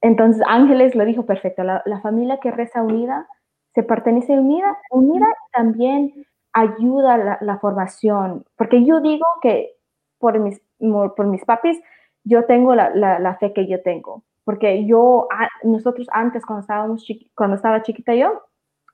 entonces, 0.01 0.41
Ángeles 0.47 0.95
lo 0.95 1.05
dijo 1.05 1.25
perfecto, 1.25 1.63
la, 1.63 1.81
la, 1.85 2.01
familia 2.01 2.39
que 2.39 2.51
reza 2.51 2.81
unida 2.81 3.27
se 3.73 3.83
pertenece 3.83 4.39
unida, 4.39 4.77
unida 4.91 5.27
también 5.53 6.25
ayuda 6.53 7.17
la, 7.17 7.37
la 7.41 7.59
formación, 7.59 8.45
porque 8.55 8.83
yo 8.85 9.01
digo 9.01 9.25
que 9.41 9.75
por 10.19 10.39
mis 10.39 10.61
por 10.79 11.25
mis 11.27 11.43
papis, 11.45 11.79
yo 12.23 12.45
tengo 12.45 12.75
la, 12.75 12.89
la, 12.89 13.35
fe 13.37 13.53
que 13.53 13.67
yo 13.67 13.81
tengo. 13.81 14.23
Porque 14.43 14.85
yo, 14.85 15.27
nosotros 15.63 16.07
antes, 16.11 16.45
cuando, 16.45 16.61
estábamos 16.61 17.05
cuando 17.35 17.55
estaba 17.55 17.81
chiquita 17.81 18.15
yo, 18.15 18.43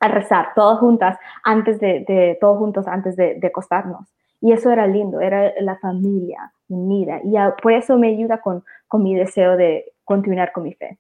a 0.04 0.10
rezar, 0.10 0.49
todas 0.54 0.80
juntas, 0.80 1.18
antes 1.45 1.80
de, 1.80 2.04
de 2.06 2.38
todos 2.41 2.58
juntos, 2.58 2.88
antes 2.89 3.16
de, 3.16 3.36
de, 3.36 3.47
acostarnos. 3.47 4.06
Y 4.41 4.51
eso 4.51 4.70
era 4.70 4.86
lindo, 4.86 5.22
era 5.22 5.54
la 5.62 5.78
familia 5.78 6.51
unida. 6.68 7.22
Y 7.24 7.36
por 7.62 7.72
eso 7.72 7.97
me 7.97 8.10
ayuda 8.10 8.41
con, 8.41 8.66
con 8.89 9.01
mi 9.01 9.16
deseo 9.16 9.56
de 9.56 9.93
continuar 10.04 10.51
con 10.51 10.64
mi 10.64 10.74
fe. 10.74 10.99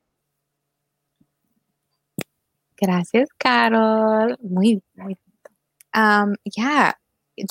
Gracias, 2.77 3.27
Carol. 3.37 4.37
Muy, 4.41 4.81
muy. 4.95 5.17
Um, 5.93 6.35
ya, 6.45 6.97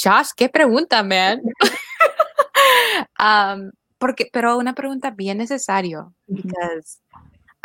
Josh, 0.03 0.31
qué 0.35 0.49
pregunta, 0.49 1.03
man. 1.03 1.43
um, 3.21 3.71
porque, 3.99 4.31
pero 4.33 4.57
una 4.57 4.73
pregunta 4.73 5.11
bien 5.11 5.37
necesario, 5.37 6.15
because 6.27 6.99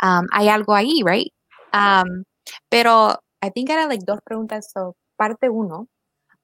um, 0.02 0.26
hay 0.30 0.50
algo 0.50 0.74
ahí, 0.74 1.00
right? 1.02 1.32
Um, 1.72 2.24
pero 2.68 3.18
I 3.40 3.50
think 3.50 3.70
era 3.70 3.86
like 3.86 4.04
dos 4.04 4.20
preguntas. 4.22 4.70
So, 4.72 4.96
parte 5.16 5.48
uno, 5.48 5.88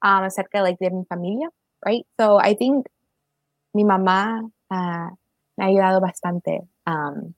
um, 0.02 0.22
acerca 0.24 0.62
like, 0.62 0.78
de 0.80 0.90
mi 0.90 1.04
familia, 1.04 1.48
right? 1.84 2.06
So, 2.18 2.38
I 2.40 2.54
think 2.54 2.86
mi 3.74 3.84
mamá 3.84 4.42
uh, 4.70 5.10
me 5.56 5.64
ha 5.64 5.68
ayudado 5.68 6.00
bastante 6.00 6.68
um, 6.86 7.34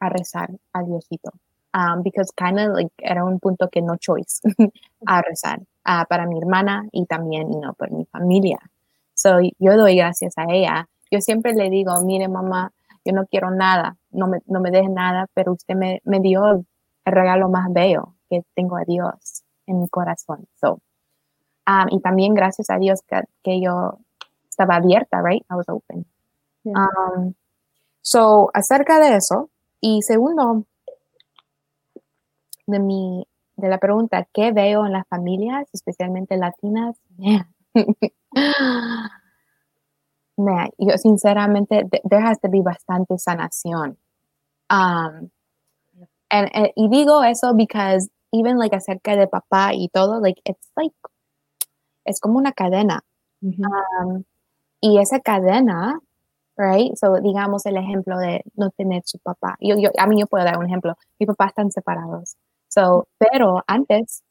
a 0.00 0.08
rezar 0.08 0.50
a 0.74 0.82
Diosito. 0.82 1.30
Um, 1.72 2.02
because 2.02 2.32
kind 2.32 2.58
of 2.58 2.74
like 2.74 2.90
era 2.98 3.24
un 3.24 3.38
punto 3.38 3.68
que 3.68 3.80
no 3.80 3.96
choice 3.96 4.40
a 5.06 5.22
rezar 5.22 5.60
uh, 5.86 6.04
para 6.08 6.26
mi 6.26 6.36
hermana 6.40 6.88
y 6.92 7.06
también, 7.06 7.52
you 7.52 7.60
know, 7.60 7.74
por 7.74 7.92
mi 7.92 8.04
familia. 8.06 8.58
So, 9.14 9.38
yo 9.58 9.76
doy 9.76 9.96
gracias 9.96 10.34
a 10.36 10.46
ella. 10.50 10.88
Yo 11.12 11.20
siempre 11.20 11.54
le 11.54 11.70
digo, 11.70 11.94
mire 12.02 12.28
mamá, 12.28 12.72
yo 13.04 13.12
no 13.12 13.26
quiero 13.26 13.50
nada, 13.50 13.96
no 14.10 14.26
me, 14.26 14.38
no 14.46 14.60
me 14.60 14.70
deje 14.70 14.88
nada, 14.88 15.26
pero 15.34 15.52
usted 15.52 15.74
me, 15.76 16.00
me 16.04 16.20
dio 16.20 16.44
el 16.50 16.66
regalo 17.04 17.48
más 17.48 17.72
bello 17.72 18.14
que 18.30 18.42
tengo 18.54 18.76
a 18.76 18.84
Dios 18.84 19.42
en 19.66 19.80
mi 19.80 19.88
corazón. 19.88 20.46
So, 20.60 20.80
um, 21.66 21.88
y 21.90 22.00
también 22.00 22.34
gracias 22.34 22.70
a 22.70 22.78
Dios 22.78 23.02
que, 23.02 23.20
que, 23.42 23.60
yo 23.60 23.98
estaba 24.48 24.76
abierta, 24.76 25.20
right? 25.22 25.44
I 25.50 25.54
was 25.54 25.68
open. 25.68 26.06
Um, 26.64 27.34
so, 28.02 28.50
acerca 28.54 28.98
de 29.00 29.16
eso, 29.16 29.50
y 29.80 30.02
segundo, 30.02 30.64
de 32.66 32.78
mi, 32.78 33.26
de 33.56 33.68
la 33.68 33.78
pregunta, 33.78 34.26
¿qué 34.32 34.52
veo 34.52 34.86
en 34.86 34.92
las 34.92 35.06
familias, 35.08 35.68
especialmente 35.72 36.36
latinas? 36.36 36.96
yo 40.78 40.96
sinceramente, 40.96 41.88
there 42.08 42.22
has 42.22 42.40
to 42.40 42.48
be 42.48 42.62
bastante 42.62 43.18
sanación. 43.18 43.98
Um, 44.70 45.30
and, 46.30 46.48
and, 46.54 46.70
y 46.76 46.88
digo 46.88 47.22
eso 47.24 47.54
because 47.54 48.08
even 48.32 48.58
like 48.58 48.74
acerca 48.76 49.16
de 49.16 49.26
papá 49.26 49.74
y 49.74 49.88
todo, 49.88 50.20
like 50.20 50.40
it's 50.44 50.70
like, 50.76 50.94
es 52.04 52.20
como 52.20 52.38
una 52.38 52.52
cadena. 52.52 53.00
Mm 53.42 53.50
-hmm. 53.50 54.06
um, 54.06 54.24
y 54.80 54.98
esa 54.98 55.20
cadena, 55.20 56.00
right? 56.56 56.94
So 56.96 57.20
digamos 57.20 57.66
el 57.66 57.76
ejemplo 57.76 58.18
de 58.18 58.42
no 58.56 58.70
tener 58.70 59.02
su 59.04 59.18
papá. 59.18 59.56
Yo, 59.60 59.76
yo, 59.78 59.90
a 59.98 60.06
mí 60.06 60.20
yo 60.20 60.26
puedo 60.26 60.44
dar 60.44 60.58
un 60.58 60.66
ejemplo. 60.66 60.96
Mi 61.18 61.26
papá 61.26 61.46
están 61.46 61.70
separados. 61.70 62.36
So, 62.68 63.08
pero 63.18 63.62
antes, 63.66 64.22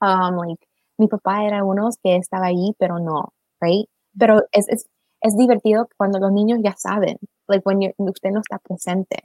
um, 0.00 0.36
like, 0.36 0.66
mi 0.98 1.08
papá 1.08 1.44
era 1.44 1.64
uno 1.64 1.90
que 2.02 2.16
estaba 2.16 2.46
ahí, 2.46 2.74
pero 2.78 2.98
no, 2.98 3.32
right? 3.60 3.88
Pero 4.18 4.42
es, 4.52 4.68
es, 4.68 4.88
es 5.20 5.36
divertido 5.36 5.88
cuando 5.96 6.18
los 6.18 6.32
niños 6.32 6.60
ya 6.62 6.74
saben, 6.76 7.18
like 7.48 7.62
when 7.64 7.92
usted 7.98 8.30
no 8.30 8.40
está 8.40 8.58
presente. 8.58 9.22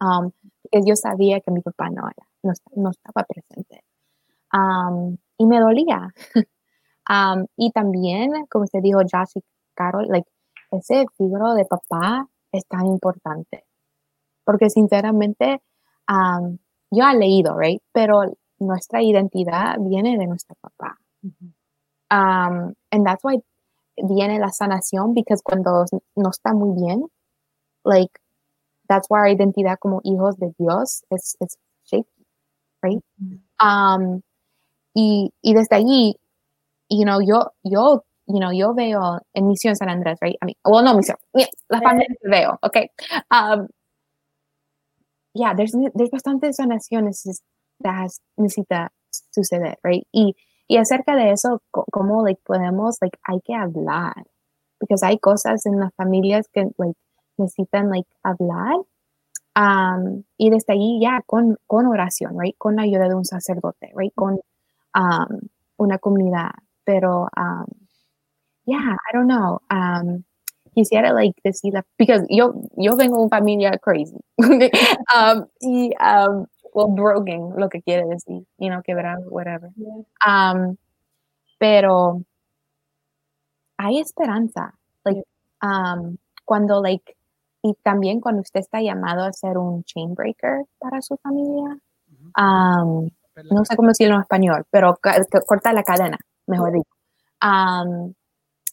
Um, 0.00 0.30
yo 0.72 0.96
sabía 0.96 1.40
que 1.40 1.50
mi 1.50 1.60
papá 1.60 1.90
no 1.90 2.06
era, 2.06 2.27
no, 2.42 2.52
no 2.76 2.90
estaba 2.90 3.24
presente. 3.24 3.84
Um, 4.52 5.16
y 5.36 5.46
me 5.46 5.60
dolía. 5.60 6.08
um, 7.08 7.46
y 7.56 7.70
también, 7.72 8.46
como 8.50 8.64
usted 8.64 8.80
dijo, 8.82 9.00
Josh 9.00 9.36
y 9.36 9.44
Carol, 9.74 10.06
like, 10.08 10.28
ese 10.70 11.06
figuro 11.16 11.54
de 11.54 11.64
papá 11.64 12.28
es 12.52 12.66
tan 12.66 12.86
importante. 12.86 13.64
Porque 14.44 14.70
sinceramente, 14.70 15.62
um, 16.08 16.58
yo 16.90 17.08
he 17.08 17.16
leído, 17.16 17.56
right? 17.58 17.82
Pero 17.92 18.22
nuestra 18.58 19.02
identidad 19.02 19.76
viene 19.78 20.18
de 20.18 20.26
nuestro 20.26 20.56
papá. 20.60 20.98
um, 22.10 22.74
and 22.90 23.06
that's 23.06 23.22
why 23.22 23.38
viene 23.96 24.38
la 24.38 24.50
sanación, 24.50 25.14
because 25.14 25.42
cuando 25.42 25.84
no 26.16 26.30
está 26.30 26.54
muy 26.54 26.80
bien, 26.80 27.06
like, 27.84 28.12
that's 28.88 29.08
why 29.10 29.18
our 29.20 29.28
identidad 29.28 29.78
como 29.78 30.00
hijos 30.04 30.36
de 30.38 30.54
Dios 30.58 31.04
es, 31.10 31.36
es 31.40 31.58
right? 32.82 33.00
Um, 33.60 34.22
y, 34.94 35.30
y 35.42 35.54
desde 35.54 35.76
allí, 35.76 36.14
you 36.88 37.04
know, 37.04 37.20
yo, 37.20 37.52
yo, 37.62 38.04
you 38.26 38.40
know, 38.40 38.52
yo 38.52 38.74
veo 38.74 39.20
en 39.34 39.48
Misión 39.48 39.76
San 39.76 39.88
Andrés, 39.88 40.18
right? 40.20 40.36
I 40.42 40.46
mean, 40.46 40.56
well, 40.64 40.82
no, 40.84 40.94
Misión, 40.94 41.16
yeah, 41.34 41.46
la 41.68 41.80
familia 41.80 42.08
que 42.08 42.30
veo, 42.30 42.58
okay? 42.62 42.90
Um, 43.30 43.68
yeah, 45.34 45.54
there's, 45.54 45.72
there's 45.94 46.10
bastante 46.10 46.52
sanaciones 46.52 47.42
that 47.80 48.10
necesita 48.38 48.88
suceder, 49.30 49.76
right? 49.84 50.06
Y 50.12 50.34
y 50.68 50.76
acerca 50.76 51.16
de 51.16 51.30
eso, 51.32 51.62
cómo 51.70 52.22
like, 52.22 52.42
podemos, 52.44 52.98
like, 53.00 53.18
hay 53.24 53.40
que 53.40 53.54
hablar. 53.54 54.26
Porque 54.78 54.94
hay 55.02 55.18
cosas 55.18 55.64
en 55.64 55.80
las 55.80 55.94
familias 55.94 56.46
que 56.52 56.68
like, 56.76 56.98
necesitan 57.38 57.88
like, 57.88 58.08
hablar. 58.22 58.76
Um, 59.58 60.22
y 60.36 60.50
desde 60.50 60.74
ahí 60.74 61.00
ya 61.02 61.20
con, 61.26 61.58
con 61.66 61.86
oración, 61.86 62.38
right? 62.38 62.56
Con 62.58 62.76
la 62.76 62.82
ayuda 62.82 63.08
de 63.08 63.16
un 63.16 63.24
sacerdote, 63.24 63.90
right? 63.96 64.14
Con 64.14 64.38
um, 64.94 65.40
una 65.78 65.98
comunidad. 65.98 66.50
Pero, 66.84 67.28
um, 67.36 67.66
yeah, 68.66 68.94
I 68.94 69.12
don't 69.12 69.26
know. 69.26 69.60
Um, 69.68 70.24
quisiera 70.76 71.12
like 71.12 71.34
decirla, 71.44 71.82
because 71.98 72.24
yo, 72.30 72.54
yo 72.76 72.94
vengo 72.96 73.16
de 73.16 73.22
una 73.22 73.28
familia 73.30 73.78
crazy. 73.82 74.16
um, 74.38 75.46
y 75.60 75.90
um, 76.00 76.46
well, 76.72 76.88
broken, 76.94 77.54
lo 77.56 77.68
que 77.68 77.82
quiere 77.82 78.04
decir, 78.06 78.46
you 78.58 78.70
know, 78.70 78.80
quebrado, 78.82 79.28
whatever. 79.28 79.70
Um, 80.24 80.76
pero 81.58 82.24
hay 83.76 83.98
esperanza, 83.98 84.72
like, 85.04 85.24
um, 85.62 86.18
cuando, 86.46 86.80
like, 86.80 87.17
y 87.62 87.74
también 87.82 88.20
cuando 88.20 88.42
usted 88.42 88.60
está 88.60 88.80
llamado 88.80 89.24
a 89.24 89.32
ser 89.32 89.58
un 89.58 89.82
chain 89.84 90.14
breaker 90.14 90.64
para 90.78 91.02
su 91.02 91.16
familia, 91.16 91.78
um, 92.38 93.08
no 93.50 93.64
sé 93.64 93.76
cómo 93.76 93.88
decirlo 93.88 94.16
en 94.16 94.20
español, 94.22 94.64
pero 94.70 94.98
corta 95.46 95.72
la 95.72 95.82
cadena, 95.82 96.18
mejor 96.46 96.72
dicho. 96.72 96.90
um, 97.42 98.12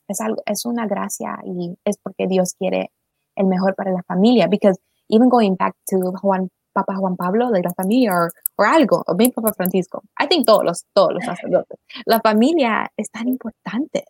es, 0.07 0.21
algo, 0.21 0.41
es 0.45 0.65
una 0.65 0.87
gracia 0.87 1.37
y 1.45 1.77
es 1.83 1.97
porque 1.97 2.27
Dios 2.27 2.53
quiere 2.57 2.91
el 3.35 3.47
mejor 3.47 3.75
para 3.75 3.91
la 3.91 4.03
familia. 4.03 4.47
Because 4.47 4.79
even 5.09 5.29
going 5.29 5.55
back 5.55 5.75
to 5.87 6.11
Juan, 6.21 6.49
Papa 6.73 6.95
Juan 6.95 7.15
Pablo 7.15 7.51
de 7.51 7.61
la 7.61 7.73
familia 7.73 8.13
o 8.13 8.29
or 8.57 8.67
algo, 8.67 9.03
o 9.07 9.15
bien 9.15 9.31
Papa 9.31 9.53
Francisco, 9.53 10.03
I 10.19 10.27
think 10.27 10.45
todos 10.45 10.63
los, 10.63 10.85
todos 10.93 11.13
los 11.13 11.25
sacerdotes, 11.25 11.77
la 12.05 12.19
familia 12.21 12.89
es 12.97 13.09
tan 13.11 13.27
importante. 13.27 14.05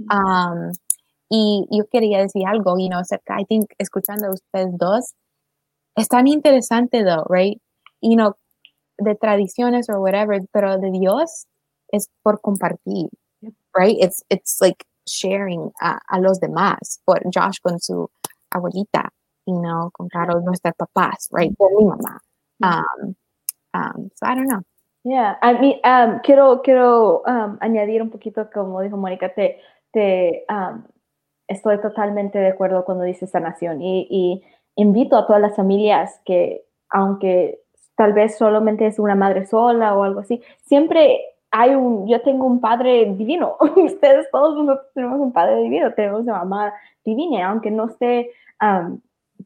Um, 0.00 0.72
y 1.34 1.66
yo 1.70 1.86
quería 1.86 2.18
decir 2.18 2.46
algo, 2.46 2.76
you 2.76 2.90
know, 2.90 3.00
acerca, 3.00 3.40
I 3.40 3.46
think, 3.46 3.72
escuchando 3.78 4.26
a 4.26 4.34
ustedes 4.34 4.76
dos, 4.76 5.14
es 5.96 6.06
tan 6.06 6.26
interesante, 6.26 7.02
though, 7.02 7.24
right? 7.26 7.58
You 8.02 8.16
know, 8.16 8.34
de 8.98 9.14
tradiciones 9.14 9.88
o 9.88 9.98
whatever, 9.98 10.42
pero 10.52 10.76
de 10.76 10.90
Dios 10.90 11.46
es 11.90 12.10
por 12.22 12.42
compartir, 12.42 13.08
right? 13.74 13.96
It's, 13.98 14.22
it's 14.28 14.60
like 14.60 14.84
sharing 15.06 15.72
a, 15.80 16.00
a 16.10 16.20
los 16.20 16.38
demás, 16.38 17.00
por 17.06 17.22
Josh 17.32 17.60
con 17.62 17.80
su 17.80 18.10
abuelita, 18.50 19.08
you 19.46 19.58
know, 19.58 19.90
con 19.90 20.08
Carol, 20.10 20.44
nuestros 20.44 20.74
papás, 20.76 21.30
right? 21.32 21.56
Por 21.56 21.70
mi 21.74 21.86
mamá. 21.86 22.18
Um, 22.62 23.16
um, 23.72 24.10
so 24.16 24.26
I 24.26 24.34
don't 24.34 24.48
know. 24.48 24.60
Yeah, 25.04 25.36
I 25.40 25.58
mean, 25.58 25.80
um, 25.82 26.20
quiero, 26.22 26.60
quiero 26.60 27.22
um, 27.26 27.56
añadir 27.62 28.02
un 28.02 28.10
poquito, 28.10 28.50
como 28.52 28.82
dijo 28.82 28.98
Mónica, 28.98 29.32
te, 29.34 29.60
te 29.94 30.44
um, 30.50 30.84
estoy 31.48 31.80
totalmente 31.80 32.38
de 32.38 32.48
acuerdo 32.48 32.84
cuando 32.84 33.04
dice 33.04 33.26
sanación 33.26 33.82
y, 33.82 34.06
y 34.10 34.42
invito 34.76 35.16
a 35.16 35.26
todas 35.26 35.42
las 35.42 35.56
familias 35.56 36.20
que, 36.24 36.64
aunque 36.88 37.60
tal 37.96 38.12
vez 38.12 38.36
solamente 38.36 38.86
es 38.86 38.98
una 38.98 39.14
madre 39.14 39.46
sola 39.46 39.96
o 39.96 40.02
algo 40.02 40.20
así, 40.20 40.42
siempre 40.62 41.20
hay 41.50 41.74
un, 41.74 42.08
yo 42.08 42.22
tengo 42.22 42.46
un 42.46 42.60
padre 42.60 43.04
divino, 43.14 43.56
ustedes 43.76 44.30
todos 44.30 44.56
nosotros 44.56 44.92
tenemos 44.94 45.20
un 45.20 45.32
padre 45.32 45.62
divino, 45.62 45.92
tenemos 45.92 46.22
una 46.22 46.38
mamá 46.38 46.72
divina, 47.04 47.50
aunque 47.50 47.70
no 47.70 47.88
esté, 47.88 48.30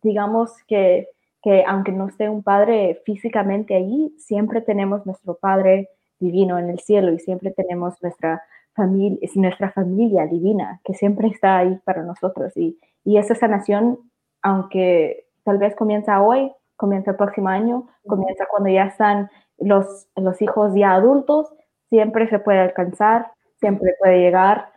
digamos 0.03 0.53
que, 0.69 1.09
que 1.43 1.65
aunque 1.67 1.93
no 1.93 2.07
esté 2.07 2.29
un 2.29 2.43
padre 2.43 3.03
físicamente 3.05 3.75
allí, 3.75 4.15
siempre 4.19 4.61
tenemos 4.61 5.05
nuestro 5.05 5.35
padre 5.35 5.91
divino 6.21 6.59
en 6.59 6.71
el 6.71 6.79
cielo 6.79 7.13
y 7.13 7.19
siempre 7.19 7.51
tenemos 7.51 8.01
nuestra 8.03 8.43
familia, 8.77 9.19
es 9.23 9.37
nuestra 9.37 9.73
familia 9.73 10.27
divina 10.27 10.81
que 10.85 10.95
siempre 10.95 11.29
está 11.29 11.59
ahí 11.59 11.81
para 11.85 12.03
nosotros. 12.03 12.57
Y, 12.57 12.79
y 13.05 13.17
esa 13.17 13.35
sanación, 13.35 13.99
aunque 14.43 15.27
tal 15.45 15.59
vez 15.59 15.75
comienza 15.75 16.23
hoy, 16.23 16.53
comienza 16.77 17.13
el 17.13 17.17
próximo 17.17 17.49
año, 17.49 17.89
comienza 18.07 18.47
cuando 18.51 18.69
ya 18.69 18.85
están 18.85 19.31
los, 19.59 20.09
los 20.17 20.41
hijos 20.43 20.75
ya 20.75 20.93
adultos, 20.93 21.53
siempre 21.89 22.29
se 22.29 22.39
puede 22.39 22.61
alcanzar, 22.61 23.33
siempre 23.59 23.95
puede 23.99 24.21
llegar. 24.21 24.71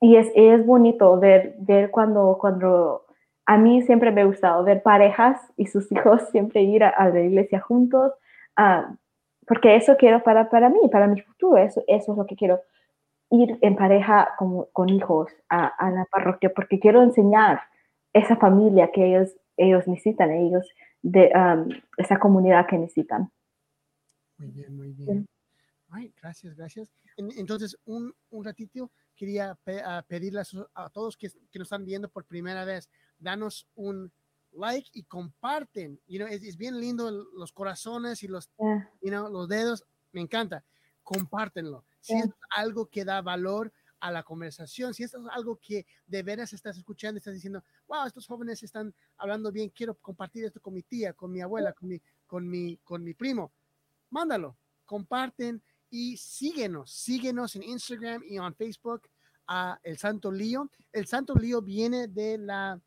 y 0.00 0.16
es, 0.16 0.30
es, 0.34 0.64
bonito 0.64 1.18
ver, 1.18 1.54
ver 1.58 1.90
cuando, 1.90 2.38
cuando, 2.40 3.04
a 3.46 3.58
mí 3.58 3.82
siempre 3.82 4.10
me 4.10 4.22
ha 4.22 4.26
gustado 4.26 4.64
ver 4.64 4.82
parejas 4.82 5.40
y 5.56 5.66
sus 5.66 5.90
hijos 5.92 6.22
siempre 6.30 6.62
ir 6.62 6.84
a, 6.84 7.08
la 7.08 7.20
iglesia 7.20 7.60
juntos, 7.60 8.12
porque 9.46 9.76
eso 9.76 9.96
quiero 9.96 10.22
para, 10.22 10.48
para 10.48 10.68
mí, 10.68 10.80
para 10.90 11.06
mi 11.06 11.20
futuro, 11.20 11.58
eso, 11.58 11.82
eso 11.86 12.12
es 12.12 12.18
lo 12.18 12.26
que 12.26 12.36
quiero, 12.36 12.60
ir 13.34 13.58
en 13.60 13.76
pareja 13.76 14.34
con, 14.38 14.66
con 14.72 14.88
hijos 14.88 15.30
a, 15.48 15.66
a, 15.66 15.90
la 15.90 16.04
parroquia, 16.06 16.52
porque 16.54 16.78
quiero 16.78 17.02
enseñar 17.02 17.60
esa 18.12 18.36
familia 18.36 18.90
que 18.92 19.06
ellos, 19.06 19.36
ellos 19.56 19.86
necesitan, 19.86 20.30
ellos, 20.30 20.66
de 21.02 21.30
esa 21.98 22.18
comunidad 22.18 22.66
que 22.66 22.78
necesitan. 22.78 23.30
Muy 24.38 24.50
bien, 24.50 24.76
muy 24.76 24.92
bien. 24.92 25.26
Ay, 25.90 26.12
gracias, 26.20 26.56
gracias. 26.56 26.90
Entonces, 27.16 27.76
un, 27.84 28.12
un 28.30 28.44
ratito 28.44 28.90
quería 29.14 29.56
pedirles 30.08 30.56
a, 30.74 30.88
todos 30.90 31.16
que, 31.16 31.28
que, 31.50 31.58
nos 31.58 31.66
están 31.66 31.84
viendo 31.84 32.08
por 32.08 32.24
primera 32.24 32.64
vez, 32.64 32.88
danos 33.18 33.68
un 33.74 34.10
like 34.52 34.88
y 34.92 35.04
comparten. 35.04 36.00
You 36.06 36.18
know, 36.18 36.28
es, 36.28 36.56
bien 36.56 36.80
lindo 36.80 37.10
los 37.10 37.52
corazones 37.52 38.22
y 38.22 38.28
los, 38.28 38.50
you 39.02 39.10
know, 39.10 39.28
los 39.28 39.48
dedos. 39.48 39.84
Me 40.12 40.20
encanta. 40.20 40.64
Compártenlo. 41.02 41.84
Si 42.04 42.12
es 42.12 42.30
algo 42.50 42.86
que 42.86 43.02
da 43.02 43.22
valor 43.22 43.72
a 43.98 44.10
la 44.10 44.22
conversación, 44.22 44.92
si 44.92 45.02
esto 45.02 45.18
es 45.18 45.26
algo 45.32 45.58
que 45.58 45.86
de 46.06 46.22
veras 46.22 46.52
estás 46.52 46.76
escuchando, 46.76 47.16
estás 47.16 47.32
diciendo, 47.32 47.64
wow, 47.86 48.06
estos 48.06 48.26
jóvenes 48.26 48.62
están 48.62 48.94
hablando 49.16 49.50
bien, 49.50 49.70
quiero 49.70 49.94
compartir 49.94 50.44
esto 50.44 50.60
con 50.60 50.74
mi 50.74 50.82
tía, 50.82 51.14
con 51.14 51.32
mi 51.32 51.40
abuela, 51.40 51.72
con 51.72 51.88
mi, 51.88 51.98
con 52.26 52.46
mi, 52.46 52.76
con 52.84 53.02
mi 53.02 53.14
primo, 53.14 53.52
mándalo, 54.10 54.58
comparten 54.84 55.62
y 55.88 56.18
síguenos, 56.18 56.92
síguenos 56.92 57.56
en 57.56 57.62
Instagram 57.62 58.22
y 58.28 58.36
en 58.36 58.54
Facebook 58.54 59.08
a 59.46 59.80
El 59.82 59.96
Santo 59.96 60.30
Lío. 60.30 60.70
El 60.92 61.06
Santo 61.06 61.34
Lío 61.34 61.62
viene 61.62 62.08
de 62.08 62.36
la 62.36 62.78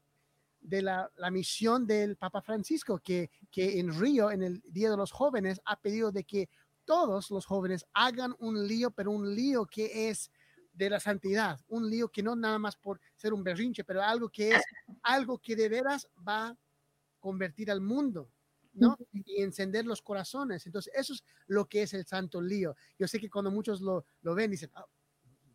de 0.59 0.81
la, 0.81 1.09
la, 1.15 1.31
misión 1.31 1.87
del 1.87 2.17
Papa 2.17 2.41
Francisco, 2.41 2.99
que, 2.99 3.31
que 3.49 3.79
en 3.79 3.97
Río, 3.97 4.31
en 4.31 4.43
el 4.43 4.61
Día 4.67 4.89
de 4.89 4.97
los 4.97 5.11
Jóvenes, 5.11 5.61
ha 5.63 5.79
pedido 5.79 6.11
de 6.11 6.25
que 6.25 6.49
todos 6.87 7.29
los 7.29 7.45
jóvenes 7.45 7.85
hagan 7.93 8.33
un 8.39 8.65
lío, 8.65 8.91
pero 8.91 9.11
un 9.11 9.35
lío 9.35 9.65
que 9.65 10.09
es 10.09 10.31
de 10.73 10.89
la 10.89 10.99
santidad, 10.99 11.59
un 11.67 11.89
lío 11.89 12.09
que 12.09 12.23
no 12.23 12.35
nada 12.35 12.57
más 12.57 12.77
por 12.77 13.01
ser 13.17 13.33
un 13.33 13.43
berrinche, 13.43 13.83
pero 13.83 14.01
algo 14.01 14.29
que 14.29 14.51
es 14.51 14.61
algo 15.03 15.37
que 15.37 15.55
de 15.55 15.67
veras 15.67 16.07
va 16.25 16.47
a 16.47 16.57
convertir 17.19 17.69
al 17.69 17.81
mundo, 17.81 18.31
¿no? 18.73 18.97
Y 19.11 19.41
encender 19.41 19.85
los 19.85 20.01
corazones. 20.01 20.65
Entonces, 20.65 20.93
eso 20.95 21.13
es 21.13 21.23
lo 21.47 21.67
que 21.67 21.81
es 21.81 21.93
el 21.93 22.05
santo 22.05 22.39
lío. 22.41 22.75
Yo 22.97 23.07
sé 23.07 23.19
que 23.19 23.29
cuando 23.29 23.51
muchos 23.51 23.81
lo, 23.81 24.05
lo 24.21 24.33
ven, 24.33 24.51
dicen, 24.51 24.71
oh, 24.75 24.87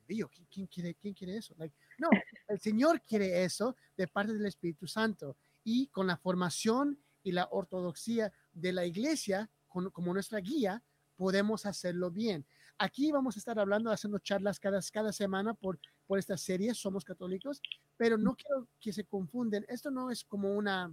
lío, 0.09 0.29
¿quién, 0.51 0.67
quiere, 0.67 0.95
¿quién 0.97 1.15
quiere 1.15 1.39
eso? 1.39 1.55
no, 1.99 2.11
el 2.49 2.61
Señor 2.61 3.01
quiere 3.03 3.43
eso 3.43 3.75
de 3.97 4.07
parte 4.07 4.35
del 4.35 4.45
Espíritu 4.45 4.87
Santo. 4.87 5.39
Y 5.65 5.87
con 5.87 6.09
la 6.09 6.19
formación 6.19 6.99
y 7.23 7.33
la 7.33 7.49
ortodoxia 7.51 8.33
de 8.53 8.73
la 8.73 8.85
iglesia 8.85 9.51
como 9.69 10.13
nuestra 10.13 10.39
guía, 10.41 10.83
podemos 11.23 11.67
hacerlo 11.67 12.11
bien. 12.11 12.45
Aquí 12.79 13.13
vamos 13.13 13.37
a 13.37 13.39
estar 13.39 13.57
hablando, 13.57 13.93
haciendo 13.93 14.19
charlas 14.19 14.59
cada, 14.59 14.81
cada 14.93 15.13
semana 15.13 15.55
por, 15.55 15.79
por 16.05 16.19
esta 16.19 16.37
serie, 16.37 16.75
Somos 16.75 17.05
Católicos, 17.05 17.63
pero 17.97 18.19
no 18.19 18.35
quiero 18.35 18.67
que 18.81 18.93
se 18.93 19.05
confunden. 19.05 19.65
Esto 19.69 19.93
no 19.93 20.11
es 20.11 20.25
como 20.25 20.53
una, 20.53 20.93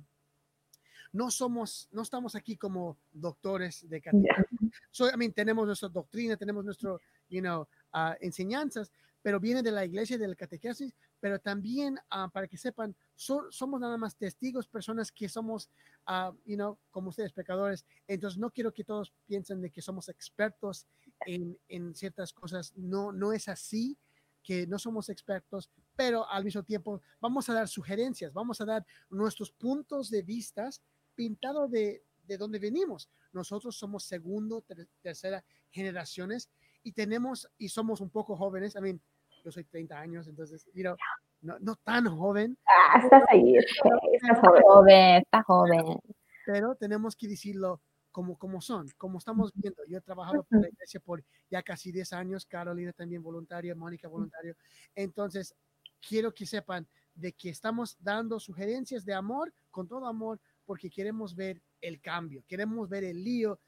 no 1.12 1.32
somos, 1.32 1.90
no 1.92 2.04
estamos 2.04 2.36
aquí 2.36 2.58
como 2.58 3.00
doctores 3.12 3.90
de 3.90 4.02
catequesis. 4.02 4.60
So, 4.92 5.08
I 5.08 5.18
mean, 5.18 5.34
tenemos 5.34 5.66
nuestra 5.66 5.90
doctrina, 5.90 6.38
tenemos 6.38 6.64
nuestro, 6.64 7.02
you 7.28 7.42
know, 7.42 7.68
uh, 7.96 8.14
enseñanzas, 8.22 8.92
pero 9.22 9.40
viene 9.40 9.62
de 9.62 9.72
la 9.72 9.86
iglesia 9.86 10.18
del 10.18 10.36
catequesis, 10.36 10.94
pero 11.20 11.40
también 11.40 12.00
uh, 12.12 12.30
para 12.32 12.48
que 12.48 12.58
sepan, 12.58 12.96
somos 13.16 13.80
nada 13.80 13.98
más 13.98 14.16
testigos, 14.16 14.68
personas 14.68 15.12
que 15.12 15.28
somos, 15.28 15.70
uh, 16.08 16.34
you 16.46 16.56
know, 16.56 16.78
como 16.92 17.10
ustedes 17.10 17.34
pecadores. 17.34 17.86
Entonces 18.08 18.40
no 18.40 18.52
quiero 18.52 18.74
que 18.74 18.84
todos 18.84 19.14
piensen 19.26 19.62
de 19.62 19.70
que 19.70 19.82
somos 19.82 20.10
expertos 20.10 20.88
en, 21.26 21.58
en 21.68 21.96
ciertas 21.96 22.34
cosas. 22.34 22.74
No, 22.76 23.12
no 23.12 23.34
es 23.34 23.48
así 23.48 23.98
que 24.42 24.66
no 24.66 24.80
somos 24.80 25.10
expertos, 25.10 25.70
pero 25.96 26.28
al 26.30 26.46
mismo 26.46 26.64
tiempo 26.64 27.02
vamos 27.20 27.50
a 27.50 27.54
dar 27.54 27.68
sugerencias, 27.68 28.34
vamos 28.34 28.62
a 28.62 28.66
dar 28.66 28.86
nuestros 29.10 29.52
puntos 29.52 30.10
de 30.10 30.22
vistas 30.22 30.82
pintado 31.14 31.68
de, 31.68 32.04
de 32.26 32.38
dónde 32.38 32.58
venimos. 32.58 33.10
Nosotros 33.34 33.76
somos 33.76 34.06
segundo, 34.06 34.64
tercera 35.02 35.44
generaciones 35.72 36.50
y 36.90 36.92
tenemos 36.92 37.48
y 37.60 37.70
somos 37.70 38.02
un 38.02 38.10
poco 38.10 38.36
jóvenes. 38.36 38.76
I 38.76 38.82
mean, 38.82 39.02
yo 39.46 39.52
soy 39.52 39.64
30 39.64 39.98
años, 39.98 40.28
entonces, 40.28 40.68
you 40.74 40.82
know, 40.82 40.96
no, 41.42 41.58
no 41.60 41.76
tan 41.76 42.08
joven. 42.08 42.58
Ah, 42.66 43.00
estás 43.02 43.24
ahí, 43.30 43.58
estás 43.58 44.40
joven, 44.66 45.22
estás 45.22 45.46
joven. 45.46 46.00
Pero 46.48 46.76
tenemos 46.76 47.16
que 47.16 47.28
decirlo 47.28 47.80
como, 48.12 48.40
como 48.40 48.60
son, 48.60 48.88
como 48.98 49.20
estamos 49.20 49.52
viendo. 49.54 49.84
Yo 49.88 50.00
he 50.00 50.02
trabajado 50.02 50.44
por 50.44 50.62
la 50.62 50.68
iglesia 50.68 51.00
por 51.00 51.24
ya 51.50 51.62
casi 51.62 51.92
10 51.92 52.12
años, 52.14 52.46
Carolina 52.48 52.92
también 52.92 53.22
voluntaria, 53.22 53.76
Mónica 53.76 54.08
voluntario. 54.08 54.56
Entonces, 54.96 55.54
quiero 56.02 56.34
que 56.34 56.48
sepan 56.48 56.88
de 57.14 57.34
que 57.34 57.50
estamos 57.50 57.98
dando 58.00 58.40
sugerencias 58.40 59.06
de 59.06 59.14
amor, 59.14 59.54
con 59.70 59.88
todo 59.88 60.08
amor, 60.08 60.40
porque 60.66 60.90
queremos 60.90 61.36
ver 61.36 61.62
el 61.82 62.02
cambio, 62.02 62.44
queremos 62.48 62.90
ver 62.90 63.04
el 63.04 63.24
lío 63.24 63.60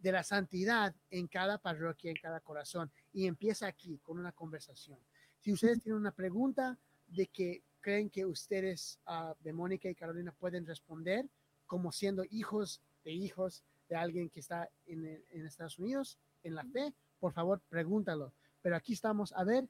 de 0.00 0.12
la 0.12 0.22
santidad 0.22 0.94
en 1.10 1.28
cada 1.28 1.58
parroquia, 1.58 2.10
en 2.10 2.16
cada 2.16 2.40
corazón. 2.40 2.90
Y 3.12 3.26
empieza 3.26 3.66
aquí 3.66 3.98
con 3.98 4.18
una 4.18 4.32
conversación. 4.32 4.98
Si 5.40 5.52
ustedes 5.52 5.80
tienen 5.80 6.00
una 6.00 6.12
pregunta 6.12 6.78
de 7.06 7.26
que 7.26 7.62
creen 7.80 8.10
que 8.10 8.26
ustedes, 8.26 8.98
uh, 9.06 9.34
de 9.40 9.52
Mónica 9.52 9.88
y 9.88 9.94
Carolina, 9.94 10.32
pueden 10.32 10.66
responder 10.66 11.28
como 11.66 11.92
siendo 11.92 12.24
hijos 12.30 12.80
de 13.04 13.12
hijos 13.12 13.64
de 13.88 13.96
alguien 13.96 14.28
que 14.28 14.40
está 14.40 14.68
en, 14.86 15.24
en 15.30 15.46
Estados 15.46 15.78
Unidos, 15.78 16.18
en 16.42 16.54
la 16.54 16.64
fe, 16.64 16.92
por 17.18 17.32
favor, 17.32 17.60
pregúntalo. 17.68 18.32
Pero 18.62 18.76
aquí 18.76 18.92
estamos. 18.92 19.32
A 19.32 19.44
ver, 19.44 19.68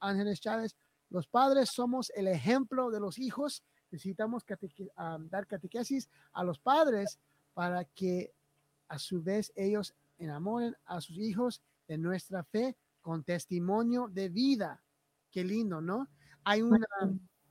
Ángeles 0.00 0.40
Chávez, 0.40 0.76
los 1.10 1.26
padres 1.26 1.70
somos 1.70 2.10
el 2.16 2.26
ejemplo 2.26 2.90
de 2.90 3.00
los 3.00 3.18
hijos 3.18 3.62
necesitamos 3.92 4.44
dar 5.30 5.46
catequesis 5.46 6.08
a 6.32 6.42
los 6.42 6.58
padres 6.58 7.18
para 7.54 7.84
que 7.84 8.32
a 8.92 8.98
su 8.98 9.22
vez 9.22 9.50
ellos 9.56 9.94
enamoren 10.18 10.76
a 10.84 11.00
sus 11.00 11.16
hijos 11.16 11.62
de 11.88 11.96
nuestra 11.96 12.44
fe 12.44 12.76
con 13.00 13.24
testimonio 13.24 14.06
de 14.08 14.28
vida. 14.28 14.84
Qué 15.30 15.42
lindo, 15.44 15.80
¿no? 15.80 16.08
Hay 16.44 16.60
una, 16.60 16.86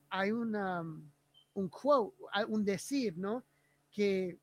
hay 0.09 0.31
una, 0.31 0.81
un 0.81 1.69
quote, 1.69 2.15
un 2.47 2.63
decir, 2.63 3.17
¿no? 3.17 3.43
Que, 3.89 4.39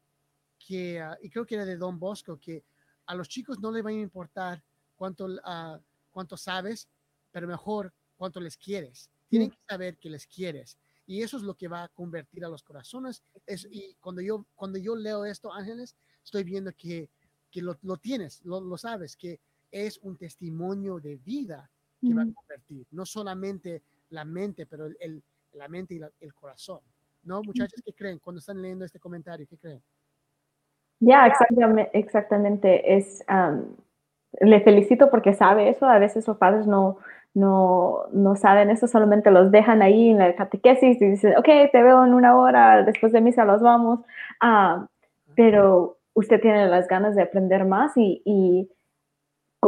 que 0.58 1.00
ah, 1.00 1.16
y 1.22 1.30
creo 1.30 1.46
que 1.46 1.54
era 1.54 1.64
de 1.64 1.76
Don 1.76 2.00
Bosco, 2.00 2.36
que 2.36 2.64
a 3.06 3.14
los 3.14 3.28
chicos 3.28 3.60
no 3.60 3.70
les 3.70 3.86
va 3.86 3.90
a 3.90 3.92
importar 3.92 4.64
cuánto, 4.96 5.26
uh, 5.26 5.80
cuánto 6.10 6.36
sabes, 6.36 6.88
pero 7.30 7.46
mejor 7.46 7.94
cuánto 8.16 8.40
les 8.40 8.56
quieres. 8.56 9.08
Tienen 9.28 9.50
que 9.50 9.58
saber 9.68 9.98
que 9.98 10.10
les 10.10 10.26
quieres. 10.26 10.76
Y 11.06 11.22
eso 11.22 11.36
es 11.36 11.44
lo 11.44 11.54
que 11.54 11.68
va 11.68 11.84
a 11.84 11.88
convertir 11.88 12.44
a 12.44 12.48
los 12.48 12.64
corazones. 12.64 13.22
Es, 13.46 13.68
y 13.70 13.94
cuando 14.00 14.20
yo, 14.20 14.46
cuando 14.56 14.78
yo 14.78 14.96
leo 14.96 15.24
esto, 15.24 15.52
Ángeles, 15.52 15.94
estoy 16.24 16.44
viendo 16.44 16.72
que, 16.72 17.08
que 17.50 17.62
lo, 17.62 17.76
lo, 17.82 17.96
tienes, 17.96 18.44
lo, 18.44 18.60
lo, 18.60 18.76
sabes, 18.76 19.16
que 19.16 19.40
es 19.70 19.98
un 19.98 20.16
testimonio 20.16 20.98
de 20.98 21.16
vida 21.16 21.70
que 22.00 22.14
va 22.14 22.22
a 22.22 22.32
convertir. 22.32 22.86
No 22.90 23.04
solamente 23.04 23.82
la 24.10 24.24
mente, 24.24 24.66
pero 24.66 24.86
el, 24.86 24.96
el 25.00 25.22
la 25.54 25.68
mente 25.68 25.94
y 25.94 25.98
la, 25.98 26.10
el 26.20 26.34
corazón. 26.34 26.80
¿No, 27.24 27.42
muchachos? 27.42 27.82
¿Qué 27.84 27.92
creen 27.92 28.18
cuando 28.18 28.38
están 28.38 28.60
leyendo 28.60 28.84
este 28.84 28.98
comentario? 28.98 29.46
¿Qué 29.48 29.58
creen? 29.58 29.82
Ya, 31.00 31.26
exactamente, 31.26 31.98
exactamente. 31.98 32.96
Es, 32.96 33.24
um, 33.28 33.76
le 34.40 34.60
felicito 34.60 35.10
porque 35.10 35.34
sabe 35.34 35.68
eso. 35.68 35.86
A 35.86 35.98
veces 35.98 36.26
los 36.26 36.38
padres 36.38 36.66
no, 36.66 36.98
no, 37.34 38.04
no 38.12 38.36
saben 38.36 38.70
eso, 38.70 38.86
solamente 38.86 39.30
los 39.30 39.50
dejan 39.50 39.82
ahí 39.82 40.10
en 40.10 40.18
la 40.18 40.34
catequesis 40.34 41.00
y 41.00 41.10
dicen, 41.10 41.36
ok, 41.36 41.48
te 41.72 41.82
veo 41.82 42.04
en 42.04 42.14
una 42.14 42.36
hora, 42.36 42.82
después 42.84 43.12
de 43.12 43.20
misa 43.20 43.44
los 43.44 43.60
vamos. 43.60 44.00
Uh, 44.42 44.86
pero 45.34 45.97
usted 46.18 46.40
tiene 46.40 46.66
las 46.66 46.88
ganas 46.88 47.14
de 47.14 47.22
aprender 47.22 47.64
más 47.64 47.96
y, 47.96 48.22
y 48.24 48.68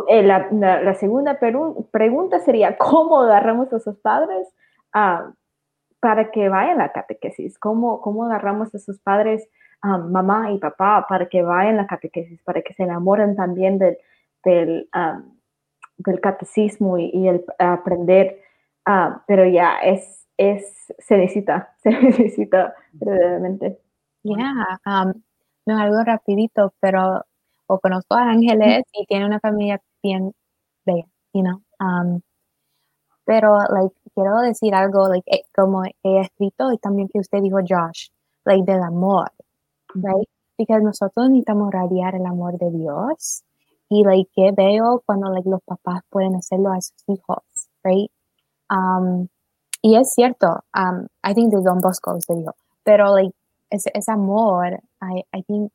eh, 0.09 0.25
la, 0.25 0.95
segunda 0.95 1.39
pregunta 1.39 2.41
sería, 2.41 2.77
¿cómo 2.77 3.23
agarramos 3.23 3.73
a 3.73 3.77
esos 3.77 3.97
padres 3.99 4.49
uh, 4.93 5.33
para 6.01 6.33
que 6.33 6.49
vayan 6.49 6.81
a 6.81 6.87
la 6.87 6.93
catequesis? 6.93 7.57
¿Cómo, 7.57 8.01
cómo 8.01 8.25
agarramos 8.25 8.75
a 8.75 8.79
esos 8.79 8.99
padres, 8.99 9.49
um, 9.85 10.11
mamá 10.11 10.51
y 10.51 10.59
papá, 10.59 11.07
para 11.09 11.29
que 11.29 11.41
vayan 11.45 11.79
a 11.79 11.87
catequesis, 11.87 12.43
para 12.43 12.63
que 12.63 12.75
se 12.75 12.83
enamoren 12.83 13.37
también 13.37 13.79
del, 13.79 13.97
del, 14.43 14.89
um, 14.93 15.39
del 15.99 16.21
catecismo 16.21 16.99
y, 16.99 17.11
y 17.15 17.29
el 17.29 17.45
aprender? 17.61 18.41
Pero 19.29 19.45
ya 19.47 19.79
es, 19.79 20.27
es, 20.37 20.93
se 20.99 21.17
necesita, 21.17 21.73
se 21.83 21.91
necesita 21.91 22.75
um, 24.25 25.13
no 25.71 25.79
algo 25.81 26.03
rapidito, 26.05 26.75
pero 26.81 27.25
o 27.67 27.79
conozco 27.81 28.15
a 28.17 28.31
Ángeles 28.31 28.85
y 28.93 29.07
tiene 29.07 29.27
una 29.27 29.41
familia 29.41 29.81
bien 30.03 30.33
bella, 30.87 31.07
you 31.35 31.43
know. 31.43 31.63
Um, 31.81 32.23
pero, 33.27 33.57
like, 33.71 33.95
quiero 34.15 34.41
decir 34.41 34.75
algo, 34.75 35.09
like, 35.09 35.25
eh, 35.31 35.45
como 35.55 35.85
he 35.85 36.21
escrito 36.21 36.73
y 36.73 36.79
también 36.79 37.09
que 37.09 37.21
usted 37.21 37.41
dijo, 37.43 37.59
Josh, 37.69 38.09
like, 38.45 38.65
del 38.71 38.83
amor, 38.83 39.31
right? 39.95 40.29
Porque 40.57 40.81
nosotros 40.83 41.29
necesitamos 41.31 41.71
radiar 41.73 42.15
el 42.17 42.27
amor 42.27 42.59
de 42.59 42.71
Dios 42.71 43.45
y, 43.89 44.05
like, 44.05 44.31
que 44.35 44.53
veo 44.53 45.03
cuando, 45.07 45.31
like, 45.31 45.49
los 45.49 45.63
papás 45.65 46.03
pueden 46.11 46.37
hacerlo 46.37 46.73
a 46.73 46.81
sus 46.81 47.03
hijos, 47.09 47.43
right? 47.85 48.11
Um, 48.71 49.29
y 49.83 49.97
es 49.97 50.13
cierto, 50.15 50.65
um, 50.77 51.07
I 51.25 51.35
think 51.35 51.53
de 51.55 51.63
Don 51.63 51.81
Bosco 51.81 52.15
usted 52.17 52.37
dijo, 52.37 52.55
pero, 52.85 53.15
like, 53.15 53.35
ese, 53.71 53.91
ese 53.95 54.13
amor, 54.13 54.81
I, 55.01 55.25
I 55.33 55.43
think, 55.43 55.73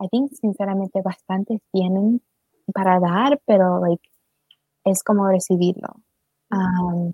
I 0.00 0.08
think 0.08 0.32
sinceramente 0.34 1.02
bastantes 1.02 1.60
tienen 1.72 2.22
para 2.74 3.00
dar, 3.00 3.40
pero, 3.46 3.80
like, 3.80 4.02
es 4.84 5.02
como 5.04 5.28
recibirlo. 5.28 5.88
Um, 6.50 7.12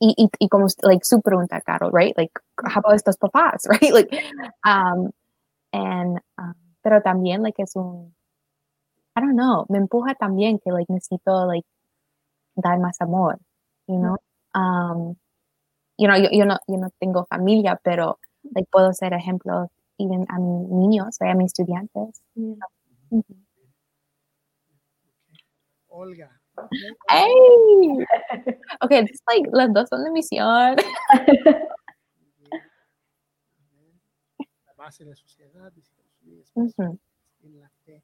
y, 0.00 0.14
y, 0.18 0.30
y, 0.38 0.48
como 0.48 0.66
like 0.82 1.04
su 1.04 1.20
pregunta, 1.22 1.60
Carol, 1.62 1.90
right? 1.92 2.16
Like, 2.16 2.32
how 2.64 2.80
about 2.80 2.94
estos 2.96 3.16
papás, 3.16 3.66
right? 3.68 3.92
Like, 3.92 4.10
um, 4.64 5.10
and, 5.72 6.20
um, 6.38 6.54
pero 6.82 7.00
también, 7.02 7.42
like, 7.42 7.58
es 7.62 7.76
un, 7.76 8.14
I 9.16 9.20
don't 9.20 9.36
know, 9.36 9.66
me 9.70 9.78
empuja 9.78 10.14
también 10.14 10.58
que, 10.62 10.72
like, 10.72 10.88
necesito, 10.92 11.46
like, 11.46 11.66
dar 12.56 12.78
más 12.78 13.00
amor, 13.00 13.38
you 13.88 13.98
know? 13.98 14.16
Um, 14.54 15.16
you 15.98 16.08
know, 16.08 16.16
yo, 16.16 16.28
yo, 16.32 16.44
no, 16.44 16.58
yo 16.68 16.76
no 16.78 16.90
tengo 17.00 17.26
familia, 17.26 17.80
pero, 17.82 18.18
like, 18.54 18.68
puedo 18.70 18.92
ser 18.92 19.12
ejemplo 19.12 19.68
even 19.98 20.26
a 20.28 20.38
mis 20.38 20.68
niños, 20.68 21.20
a 21.20 21.34
mis 21.34 21.46
estudiantes. 21.46 22.22
Mm 22.34 22.54
-hmm. 23.10 23.46
Olga, 25.88 26.40
¡Ey! 27.08 28.04
Ok, 28.80 28.90
it's 28.90 29.22
like 29.28 29.48
las 29.52 29.72
dos 29.72 29.88
son 29.88 30.04
de 30.04 30.10
misión. 30.10 30.76
La 34.64 34.74
base 34.76 35.04
de 35.04 35.10
la 35.10 35.16
sociedad, 35.16 35.72
uh 36.54 36.64
-huh. 36.64 36.98
en 37.42 37.60
la 37.60 37.70
fe. 37.84 38.02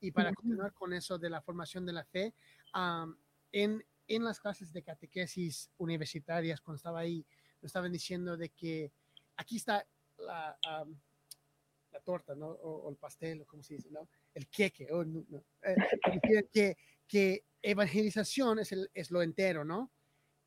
Y 0.00 0.12
para 0.12 0.32
continuar 0.32 0.72
con 0.72 0.92
eso 0.92 1.18
de 1.18 1.30
la 1.30 1.40
formación 1.40 1.84
de 1.84 1.92
la 1.92 2.04
fe, 2.04 2.32
um, 2.74 3.14
en, 3.52 3.84
en 4.06 4.24
las 4.24 4.40
clases 4.40 4.72
de 4.72 4.82
catequesis 4.82 5.70
universitarias, 5.78 6.60
cuando 6.60 6.76
estaba 6.76 7.00
ahí, 7.00 7.26
nos 7.60 7.68
estaban 7.68 7.92
diciendo 7.92 8.36
de 8.36 8.50
que 8.50 8.92
aquí 9.36 9.56
está 9.56 9.86
la, 10.18 10.58
um, 10.82 10.98
la 11.92 12.00
torta, 12.00 12.34
¿no? 12.34 12.48
O, 12.48 12.86
o, 12.86 12.90
el 12.90 12.96
pastel, 12.96 13.42
o 13.42 13.46
como 13.46 13.62
se 13.62 13.74
dice, 13.74 13.90
¿no? 13.90 14.08
El 14.34 14.48
queque, 14.48 14.88
oh, 14.92 15.04
no, 15.04 15.24
no. 15.28 15.44
Eh, 15.62 15.76
que 16.52 16.76
que 17.10 17.44
evangelización 17.60 18.60
es, 18.60 18.70
el, 18.70 18.88
es 18.94 19.10
lo 19.10 19.20
entero, 19.20 19.64
¿no? 19.64 19.90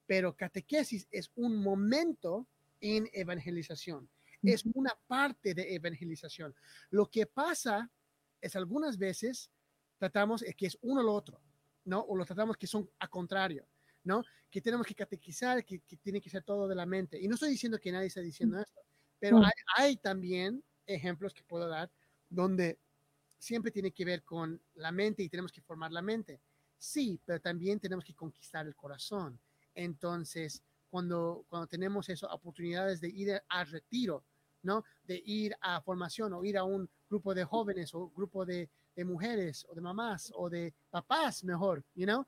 Pero 0.06 0.34
catequesis 0.36 1.08
es 1.12 1.30
un 1.36 1.58
momento 1.58 2.48
en 2.80 3.10
evangelización, 3.12 4.10
es 4.42 4.64
una 4.74 4.98
parte 5.08 5.54
de 5.54 5.76
evangelización. 5.76 6.56
Lo 6.90 7.10
que 7.10 7.26
pasa 7.26 7.92
es 8.40 8.56
algunas 8.56 8.98
veces 8.98 9.52
tratamos 9.98 10.44
que 10.58 10.68
es 10.68 10.78
uno 10.82 11.02
o 11.02 11.04
lo 11.04 11.14
otro, 11.14 11.42
¿no? 11.84 12.00
O 12.00 12.16
lo 12.16 12.26
tratamos 12.26 12.56
que 12.56 12.68
son 12.68 12.90
a 13.00 13.10
contrario, 13.10 13.68
¿no? 14.04 14.24
Que 14.50 14.62
tenemos 14.62 14.86
que 14.86 14.96
catequizar, 14.96 15.64
que, 15.66 15.80
que 15.80 15.98
tiene 15.98 16.22
que 16.22 16.30
ser 16.30 16.44
todo 16.44 16.68
de 16.68 16.76
la 16.76 16.86
mente. 16.86 17.20
Y 17.20 17.28
no 17.28 17.36
estoy 17.36 17.50
diciendo 17.50 17.80
que 17.80 17.92
nadie 17.92 18.08
está 18.08 18.22
diciendo 18.22 18.60
esto, 18.60 18.82
pero 19.20 19.38
hay, 19.38 19.52
hay 19.78 19.98
también 19.98 20.64
ejemplos 20.86 21.34
que 21.34 21.44
puedo 21.44 21.68
dar 21.68 21.90
donde 22.30 22.80
siempre 23.38 23.72
tiene 23.72 23.92
que 23.92 24.06
ver 24.06 24.24
con 24.24 24.62
la 24.76 24.92
mente 24.92 25.24
y 25.24 25.30
tenemos 25.30 25.52
que 25.52 25.62
formar 25.62 25.92
la 25.92 26.02
mente. 26.02 26.42
Sí, 26.78 27.20
pero 27.26 27.40
también 27.40 27.80
tenemos 27.80 28.04
que 28.04 28.14
conquistar 28.16 28.66
el 28.66 28.76
corazón. 28.76 29.40
Entonces, 29.76 30.62
cuando, 30.90 31.46
cuando 31.50 31.68
tenemos 31.68 32.10
esas 32.10 32.32
oportunidades 32.32 33.02
de 33.02 33.10
ir 33.10 33.42
a 33.50 33.64
retiro, 33.64 34.26
¿no? 34.62 34.84
De 35.04 35.22
ir 35.26 35.56
a 35.62 35.82
formación 35.82 36.34
o 36.34 36.44
ir 36.44 36.58
a 36.58 36.64
un 36.64 36.90
grupo 37.10 37.34
de 37.34 37.44
jóvenes 37.44 37.94
o 37.94 38.10
grupo 38.10 38.46
de, 38.46 38.70
de 38.96 39.06
mujeres 39.06 39.66
o 39.70 39.76
de 39.76 39.82
mamás 39.82 40.32
o 40.36 40.50
de 40.50 40.74
papás, 40.90 41.44
mejor, 41.44 41.84
you 41.96 42.06
know? 42.06 42.26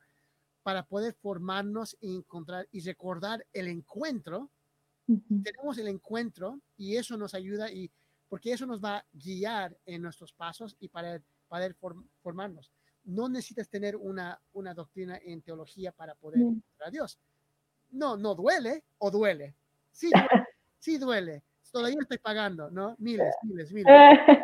Para 0.65 0.83
poder 0.83 1.13
formarnos 1.13 1.95
y 2.01 2.15
encontrar 2.17 2.67
y 2.71 2.81
recordar 2.81 3.45
el 3.53 3.67
encuentro. 3.67 4.49
Uh 5.07 5.17
-huh. 5.17 5.43
Tenemos 5.43 5.77
el 5.77 5.87
encuentro 5.87 6.59
y 6.75 6.95
eso 6.95 7.15
nos 7.17 7.35
ayuda 7.35 7.71
y 7.71 7.91
porque 8.27 8.51
eso 8.51 8.65
nos 8.65 8.81
va 8.81 8.97
a 8.97 9.05
guiar 9.13 9.77
en 9.85 10.01
nuestros 10.01 10.33
pasos 10.33 10.75
y 10.79 10.87
para 10.89 11.21
poder 11.47 11.75
form, 11.75 12.07
formarnos 12.23 12.71
no 13.05 13.29
necesitas 13.29 13.69
tener 13.69 13.95
una, 13.95 14.39
una 14.53 14.73
doctrina 14.73 15.19
en 15.23 15.41
teología 15.41 15.91
para 15.91 16.15
poder 16.15 16.39
mm. 16.39 16.61
a 16.85 16.89
Dios. 16.89 17.19
No, 17.91 18.17
no 18.17 18.35
duele 18.35 18.83
o 18.97 19.11
duele. 19.11 19.55
Sí, 19.91 20.09
sí 20.79 20.97
duele. 20.97 21.43
Todavía 21.71 21.97
estoy 22.01 22.17
pagando, 22.17 22.69
¿no? 22.71 22.95
Miles, 22.99 23.33
miles, 23.43 23.71
miles. 23.71 23.93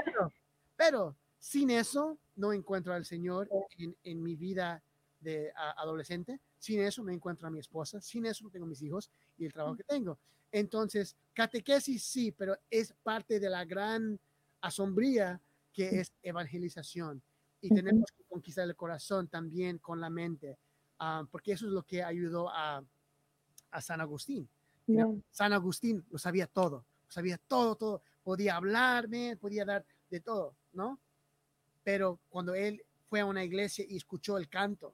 Pero, 0.06 0.32
pero 0.76 1.16
sin 1.40 1.72
eso 1.72 2.20
no 2.36 2.54
encuentro 2.54 2.94
al 2.94 3.06
Señor 3.06 3.50
en, 3.78 3.96
en 4.04 4.22
mi 4.22 4.36
vida 4.36 4.84
de 5.22 5.52
a, 5.56 5.72
adolescente. 5.82 6.40
Sin 6.60 6.82
eso 6.82 7.04
no 7.04 7.12
encuentro 7.12 7.48
a 7.48 7.52
mi 7.52 7.60
esposa. 7.60 8.02
Sin 8.02 8.26
eso 8.26 8.44
no 8.44 8.50
tengo 8.50 8.66
mis 8.66 8.82
hijos 8.82 9.10
y 9.38 9.46
el 9.46 9.54
trabajo 9.54 9.78
que 9.78 9.84
tengo. 9.84 10.18
Entonces, 10.52 11.16
catequesis 11.34 12.04
sí, 12.04 12.32
pero 12.32 12.58
es 12.70 12.94
parte 13.04 13.40
de 13.40 13.50
la 13.50 13.64
gran 13.64 14.20
asombría 14.60 15.42
que 15.74 16.02
es 16.02 16.12
evangelización 16.22 17.24
y 17.62 17.70
tenemos 17.70 18.12
que 18.12 18.24
conquistar 18.26 18.68
el 18.68 18.76
corazón 18.76 19.28
también 19.28 19.78
con 19.78 20.02
la 20.02 20.10
mente, 20.10 20.58
uh, 21.00 21.26
porque 21.28 21.54
eso 21.54 21.68
es 21.68 21.72
lo 21.72 21.84
que 21.84 22.04
ayudó 22.04 22.50
a, 22.50 22.84
a 23.70 23.82
San 23.82 24.02
Agustín. 24.02 24.50
San 25.30 25.54
Agustín 25.54 26.04
lo 26.10 26.18
sabía 26.18 26.48
todo, 26.48 26.86
lo 27.06 27.12
sabía 27.12 27.38
todo, 27.38 27.76
todo, 27.76 28.02
podía 28.24 28.58
hablarme, 28.58 29.38
podía 29.38 29.64
dar 29.64 29.86
de 30.10 30.20
todo, 30.20 30.56
¿no? 30.74 31.00
Pero 31.84 32.20
cuando 32.30 32.56
él 32.56 32.84
fue 33.08 33.22
a 33.22 33.26
una 33.26 33.44
iglesia 33.44 33.86
y 33.88 33.96
escuchó 33.96 34.38
el 34.38 34.50
canto, 34.50 34.94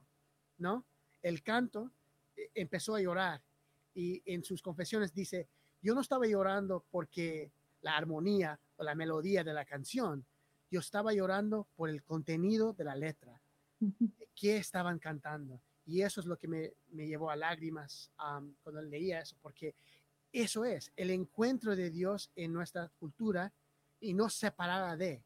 ¿no? 0.58 0.84
El 1.22 1.42
canto 1.42 1.90
eh, 2.36 2.50
empezó 2.54 2.94
a 2.94 3.00
llorar 3.00 3.42
y 3.94 4.22
en 4.26 4.44
sus 4.44 4.62
confesiones 4.62 5.14
dice, 5.14 5.48
yo 5.82 5.94
no 5.94 6.00
estaba 6.00 6.26
llorando 6.26 6.84
porque 6.90 7.50
la 7.82 7.96
armonía 7.96 8.58
o 8.76 8.84
la 8.84 8.94
melodía 8.94 9.44
de 9.44 9.52
la 9.52 9.64
canción, 9.64 10.24
yo 10.70 10.80
estaba 10.80 11.12
llorando 11.12 11.66
por 11.76 11.88
el 11.88 12.02
contenido 12.02 12.72
de 12.72 12.84
la 12.84 12.94
letra, 12.94 13.40
qué 14.34 14.58
estaban 14.58 14.98
cantando. 14.98 15.60
Y 15.86 16.02
eso 16.02 16.20
es 16.20 16.26
lo 16.26 16.36
que 16.36 16.46
me, 16.46 16.72
me 16.90 17.06
llevó 17.06 17.30
a 17.30 17.36
lágrimas 17.36 18.10
cuando 18.62 18.82
leía 18.82 19.20
eso, 19.20 19.36
porque 19.40 19.74
eso 20.32 20.64
es 20.64 20.92
el 20.96 21.10
encuentro 21.10 21.74
de 21.74 21.90
Dios 21.90 22.30
en 22.36 22.52
nuestra 22.52 22.90
cultura 23.00 23.52
y 24.00 24.14
no 24.14 24.28
separada 24.28 24.96
de. 24.96 25.22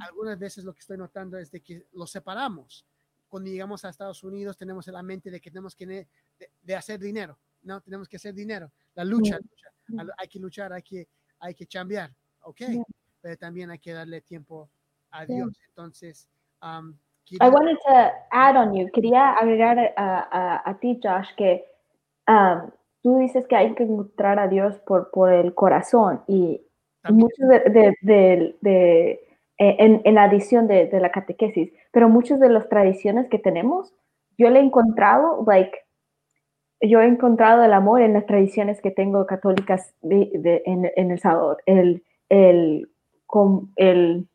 Algunas 0.00 0.38
veces 0.38 0.64
lo 0.64 0.72
que 0.72 0.80
estoy 0.80 0.98
notando 0.98 1.38
es 1.38 1.50
de 1.50 1.60
que 1.60 1.86
lo 1.92 2.06
separamos. 2.06 2.84
Cuando 3.30 3.48
llegamos 3.48 3.84
a 3.84 3.88
Estados 3.88 4.22
Unidos 4.22 4.58
tenemos 4.58 4.86
en 4.88 4.94
la 4.94 5.02
mente 5.02 5.30
de 5.30 5.40
que 5.40 5.50
tenemos 5.50 5.74
que 5.74 5.86
de, 5.86 6.74
hacer 6.74 7.00
dinero, 7.00 7.38
no, 7.62 7.80
tenemos 7.80 8.08
que 8.08 8.16
hacer 8.16 8.34
dinero. 8.34 8.70
La 8.94 9.04
lucha, 9.04 9.38
hay 10.18 10.28
que 10.28 10.38
luchar, 10.38 10.72
hay 10.72 10.82
que, 10.82 11.08
hay 11.38 11.54
que 11.54 11.64
chambear, 11.66 12.12
¿ok? 12.42 12.60
Pero 13.22 13.36
también 13.36 13.70
hay 13.70 13.78
que 13.78 13.92
darle 13.92 14.20
tiempo 14.20 14.68
a 15.10 15.24
Dios. 15.24 15.58
Entonces, 15.68 16.28
um, 16.62 16.98
I 17.38 17.48
wanted 17.48 17.78
to 17.86 18.12
add 18.32 18.56
on 18.56 18.74
you. 18.74 18.90
Quería 18.92 19.32
agregar 19.34 19.78
a, 19.96 20.68
a, 20.68 20.78
ti, 20.80 20.98
Josh, 21.00 21.32
que 21.36 21.64
um, 22.26 22.70
tú 23.02 23.18
dices 23.18 23.46
que 23.46 23.56
hay 23.56 23.74
que 23.74 23.84
encontrar 23.84 24.38
a 24.38 24.48
Dios 24.48 24.78
por, 24.80 25.10
por 25.10 25.32
el 25.32 25.54
corazón 25.54 26.22
y 26.26 26.60
muchos 27.08 27.48
de, 27.48 27.94
de, 28.02 28.56
de, 28.60 29.10
eh, 29.58 29.76
en, 29.78 30.02
en, 30.04 30.14
la 30.14 30.24
adición 30.24 30.66
de, 30.66 30.86
de, 30.86 31.00
la 31.00 31.10
catequesis, 31.10 31.72
pero 31.90 32.08
muchas 32.08 32.40
de 32.40 32.48
las 32.48 32.68
tradiciones 32.68 33.28
que 33.28 33.38
tenemos, 33.38 33.94
yo 34.38 34.50
le 34.50 34.60
he 34.60 34.62
encontrado, 34.62 35.44
like, 35.46 35.76
yo 36.80 37.00
he 37.00 37.06
encontrado 37.06 37.62
el 37.62 37.72
amor 37.72 38.00
en 38.00 38.14
las 38.14 38.26
tradiciones 38.26 38.80
que 38.80 38.90
tengo 38.90 39.26
católicas 39.26 39.94
en, 40.02 40.90
en, 40.96 41.10
El 41.10 41.18
Salvador, 41.18 41.58
el, 41.66 42.02
el, 42.30 42.88
el 43.76 44.28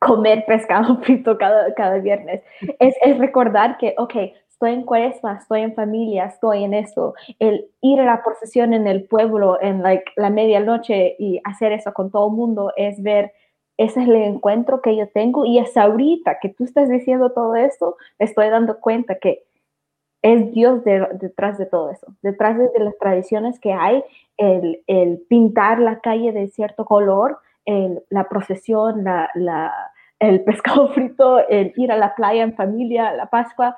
comer 0.00 0.44
pescado 0.46 0.98
frito 1.02 1.36
cada, 1.38 1.74
cada 1.74 1.98
viernes. 1.98 2.42
Es, 2.78 2.94
es, 3.02 3.18
recordar 3.18 3.76
que, 3.78 3.94
ok, 3.98 4.14
estoy 4.48 4.72
en 4.72 4.84
cuaresma, 4.84 5.36
estoy 5.36 5.60
en 5.60 5.74
familia, 5.74 6.24
estoy 6.24 6.64
en 6.64 6.72
esto. 6.72 7.14
El 7.38 7.68
ir 7.82 8.00
a 8.00 8.06
la 8.06 8.22
procesión 8.22 8.72
en 8.72 8.86
el 8.86 9.04
pueblo 9.04 9.60
en 9.60 9.82
like, 9.82 10.10
la 10.16 10.30
medianoche 10.30 11.14
y 11.18 11.40
hacer 11.44 11.72
eso 11.72 11.92
con 11.92 12.10
todo 12.10 12.28
el 12.28 12.34
mundo 12.34 12.72
es 12.76 13.02
ver, 13.02 13.32
ese 13.78 14.02
es 14.02 14.08
el 14.08 14.16
encuentro 14.16 14.80
que 14.80 14.96
yo 14.96 15.08
tengo 15.08 15.44
y 15.44 15.58
es 15.58 15.76
ahorita 15.76 16.38
que 16.40 16.48
tú 16.48 16.64
estás 16.64 16.88
diciendo 16.88 17.32
todo 17.32 17.54
esto, 17.56 17.96
estoy 18.18 18.48
dando 18.48 18.80
cuenta 18.80 19.16
que 19.16 19.44
es 20.22 20.52
Dios 20.52 20.82
detrás 20.84 21.58
de 21.58 21.66
todo 21.66 21.90
eso, 21.90 22.06
detrás 22.22 22.58
de, 22.58 22.70
las 22.80 22.98
tradiciones 22.98 23.60
que 23.60 23.72
hay, 23.72 24.02
el, 24.36 24.82
el, 24.86 25.18
pintar 25.28 25.78
la 25.78 26.00
calle 26.00 26.32
de 26.32 26.48
cierto 26.48 26.84
color, 26.84 27.38
la 28.10 28.28
procesión, 28.28 29.04
la, 29.04 29.30
el 30.18 30.42
pescado 30.44 30.88
frito, 30.88 31.46
el 31.48 31.72
ir 31.76 31.92
a 31.92 31.96
la 31.96 32.14
playa 32.14 32.42
en 32.42 32.54
familia, 32.54 33.12
la 33.12 33.26
Pascua, 33.26 33.76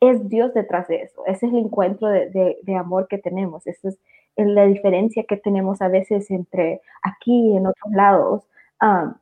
es 0.00 0.28
Dios 0.28 0.54
detrás 0.54 0.88
de 0.88 1.02
eso. 1.02 1.24
Ese 1.26 1.46
es 1.46 1.52
el 1.52 1.58
encuentro 1.58 2.08
de, 2.08 2.58
de, 2.62 2.74
amor 2.76 3.06
que 3.08 3.18
tenemos. 3.18 3.66
Esa 3.66 3.88
es 3.88 3.98
la 4.36 4.64
diferencia 4.64 5.24
que 5.24 5.36
tenemos 5.36 5.82
a 5.82 5.88
veces 5.88 6.30
entre 6.30 6.80
aquí 7.02 7.50
y 7.50 7.56
en 7.56 7.66
otros 7.66 7.92
lados. 7.92 8.42
Um, 8.80 9.14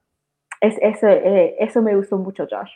es, 0.60 0.74
eso, 0.80 1.08
eh, 1.08 1.56
eso 1.58 1.82
me 1.82 1.96
gustó 1.96 2.18
mucho, 2.18 2.46
Josh. 2.50 2.70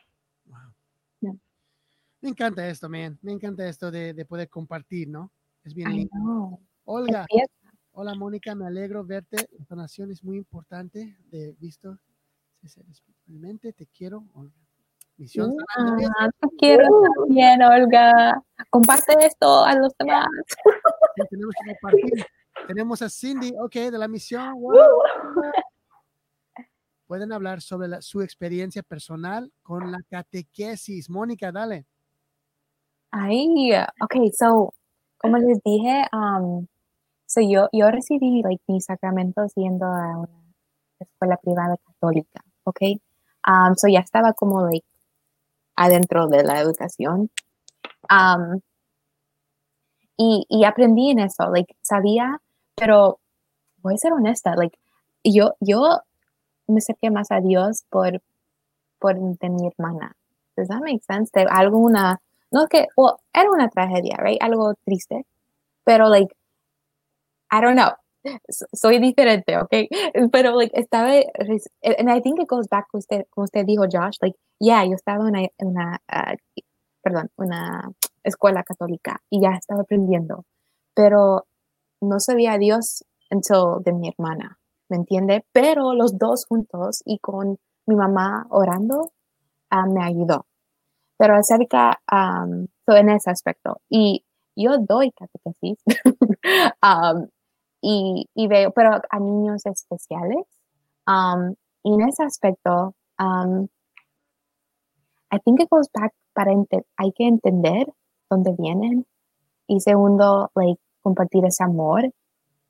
Me 2.20 2.28
encanta 2.28 2.68
esto, 2.68 2.88
man. 2.88 3.18
Me 3.20 3.32
encanta 3.32 3.66
esto 3.66 3.90
de, 3.90 4.14
de 4.14 4.24
poder 4.24 4.48
compartir, 4.48 5.08
¿no? 5.08 5.32
Es 5.64 5.74
bien 5.74 5.90
lindo. 5.90 6.60
Olga. 6.84 7.26
Hola 7.90 8.14
Mónica, 8.14 8.54
me 8.54 8.66
alegro 8.66 9.04
verte. 9.04 9.48
La 9.58 9.64
donación 9.68 10.12
es 10.12 10.22
muy 10.22 10.36
importante. 10.36 11.16
De 11.30 11.54
visto, 11.58 11.98
espiritualmente, 12.62 13.72
te 13.72 13.86
quiero, 13.86 14.24
Olga. 14.34 14.54
Misión. 15.16 15.54
Te 16.40 16.48
quiero 16.58 16.86
también, 17.16 17.62
Olga. 17.62 18.40
Comparte 18.70 19.14
esto 19.26 19.64
a 19.64 19.74
los 19.74 19.92
demás. 19.98 20.26
tenemos 21.28 21.54
que 21.64 21.72
compartir. 21.72 22.26
Tenemos 22.66 23.02
a 23.02 23.10
Cindy, 23.10 23.52
ok, 23.58 23.74
de 23.74 23.98
la 23.98 24.08
misión. 24.08 24.54
Pueden 27.12 27.30
hablar 27.30 27.60
sobre 27.60 28.00
su 28.00 28.22
experiencia 28.22 28.82
personal 28.82 29.52
con 29.62 29.92
la 29.92 29.98
catequesis. 30.08 31.10
Mónica, 31.10 31.52
dale. 31.52 31.84
Ay, 33.10 33.70
ok, 34.00 34.32
so, 34.34 34.72
como 35.18 35.36
les 35.36 35.62
dije, 35.62 36.06
um, 36.14 36.66
So 37.26 37.42
yo, 37.42 37.68
yo 37.70 37.90
recibí 37.90 38.42
like, 38.42 38.62
mis 38.66 38.86
sacramentos 38.86 39.52
yendo 39.56 39.84
a 39.84 40.20
una 40.20 40.54
escuela 41.00 41.36
privada 41.36 41.76
católica, 41.76 42.42
¿ok? 42.64 42.80
Um, 43.46 43.74
so 43.76 43.88
ya 43.88 44.00
estaba 44.00 44.32
como 44.32 44.66
like, 44.66 44.86
adentro 45.76 46.28
de 46.28 46.44
la 46.44 46.60
educación. 46.60 47.30
Um, 48.08 48.62
y, 50.16 50.46
y, 50.48 50.64
aprendí 50.64 51.10
en 51.10 51.18
eso, 51.18 51.50
like, 51.50 51.76
sabía, 51.82 52.40
pero 52.74 53.20
voy 53.82 53.96
a 53.96 53.98
ser 53.98 54.14
honesta, 54.14 54.56
like, 54.56 54.78
yo, 55.24 55.56
yo 55.60 56.00
me 56.72 56.78
acerqué 56.78 57.10
más 57.10 57.30
a 57.30 57.40
Dios 57.40 57.84
por, 57.90 58.20
por 58.98 59.14
de 59.14 59.50
mi 59.50 59.68
hermana. 59.68 60.16
Does 60.56 60.68
that 60.68 60.80
make 60.80 61.02
sense? 61.04 61.30
De 61.32 61.46
alguna, 61.48 62.20
no 62.50 62.66
que, 62.66 62.88
well, 62.96 63.16
era 63.32 63.50
una 63.50 63.68
tragedia, 63.68 64.16
right? 64.18 64.42
Algo 64.42 64.74
triste, 64.84 65.24
pero 65.84 66.08
like, 66.08 66.34
I 67.50 67.60
don't 67.60 67.76
know. 67.76 67.92
Soy 68.72 69.00
diferente, 69.00 69.58
¿ok? 69.58 69.70
Pero, 70.30 70.54
like, 70.56 70.72
estaba, 70.74 71.10
and 71.10 72.08
I 72.08 72.20
think 72.20 72.40
it 72.40 72.48
goes 72.48 72.68
back 72.68 72.86
to 72.92 72.98
usted, 72.98 73.24
como 73.30 73.44
usted 73.44 73.66
dijo, 73.66 73.84
Josh, 73.90 74.18
like, 74.20 74.38
yeah, 74.60 74.84
yo 74.84 74.94
estaba 74.94 75.28
en 75.28 75.50
una, 75.58 76.00
uh, 76.08 76.36
perdón, 77.02 77.30
una 77.36 77.90
escuela 78.22 78.62
católica 78.62 79.20
y 79.28 79.40
ya 79.42 79.56
estaba 79.58 79.82
aprendiendo, 79.82 80.44
pero 80.94 81.46
no 82.00 82.20
sabía 82.20 82.52
a 82.52 82.58
Dios 82.58 83.04
until 83.30 83.82
de 83.84 83.92
mi 83.92 84.08
hermana, 84.08 84.56
¿me 84.92 84.98
entiende? 84.98 85.44
Pero 85.52 85.94
los 85.94 86.18
dos 86.18 86.44
juntos 86.46 87.02
y 87.06 87.18
con 87.18 87.58
mi 87.86 87.96
mamá 87.96 88.46
orando, 88.50 89.12
uh, 89.72 89.90
me 89.90 90.04
ayudó. 90.04 90.44
Pero 91.16 91.34
acerca, 91.34 91.98
um, 92.12 92.66
en 92.86 93.08
ese 93.08 93.30
aspecto. 93.30 93.80
Y 93.88 94.26
yo 94.54 94.76
doy 94.78 95.12
catequesis. 95.12 95.82
um, 96.82 97.26
y, 97.80 98.28
y 98.34 98.48
veo, 98.48 98.70
pero 98.72 99.00
a 99.08 99.18
niños 99.18 99.64
especiales. 99.64 100.44
Y 101.84 101.94
en 101.94 102.08
ese 102.08 102.22
aspecto, 102.22 102.94
I 103.18 103.66
think 105.44 105.60
it 105.60 105.68
goes 105.70 105.88
back 105.94 106.12
para 106.34 106.52
hay 106.52 107.12
que 107.12 107.26
entender 107.26 107.86
dónde 108.30 108.54
vienen 108.58 109.06
y 109.66 109.80
segundo, 109.80 110.50
like 110.54 110.80
compartir 111.02 111.44
ese 111.46 111.64
amor 111.64 112.12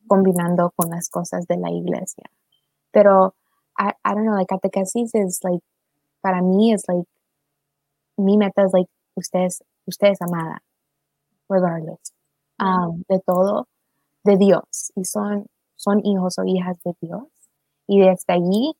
combinando 0.06 0.72
con 0.76 0.90
las 0.90 1.08
cosas 1.08 1.46
de 1.46 1.56
la 1.56 1.70
iglesia. 1.70 2.24
Pero 2.90 3.34
I, 3.78 3.92
I 4.04 4.14
don't 4.14 4.24
know, 4.24 4.34
like 4.34 4.48
catequesis 4.48 5.14
is 5.14 5.40
like 5.42 5.62
para 6.22 6.42
mí 6.42 6.72
es 6.72 6.84
like 6.88 7.08
mi 8.16 8.36
meta 8.36 8.64
es 8.64 8.72
like 8.72 8.90
ustedes 9.16 9.62
ustedes 9.86 10.20
amada 10.20 10.62
regardless 11.48 12.12
um, 12.58 13.02
de 13.08 13.18
todo 13.20 13.66
de 14.24 14.36
Dios 14.36 14.92
y 14.94 15.04
son, 15.04 15.46
son 15.76 16.04
hijos 16.04 16.38
o 16.38 16.44
hijas 16.44 16.76
de 16.84 16.94
Dios. 17.00 17.24
Y 17.86 18.00
desde 18.00 18.32
allí, 18.32 18.74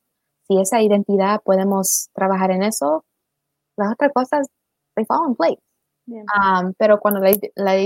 si 0.47 0.59
esa 0.59 0.81
identidad 0.81 1.41
podemos 1.43 2.09
trabajar 2.13 2.51
en 2.51 2.63
eso, 2.63 3.03
las 3.77 3.93
otras 3.93 4.11
cosas, 4.13 4.47
they 4.95 5.05
fall 5.05 5.29
in 5.29 5.35
place. 5.35 5.59
Um, 6.05 6.73
pero 6.77 6.99
cuando 6.99 7.21
la, 7.21 7.31
la 7.55 7.77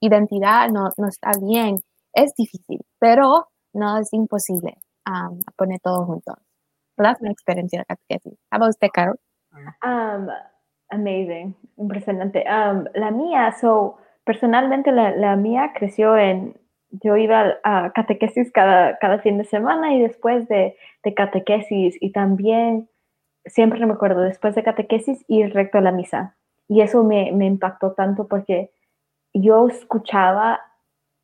identidad 0.00 0.68
no, 0.70 0.90
no, 0.98 1.08
está 1.08 1.30
bien, 1.40 1.82
es 2.14 2.34
difícil, 2.34 2.80
pero 2.98 3.48
no 3.72 3.98
es 3.98 4.12
imposible 4.12 4.74
um, 5.06 5.40
poner 5.56 5.80
todo 5.80 6.06
juntos. 6.06 6.36
That's 6.96 7.20
mi 7.20 7.30
experiencia 7.30 7.80
de 7.80 7.84
catequesis. 7.86 8.38
¿Cómo 8.50 8.64
about 8.64 8.70
usted, 8.70 8.88
Carol? 8.92 9.18
Um, 9.82 10.28
amazing, 10.90 11.56
impresionante. 11.76 12.44
Um, 12.48 12.84
la 12.94 13.10
mía, 13.10 13.52
so, 13.60 13.96
personalmente 14.24 14.92
la, 14.92 15.10
la 15.16 15.36
mía 15.36 15.72
creció 15.74 16.16
en, 16.16 16.56
yo 16.90 17.16
iba 17.16 17.54
a 17.64 17.92
catequesis 17.92 18.52
cada, 18.52 18.96
cada 18.98 19.18
fin 19.18 19.38
de 19.38 19.44
semana 19.44 19.92
y 19.92 20.00
después 20.00 20.46
de, 20.48 20.76
de 21.02 21.14
catequesis 21.14 21.96
y 22.00 22.12
también, 22.12 22.88
siempre 23.44 23.84
me 23.84 23.94
acuerdo, 23.94 24.20
después 24.22 24.54
de 24.54 24.62
catequesis 24.62 25.24
ir 25.26 25.52
recto 25.52 25.78
a 25.78 25.80
la 25.80 25.92
misa. 25.92 26.36
Y 26.68 26.80
eso 26.80 27.02
me, 27.02 27.32
me 27.32 27.46
impactó 27.46 27.92
tanto 27.92 28.28
porque 28.28 28.70
yo 29.34 29.66
escuchaba, 29.68 30.60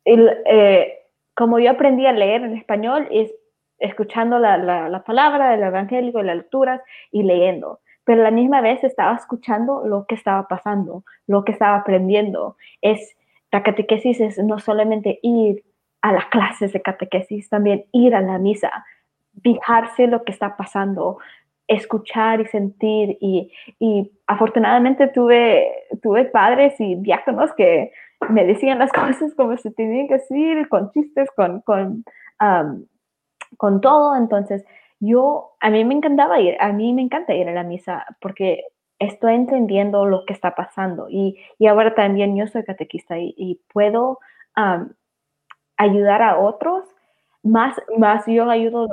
el, 0.05 0.29
eh, 0.45 0.99
como 1.35 1.59
yo 1.59 1.71
aprendí 1.71 2.05
a 2.05 2.11
leer 2.11 2.43
en 2.43 2.55
español, 2.55 3.07
es 3.11 3.33
escuchando 3.79 4.37
la, 4.37 4.57
la, 4.57 4.89
la 4.89 5.03
palabra 5.03 5.51
del 5.51 5.63
evangélico, 5.63 6.21
las 6.21 6.37
lecturas 6.37 6.81
y 7.11 7.23
leyendo 7.23 7.79
pero 8.03 8.23
la 8.23 8.31
misma 8.31 8.61
vez 8.61 8.83
estaba 8.83 9.15
escuchando 9.15 9.83
lo 9.85 10.05
que 10.05 10.15
estaba 10.15 10.47
pasando, 10.47 11.03
lo 11.27 11.43
que 11.43 11.51
estaba 11.51 11.77
aprendiendo. 11.77 12.57
Es 12.81 13.15
la 13.51 13.63
catequesis 13.63 14.19
es 14.19 14.37
no 14.39 14.59
solamente 14.59 15.19
ir 15.21 15.63
a 16.01 16.11
las 16.13 16.25
clases 16.25 16.73
de 16.73 16.81
catequesis, 16.81 17.49
también 17.49 17.85
ir 17.91 18.15
a 18.15 18.21
la 18.21 18.39
misa, 18.39 18.85
fijarse 19.43 20.07
lo 20.07 20.23
que 20.23 20.31
está 20.31 20.57
pasando, 20.57 21.19
escuchar 21.67 22.41
y 22.41 22.47
sentir 22.47 23.17
y, 23.21 23.51
y, 23.79 24.11
afortunadamente 24.27 25.07
tuve, 25.07 25.71
tuve 26.01 26.25
padres 26.25 26.79
y 26.79 26.95
diáconos 26.95 27.53
que 27.53 27.91
me 28.29 28.45
decían 28.45 28.79
las 28.79 28.91
cosas 28.93 29.33
como 29.35 29.57
se 29.57 29.71
tenían 29.71 30.07
que 30.07 30.15
decir, 30.15 30.67
con 30.69 30.91
chistes, 30.91 31.29
con, 31.35 31.61
con, 31.61 32.05
con 33.57 33.81
todo. 33.81 34.15
Entonces, 34.15 34.63
yo, 34.99 35.51
a 35.59 35.69
mí 35.69 35.83
me 35.83 35.95
encantaba 35.95 36.39
ir, 36.39 36.55
a 36.59 36.71
mí 36.71 36.93
me 36.93 37.01
encanta 37.01 37.33
ir 37.33 37.49
a 37.49 37.53
la 37.53 37.63
misa 37.63 38.05
porque 38.21 38.65
estoy 38.99 39.33
entendiendo 39.33 40.05
lo 40.05 40.25
que 40.25 40.33
está 40.33 40.53
pasando 40.53 41.07
y, 41.09 41.39
y 41.57 41.65
ahora 41.65 41.95
también 41.95 42.35
yo 42.37 42.45
soy 42.47 42.63
catequista 42.63 43.17
y, 43.17 43.59
puedo 43.73 44.19
ayudar 45.77 46.21
a 46.21 46.37
otros. 46.39 46.85
Más, 47.43 47.75
más 47.97 48.27
yo 48.27 48.47
ayudo, 48.47 48.87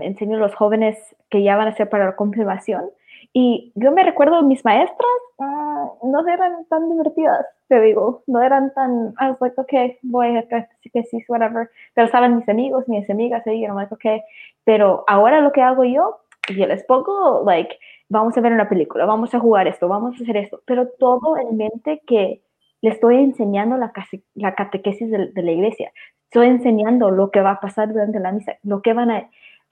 enseño 0.00 0.36
a 0.36 0.40
los 0.40 0.54
jóvenes 0.54 0.96
que 1.28 1.42
ya 1.42 1.56
van 1.56 1.66
a 1.66 1.74
ser 1.76 1.88
para 1.88 2.06
la 2.06 2.16
confirmación. 2.16 2.90
Y 3.32 3.72
yo 3.76 3.92
me 3.92 4.02
recuerdo 4.02 4.42
mis 4.42 4.64
maestras, 4.64 5.10
ah, 5.38 5.86
no 6.02 6.26
eran 6.26 6.64
tan 6.68 6.90
divertidas, 6.90 7.46
te 7.68 7.80
digo, 7.80 8.24
no 8.26 8.42
eran 8.42 8.74
tan, 8.74 9.14
I 9.20 9.30
was 9.30 9.40
like, 9.40 9.60
okay, 9.60 9.98
voy 10.02 10.36
a 10.36 10.46
catequesis, 10.48 11.24
whatever. 11.28 11.70
Pero 11.94 12.06
estaban 12.06 12.36
mis 12.36 12.48
amigos, 12.48 12.88
mis 12.88 13.08
amigas 13.08 13.46
ahí, 13.46 13.64
I'm 13.64 13.76
like, 13.76 13.94
okay. 13.94 14.22
Pero 14.64 15.04
ahora 15.06 15.40
lo 15.40 15.52
que 15.52 15.62
hago 15.62 15.84
yo, 15.84 16.20
yo 16.48 16.66
les 16.66 16.82
pongo, 16.84 17.44
like, 17.46 17.76
vamos 18.08 18.36
a 18.36 18.40
ver 18.40 18.52
una 18.52 18.68
película, 18.68 19.06
vamos 19.06 19.34
a 19.34 19.40
jugar 19.40 19.68
esto, 19.68 19.88
vamos 19.88 20.18
a 20.18 20.22
hacer 20.22 20.36
esto, 20.36 20.60
pero 20.66 20.88
todo 20.98 21.38
en 21.38 21.56
mente 21.56 22.02
que 22.06 22.42
le 22.82 22.90
estoy 22.90 23.16
enseñando 23.16 23.76
la, 23.76 23.92
la 24.34 24.54
catequesis 24.54 25.10
de, 25.10 25.30
la 25.34 25.52
iglesia, 25.52 25.92
estoy 26.24 26.48
enseñando 26.48 27.10
lo 27.10 27.30
que 27.30 27.40
va 27.40 27.52
a 27.52 27.60
pasar 27.60 27.92
durante 27.92 28.18
la 28.18 28.32
misa, 28.32 28.56
lo 28.62 28.82
que 28.82 28.92
van 28.92 29.10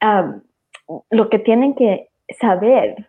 a, 0.01 0.43
lo 1.11 1.29
que 1.29 1.39
tienen 1.39 1.75
que 1.75 2.11
saber. 2.39 3.09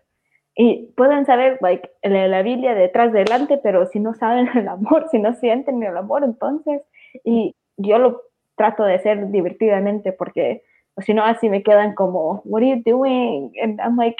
Y 0.61 0.91
pueden 0.97 1.25
saber, 1.25 1.57
like, 1.61 1.89
la, 2.03 2.27
la 2.27 2.41
Biblia 2.41 2.75
detrás, 2.75 3.13
delante, 3.13 3.57
pero 3.59 3.85
si 3.85 4.01
no 4.01 4.13
saben 4.13 4.45
el 4.57 4.67
amor, 4.67 5.07
si 5.09 5.17
no 5.17 5.33
sienten 5.33 5.81
el 5.81 5.95
amor, 5.95 6.25
entonces, 6.25 6.81
y 7.23 7.55
yo 7.77 7.97
lo 7.97 8.21
trato 8.57 8.83
de 8.83 8.95
hacer 8.95 9.31
divertidamente 9.31 10.11
porque 10.11 10.63
si 10.97 11.13
no 11.13 11.23
así 11.23 11.49
me 11.49 11.63
quedan 11.63 11.95
como, 11.95 12.41
what 12.43 12.61
are 12.61 12.69
you 12.71 12.83
doing? 12.85 13.53
And 13.63 13.79
I'm 13.79 13.95
like, 13.95 14.17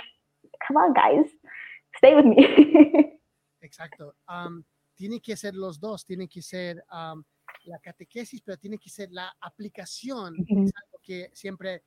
come 0.65 0.79
on 0.79 0.93
guys, 0.93 1.29
stay 1.97 2.15
with 2.15 2.23
me. 2.23 2.37
Exacto. 3.61 4.15
Um, 4.29 4.63
tiene 4.95 5.19
que 5.19 5.35
ser 5.35 5.55
los 5.55 5.77
dos, 5.77 6.05
tiene 6.05 6.29
que 6.29 6.41
ser 6.41 6.81
la 7.65 7.79
catequesis, 7.81 8.41
pero 8.41 8.57
tiene 8.57 8.77
que 8.77 8.89
ser 8.89 9.11
la 9.11 9.29
aplicación. 9.41 10.35
Es 10.47 10.71
algo 10.73 10.99
que 11.03 11.29
siempre 11.33 11.83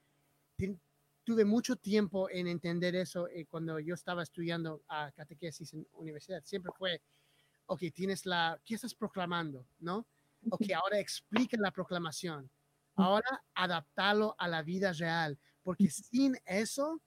tuve 1.25 1.45
mucho 1.45 1.77
tiempo 1.77 2.29
en 2.31 2.47
entender 2.47 2.95
eso 2.95 3.29
eh, 3.29 3.47
cuando 3.47 3.79
yo 3.79 3.95
estaba 3.95 4.23
estudiando 4.23 4.83
a 4.89 5.13
catequesis 5.13 5.73
en 5.73 5.87
universidad. 5.93 6.43
Siempre 6.45 6.73
fue, 6.77 7.01
ok, 7.67 7.83
tienes 7.95 8.27
la, 8.27 8.61
¿qué 8.65 8.75
estás 8.75 8.95
proclamando? 8.95 9.67
¿No? 9.79 10.07
Ok, 10.51 10.71
ahora 10.75 10.99
explica 10.99 11.57
la 11.59 11.71
proclamación. 11.71 12.51
Ahora 12.95 13.43
adaptarlo 13.55 14.35
a 14.39 14.49
la 14.49 14.63
vida 14.63 14.93
real, 14.93 15.39
porque 15.63 15.89
sin 15.89 16.37
eso 16.45 17.01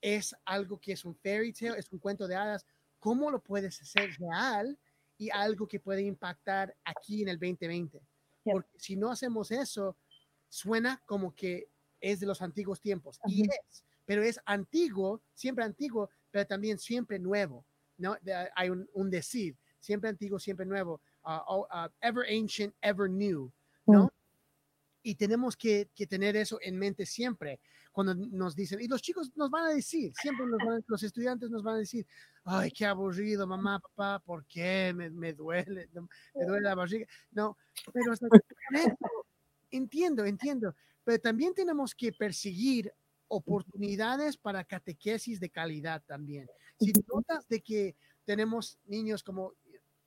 es 0.00 0.34
algo 0.44 0.80
que 0.80 0.92
es 0.92 1.04
un 1.04 1.14
fairy 1.14 1.52
tale, 1.52 1.78
es 1.78 1.92
un 1.92 1.98
cuento 1.98 2.26
de 2.26 2.34
hadas. 2.34 2.66
¿Cómo 2.98 3.30
lo 3.30 3.40
puedes 3.40 3.80
hacer 3.80 4.10
real? 4.18 4.78
y 5.20 5.28
algo 5.28 5.68
que 5.68 5.78
puede 5.78 6.00
impactar 6.00 6.74
aquí 6.82 7.20
en 7.20 7.28
el 7.28 7.38
2020. 7.38 8.00
Porque 8.42 8.70
si 8.78 8.96
no 8.96 9.10
hacemos 9.10 9.50
eso, 9.50 9.94
suena 10.48 11.02
como 11.04 11.34
que 11.34 11.68
es 12.00 12.20
de 12.20 12.26
los 12.26 12.42
antiguos 12.42 12.80
tiempos. 12.80 13.20
Y 13.26 13.42
es, 13.42 13.84
pero 14.04 14.22
es 14.22 14.40
antiguo, 14.44 15.22
siempre 15.34 15.64
antiguo, 15.64 16.10
pero 16.30 16.46
también 16.46 16.78
siempre 16.78 17.18
nuevo. 17.18 17.64
¿no? 17.98 18.16
Hay 18.54 18.70
un, 18.70 18.88
un 18.92 19.10
decir, 19.10 19.56
siempre 19.78 20.10
antiguo, 20.10 20.38
siempre 20.38 20.66
nuevo. 20.66 21.00
Uh, 21.24 21.62
uh, 21.62 21.88
ever 22.00 22.24
ancient, 22.28 22.74
ever 22.80 23.08
new. 23.08 23.52
¿no? 23.86 24.04
Mm. 24.04 24.08
Y 25.02 25.14
tenemos 25.14 25.56
que, 25.56 25.88
que, 25.94 26.06
tener 26.06 26.36
eso 26.36 26.58
en 26.62 26.78
mente 26.78 27.06
siempre 27.06 27.60
cuando 27.92 28.14
nos 28.14 28.54
dicen, 28.54 28.80
y 28.80 28.86
los 28.86 29.02
chicos 29.02 29.30
nos 29.36 29.50
van 29.50 29.66
a 29.66 29.74
decir, 29.74 30.12
siempre 30.14 30.46
los 30.86 31.02
estudiantes 31.02 31.50
nos 31.50 31.62
van 31.62 31.76
a 31.76 31.78
decir, 31.78 32.06
ay, 32.44 32.70
qué 32.70 32.86
aburrido, 32.86 33.46
mamá, 33.46 33.80
papá, 33.80 34.22
¿por 34.24 34.44
qué? 34.46 34.92
Me, 34.94 35.10
me 35.10 35.32
duele, 35.32 35.88
me 35.92 36.46
duele 36.46 36.62
la 36.62 36.74
barriga. 36.74 37.06
No, 37.32 37.56
pero 37.92 38.12
entiendo, 39.70 40.24
entiendo, 40.24 40.74
pero 41.04 41.18
también 41.18 41.54
tenemos 41.54 41.94
que 41.94 42.12
perseguir 42.12 42.92
oportunidades 43.28 44.36
para 44.36 44.64
catequesis 44.64 45.38
de 45.38 45.50
calidad 45.50 46.02
también. 46.04 46.48
Si 46.78 46.92
notas 47.06 47.46
de 47.48 47.60
que 47.60 47.96
tenemos 48.24 48.78
niños 48.86 49.22
como, 49.22 49.54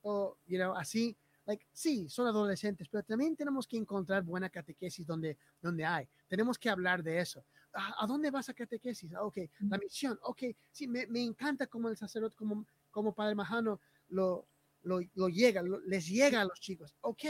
o, 0.01 0.37
you 0.45 0.57
know, 0.57 0.75
así, 0.75 1.15
like, 1.45 1.65
sí, 1.71 2.09
son 2.09 2.27
adolescentes, 2.27 2.87
pero 2.89 3.03
también 3.03 3.35
tenemos 3.35 3.67
que 3.67 3.77
encontrar 3.77 4.23
buena 4.23 4.49
catequesis 4.49 5.05
donde, 5.05 5.37
donde 5.61 5.85
hay. 5.85 6.07
Tenemos 6.27 6.57
que 6.57 6.69
hablar 6.69 7.01
de 7.01 7.19
eso. 7.19 7.45
¿A, 7.73 8.05
dónde 8.05 8.29
vas 8.29 8.49
a 8.49 8.53
catequesis? 8.53 9.13
Ah, 9.13 9.23
ok, 9.23 9.37
la 9.61 9.77
misión. 9.77 10.19
Ok, 10.23 10.43
sí, 10.71 10.87
me, 10.87 11.07
me 11.07 11.23
encanta 11.23 11.65
como 11.67 11.89
el 11.89 11.97
sacerdote, 11.97 12.35
como, 12.35 12.67
como 12.91 13.13
Padre 13.13 13.35
Majano 13.35 13.79
lo, 14.09 14.47
lo, 14.83 14.99
lo 15.15 15.29
llega, 15.29 15.63
les 15.85 16.07
llega 16.07 16.41
a 16.41 16.45
los 16.45 16.59
chicos. 16.59 16.95
Ok, 17.01 17.23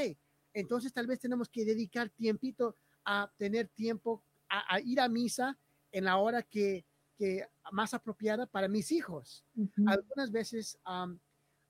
entonces 0.54 0.92
tal 0.92 1.08
vez 1.08 1.20
tenemos 1.20 1.50
que 1.50 1.64
dedicar 1.64 2.10
tiempito 2.10 2.76
a 3.06 3.32
tener 3.38 3.68
tiempo 3.70 4.24
a, 4.50 4.80
ir 4.80 5.00
a 5.00 5.10
misa 5.10 5.58
en 5.92 6.06
la 6.06 6.18
hora 6.18 6.44
que, 6.44 6.86
que 7.18 7.48
más 7.72 7.94
apropiada 7.94 8.46
para 8.46 8.68
mis 8.68 8.92
hijos. 8.92 9.46
Algunas 9.86 10.32
veces 10.32 10.78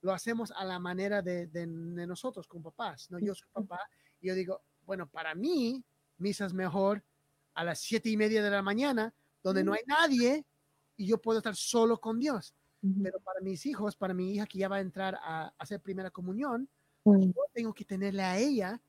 lo 0.01 0.13
hacemos 0.13 0.51
a 0.51 0.65
la 0.65 0.79
manera 0.79 1.21
de, 1.21 1.47
de, 1.47 1.65
nosotros 1.65 2.47
como 2.47 2.71
papás. 2.71 3.09
¿no? 3.09 3.19
Yo 3.19 3.33
soy 3.33 3.47
papá 3.51 3.79
y 4.19 4.27
yo 4.27 4.35
digo, 4.35 4.61
bueno, 4.85 5.07
para 5.09 5.33
mí 5.33 5.83
misa 6.17 6.45
es 6.45 6.53
mejor 6.53 7.03
a 7.53 7.63
las 7.63 7.79
siete 7.79 8.09
y 8.09 8.17
media 8.17 8.43
de 8.43 8.49
la 8.49 8.61
mañana, 8.61 9.13
donde 9.41 9.63
no 9.63 9.73
hay 9.73 9.83
nadie 9.85 10.45
y 10.97 11.07
yo 11.07 11.21
puedo 11.21 11.39
estar 11.39 11.55
solo 11.55 11.99
con 11.99 12.19
Dios. 12.19 12.53
Pero 13.01 13.21
para 13.21 13.39
mis 13.39 13.65
hijos, 13.65 13.95
para 13.95 14.13
mi 14.13 14.33
hija 14.33 14.45
que 14.45 14.57
ya 14.57 14.67
va 14.67 14.75
a 14.75 14.81
entrar 14.81 15.17
a, 15.21 15.53
hacer 15.57 15.79
primera 15.79 16.11
comunión, 16.11 16.67
yo 17.05 17.45
tengo 17.53 17.73
que 17.73 17.85
tenerle 17.85 18.23
a 18.23 18.37
ella 18.37 18.81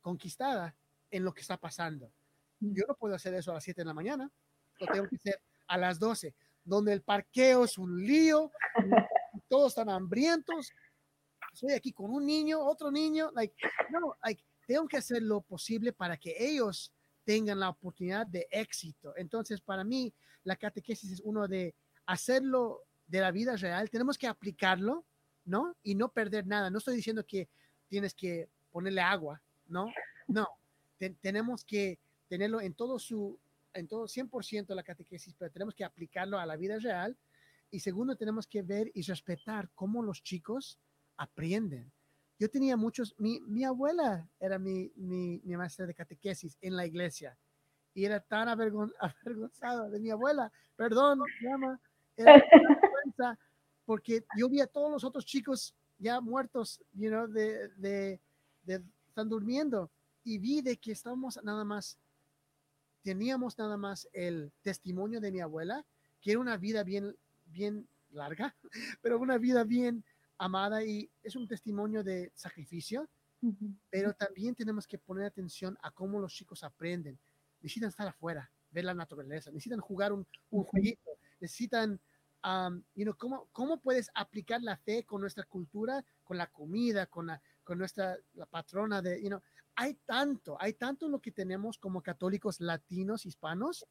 conquistada 0.00 0.74
en 1.12 1.24
lo 1.24 1.32
que 1.32 1.42
está 1.42 1.56
pasando. 1.56 2.10
Yo 2.58 2.84
no 2.88 2.94
puedo 2.96 3.14
hacer 3.14 3.34
eso 3.34 3.52
a 3.52 3.54
las 3.54 3.64
7 3.64 3.82
de 3.82 3.84
la 3.84 3.94
mañana, 3.94 4.30
lo 4.80 4.86
tengo 4.86 5.08
que 5.08 5.16
hacer 5.16 5.40
a 5.68 5.78
las 5.78 5.98
12, 5.98 6.34
donde 6.64 6.92
el 6.92 7.02
parqueo 7.02 7.64
es 7.64 7.78
un 7.78 8.04
lío, 8.04 8.50
todos 9.48 9.68
están 9.68 9.90
hambrientos. 9.90 10.72
Estoy 11.52 11.72
aquí 11.72 11.92
con 11.92 12.10
un 12.10 12.24
niño, 12.24 12.60
otro 12.60 12.90
niño, 12.90 13.30
like, 13.34 13.54
no, 13.90 14.16
like, 14.24 14.42
tengo 14.66 14.88
que 14.88 14.96
hacer 14.96 15.22
lo 15.22 15.42
posible 15.42 15.92
para 15.92 16.16
que 16.16 16.34
ellos 16.38 16.92
tengan 17.24 17.60
la 17.60 17.68
oportunidad 17.68 18.26
de 18.26 18.48
éxito. 18.50 19.12
Entonces, 19.16 19.60
para 19.60 19.84
mí, 19.84 20.12
la 20.44 20.56
catequesis 20.56 21.12
es 21.12 21.20
uno 21.20 21.46
de 21.46 21.74
hacerlo 22.06 22.82
de 23.06 23.20
la 23.20 23.30
vida 23.30 23.56
real. 23.56 23.90
Tenemos 23.90 24.16
que 24.16 24.26
aplicarlo, 24.26 25.04
¿no? 25.44 25.76
Y 25.82 25.94
no 25.94 26.08
perder 26.08 26.46
nada. 26.46 26.70
No 26.70 26.78
estoy 26.78 26.96
diciendo 26.96 27.24
que 27.26 27.48
tienes 27.88 28.14
que 28.14 28.48
ponerle 28.70 29.02
agua, 29.02 29.42
¿no? 29.66 29.92
No. 30.26 30.48
Tenemos 31.10 31.64
que 31.64 31.98
tenerlo 32.28 32.60
en 32.60 32.74
todo 32.74 32.98
su, 32.98 33.38
en 33.74 33.88
todo 33.88 34.06
100% 34.06 34.74
la 34.74 34.82
catequesis, 34.82 35.34
pero 35.38 35.50
tenemos 35.50 35.74
que 35.74 35.84
aplicarlo 35.84 36.38
a 36.38 36.46
la 36.46 36.56
vida 36.56 36.78
real. 36.78 37.16
Y 37.70 37.80
segundo, 37.80 38.16
tenemos 38.16 38.46
que 38.46 38.62
ver 38.62 38.90
y 38.94 39.02
respetar 39.02 39.70
cómo 39.74 40.02
los 40.02 40.22
chicos 40.22 40.78
aprenden. 41.16 41.90
Yo 42.38 42.50
tenía 42.50 42.76
muchos, 42.76 43.14
mi, 43.18 43.40
mi 43.40 43.64
abuela 43.64 44.28
era 44.40 44.58
mi, 44.58 44.92
mi, 44.96 45.40
mi, 45.44 45.56
maestra 45.56 45.86
de 45.86 45.94
catequesis 45.94 46.58
en 46.60 46.76
la 46.76 46.86
iglesia 46.86 47.38
y 47.94 48.04
era 48.04 48.20
tan 48.20 48.48
avergon, 48.48 48.92
avergonzada 49.00 49.88
de 49.88 50.00
mi 50.00 50.10
abuela, 50.10 50.50
perdón, 50.76 51.20
llama, 51.40 51.80
era 52.16 52.42
porque 53.84 54.24
yo 54.36 54.48
vi 54.48 54.60
a 54.60 54.66
todos 54.66 54.90
los 54.90 55.04
otros 55.04 55.24
chicos 55.24 55.74
ya 55.98 56.20
muertos, 56.20 56.82
you 56.94 57.08
know, 57.08 57.26
de, 57.26 57.68
de, 57.76 58.20
de, 58.64 58.82
están 59.08 59.28
durmiendo 59.28 59.90
y 60.24 60.38
vi 60.38 60.62
de 60.62 60.76
que 60.76 60.92
estábamos 60.92 61.38
nada 61.42 61.64
más, 61.64 61.98
teníamos 63.02 63.58
nada 63.58 63.76
más 63.76 64.08
el 64.12 64.52
testimonio 64.62 65.20
de 65.20 65.32
mi 65.32 65.40
abuela, 65.40 65.84
que 66.20 66.32
era 66.32 66.40
una 66.40 66.56
vida 66.56 66.84
bien, 66.84 67.16
bien 67.46 67.88
larga, 68.10 68.54
pero 69.02 69.18
una 69.18 69.38
vida 69.38 69.64
bien 69.64 70.04
amada 70.38 70.84
y 70.84 71.10
es 71.22 71.36
un 71.36 71.46
testimonio 71.46 72.02
de 72.02 72.32
sacrificio, 72.34 73.08
pero 73.90 74.14
también 74.14 74.54
tenemos 74.54 74.86
que 74.86 74.98
poner 74.98 75.24
atención 75.24 75.76
a 75.82 75.90
cómo 75.90 76.20
los 76.20 76.32
chicos 76.32 76.62
aprenden. 76.62 77.18
Necesitan 77.60 77.88
estar 77.88 78.06
afuera, 78.06 78.50
ver 78.70 78.84
la 78.84 78.94
naturaleza, 78.94 79.50
necesitan 79.50 79.80
jugar 79.80 80.12
un, 80.12 80.26
un 80.50 80.64
jueguito, 80.64 81.10
necesitan, 81.40 82.00
um, 82.44 82.82
you 82.94 83.04
know, 83.04 83.16
¿cómo, 83.16 83.48
¿cómo 83.52 83.80
puedes 83.80 84.10
aplicar 84.14 84.62
la 84.62 84.76
fe 84.76 85.04
con 85.04 85.20
nuestra 85.20 85.44
cultura, 85.44 86.04
con 86.22 86.38
la 86.38 86.46
comida, 86.46 87.06
con, 87.06 87.26
la, 87.26 87.42
con 87.64 87.78
nuestra 87.78 88.16
la 88.34 88.46
patrona 88.46 89.02
de, 89.02 89.20
you 89.20 89.28
know, 89.28 89.42
hay 89.82 89.94
tanto, 90.06 90.56
hay 90.60 90.74
tanto 90.74 91.08
lo 91.08 91.20
que 91.20 91.32
tenemos 91.32 91.76
como 91.76 92.02
católicos 92.02 92.60
latinos, 92.60 93.26
hispanos, 93.26 93.84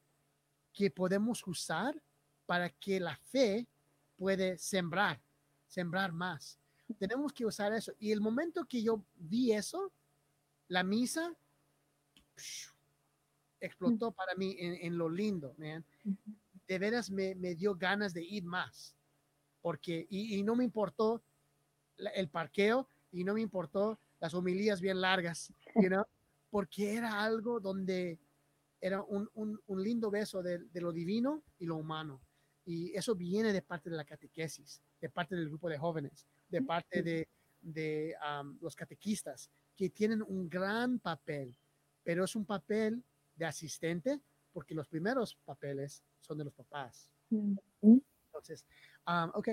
que 0.72 0.90
podemos 0.90 1.46
usar 1.46 2.02
para 2.46 2.70
que 2.70 2.98
la 2.98 3.14
fe 3.14 3.68
puede 4.16 4.56
sembrar, 4.56 5.20
sembrar 5.66 6.12
más. 6.12 6.58
Tenemos 6.98 7.30
que 7.34 7.44
usar 7.44 7.74
eso. 7.74 7.92
Y 7.98 8.10
el 8.10 8.22
momento 8.22 8.64
que 8.64 8.82
yo 8.82 9.04
vi 9.16 9.52
eso, 9.52 9.92
la 10.68 10.82
misa 10.82 11.36
explotó 13.60 14.12
para 14.12 14.34
mí 14.34 14.56
en, 14.58 14.96
lo 14.96 15.10
lindo, 15.10 15.54
man. 15.58 15.84
De 16.66 16.78
veras 16.78 17.10
me, 17.10 17.34
dio 17.54 17.74
ganas 17.74 18.14
de 18.14 18.22
ir 18.22 18.44
más. 18.44 18.96
Porque, 19.60 20.06
y, 20.08 20.42
no 20.42 20.56
me 20.56 20.64
importó 20.64 21.22
el 22.14 22.30
parqueo 22.30 22.88
y 23.10 23.24
no 23.24 23.34
me 23.34 23.42
importó 23.42 24.00
las 24.22 24.34
homilías 24.34 24.80
bien 24.80 25.00
largas, 25.00 25.52
you 25.74 25.88
know? 25.88 26.04
porque 26.48 26.94
era 26.94 27.24
algo 27.24 27.58
donde 27.58 28.20
era 28.80 29.02
un, 29.02 29.28
lindo 29.68 30.12
beso 30.12 30.42
de, 30.44 30.60
lo 30.74 30.92
divino 30.92 31.42
y 31.58 31.66
lo 31.66 31.76
humano. 31.76 32.22
Y 32.64 32.96
eso 32.96 33.16
viene 33.16 33.52
de 33.52 33.62
parte 33.62 33.90
de 33.90 33.96
la 33.96 34.04
catequesis, 34.04 34.80
de 35.00 35.08
parte 35.08 35.34
del 35.34 35.48
grupo 35.48 35.68
de 35.68 35.76
jóvenes, 35.76 36.28
de 36.48 36.62
parte 36.62 37.02
de, 37.02 37.28
de 37.60 38.14
los 38.60 38.76
catequistas, 38.76 39.50
que 39.74 39.90
tienen 39.90 40.22
un 40.22 40.48
gran 40.48 41.00
papel, 41.00 41.58
pero 42.04 42.24
es 42.24 42.36
un 42.36 42.46
papel 42.46 43.02
de 43.34 43.46
asistente, 43.46 44.20
porque 44.52 44.74
los 44.74 44.86
primeros 44.86 45.36
papeles 45.44 46.04
son 46.20 46.38
de 46.38 46.44
los 46.44 46.54
papás. 46.54 47.10
Entonces, 47.80 48.64
ok. 49.34 49.48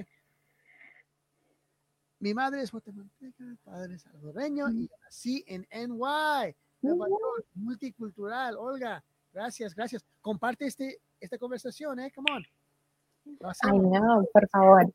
Mi 2.20 2.34
madre 2.34 2.61
es 2.61 2.72
guatemalteca, 2.72 3.45
padre 3.63 3.97
salvadoreño 3.97 4.70
y 4.72 4.89
nací 5.03 5.43
en 5.47 5.65
NY. 5.72 6.55
Nueva 6.82 7.07
York, 7.07 7.45
multicultural. 7.55 8.57
Olga, 8.57 9.03
gracias, 9.34 9.74
gracias. 9.74 10.05
Comparte 10.22 10.65
este, 10.65 10.99
esta 11.22 11.38
conversación, 11.38 11.99
¿eh? 11.99 12.11
Come 12.13 12.32
on. 12.34 12.43
Ay, 13.63 13.80
no, 13.80 14.26
por 14.34 14.49
favor. 14.49 14.93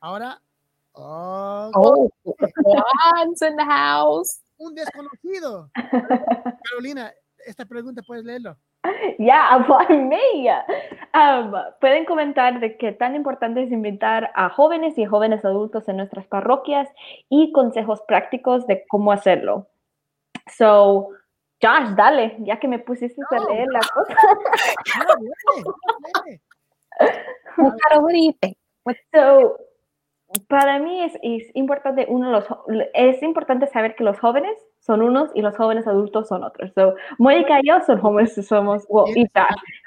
Ahora. 0.00 0.40
Oh, 0.92 1.70
oh 1.74 2.10
Juan's 2.24 3.42
in 3.42 3.56
the 3.56 3.64
house. 3.64 4.40
Un 4.56 4.74
desconocido. 4.74 5.70
Carolina, 6.64 7.12
esta 7.46 7.66
pregunta 7.66 8.02
puedes 8.02 8.24
leerlo. 8.24 8.56
Ya, 9.18 9.58
yeah, 10.34 10.64
um, 11.14 11.52
pueden 11.80 12.04
comentar 12.04 12.60
de 12.60 12.76
qué 12.76 12.92
tan 12.92 13.14
importante 13.14 13.62
es 13.62 13.72
invitar 13.72 14.30
a 14.34 14.50
jóvenes 14.50 14.98
y 14.98 15.04
jóvenes 15.04 15.44
adultos 15.44 15.88
en 15.88 15.96
nuestras 15.96 16.26
parroquias 16.26 16.88
y 17.28 17.52
consejos 17.52 18.02
prácticos 18.06 18.66
de 18.66 18.84
cómo 18.88 19.12
hacerlo. 19.12 19.68
So, 20.46 21.08
Josh, 21.62 21.94
dale, 21.96 22.36
ya 22.40 22.58
que 22.58 22.68
me 22.68 22.78
pusiste 22.78 23.20
a 23.30 23.50
leer 23.50 23.68
la 23.68 23.80
cosa. 23.80 24.16
So, 29.12 29.58
para 30.48 30.78
mí 30.78 31.02
es, 31.02 31.12
es, 31.22 31.50
importante 31.54 32.06
uno 32.08 32.30
los 32.30 32.46
es 32.94 33.22
importante 33.22 33.66
saber 33.66 33.94
que 33.94 34.04
los 34.04 34.18
jóvenes 34.18 34.56
son 34.86 35.02
unos 35.02 35.30
y 35.34 35.42
los 35.42 35.56
jóvenes 35.56 35.86
adultos 35.86 36.28
son 36.28 36.44
otros. 36.44 36.72
So, 36.74 36.94
Mónica 37.18 37.58
y 37.60 37.68
yo 37.68 37.80
son 37.84 37.98
jóvenes, 38.00 38.34
somos 38.46 38.86
y 39.14 39.26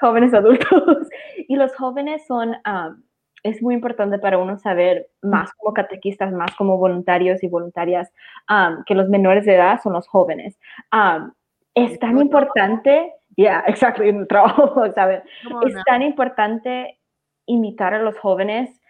jóvenes 0.00 0.34
adultos 0.34 1.08
y 1.48 1.56
los 1.56 1.74
jóvenes 1.74 2.26
son 2.26 2.50
um, 2.50 3.02
es 3.42 3.62
muy 3.62 3.74
importante 3.74 4.18
para 4.18 4.38
uno 4.38 4.58
saber 4.58 5.08
más 5.22 5.52
como 5.54 5.72
catequistas, 5.74 6.32
más 6.32 6.54
como 6.56 6.76
voluntarios 6.76 7.42
y 7.42 7.48
voluntarias, 7.48 8.12
que 8.86 8.94
los 8.94 9.08
menores 9.08 9.44
de 9.46 9.54
edad 9.54 9.80
son 9.82 9.94
los 9.94 10.06
jóvenes. 10.06 10.58
es 11.74 11.98
tan 11.98 12.18
importante, 12.18 13.14
ya, 13.36 13.64
exacto, 13.66 14.02
en 14.02 14.20
el 14.20 14.28
trabajo, 14.28 14.84
¿sabes? 14.94 15.22
Es 15.66 15.74
tan 15.84 16.02
importante 16.02 16.98
invitar 17.46 17.94
a 17.94 18.02
los 18.02 18.18
jóvenes 18.18 18.80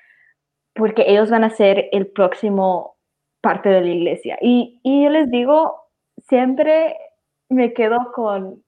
porque 0.74 1.04
ellos 1.06 1.30
van 1.30 1.44
a 1.44 1.50
ser 1.50 1.88
el 1.92 2.08
próximo 2.08 2.96
parte 3.40 3.68
de 3.68 3.80
la 3.80 3.90
iglesia. 3.90 4.38
Y, 4.40 4.80
y 4.82 5.04
yo 5.04 5.10
les 5.10 5.30
digo, 5.30 5.89
siempre 6.30 6.96
me 7.50 7.74
quedo 7.74 8.12
con, 8.14 8.62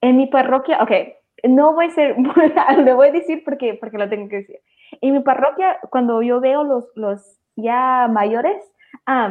en 0.00 0.16
mi 0.16 0.26
parroquia, 0.26 0.82
ok, 0.82 0.90
no 1.48 1.74
voy 1.74 1.86
a 1.86 1.90
ser, 1.90 2.16
le 2.84 2.94
voy 2.94 3.08
a 3.08 3.12
decir 3.12 3.44
porque, 3.44 3.74
porque 3.74 3.98
lo 3.98 4.08
tengo 4.08 4.28
que 4.28 4.38
decir. 4.38 4.58
En 5.00 5.12
mi 5.12 5.20
parroquia, 5.20 5.78
cuando 5.90 6.20
yo 6.22 6.40
veo 6.40 6.64
los, 6.64 6.84
los 6.96 7.38
ya 7.54 8.08
mayores, 8.10 8.60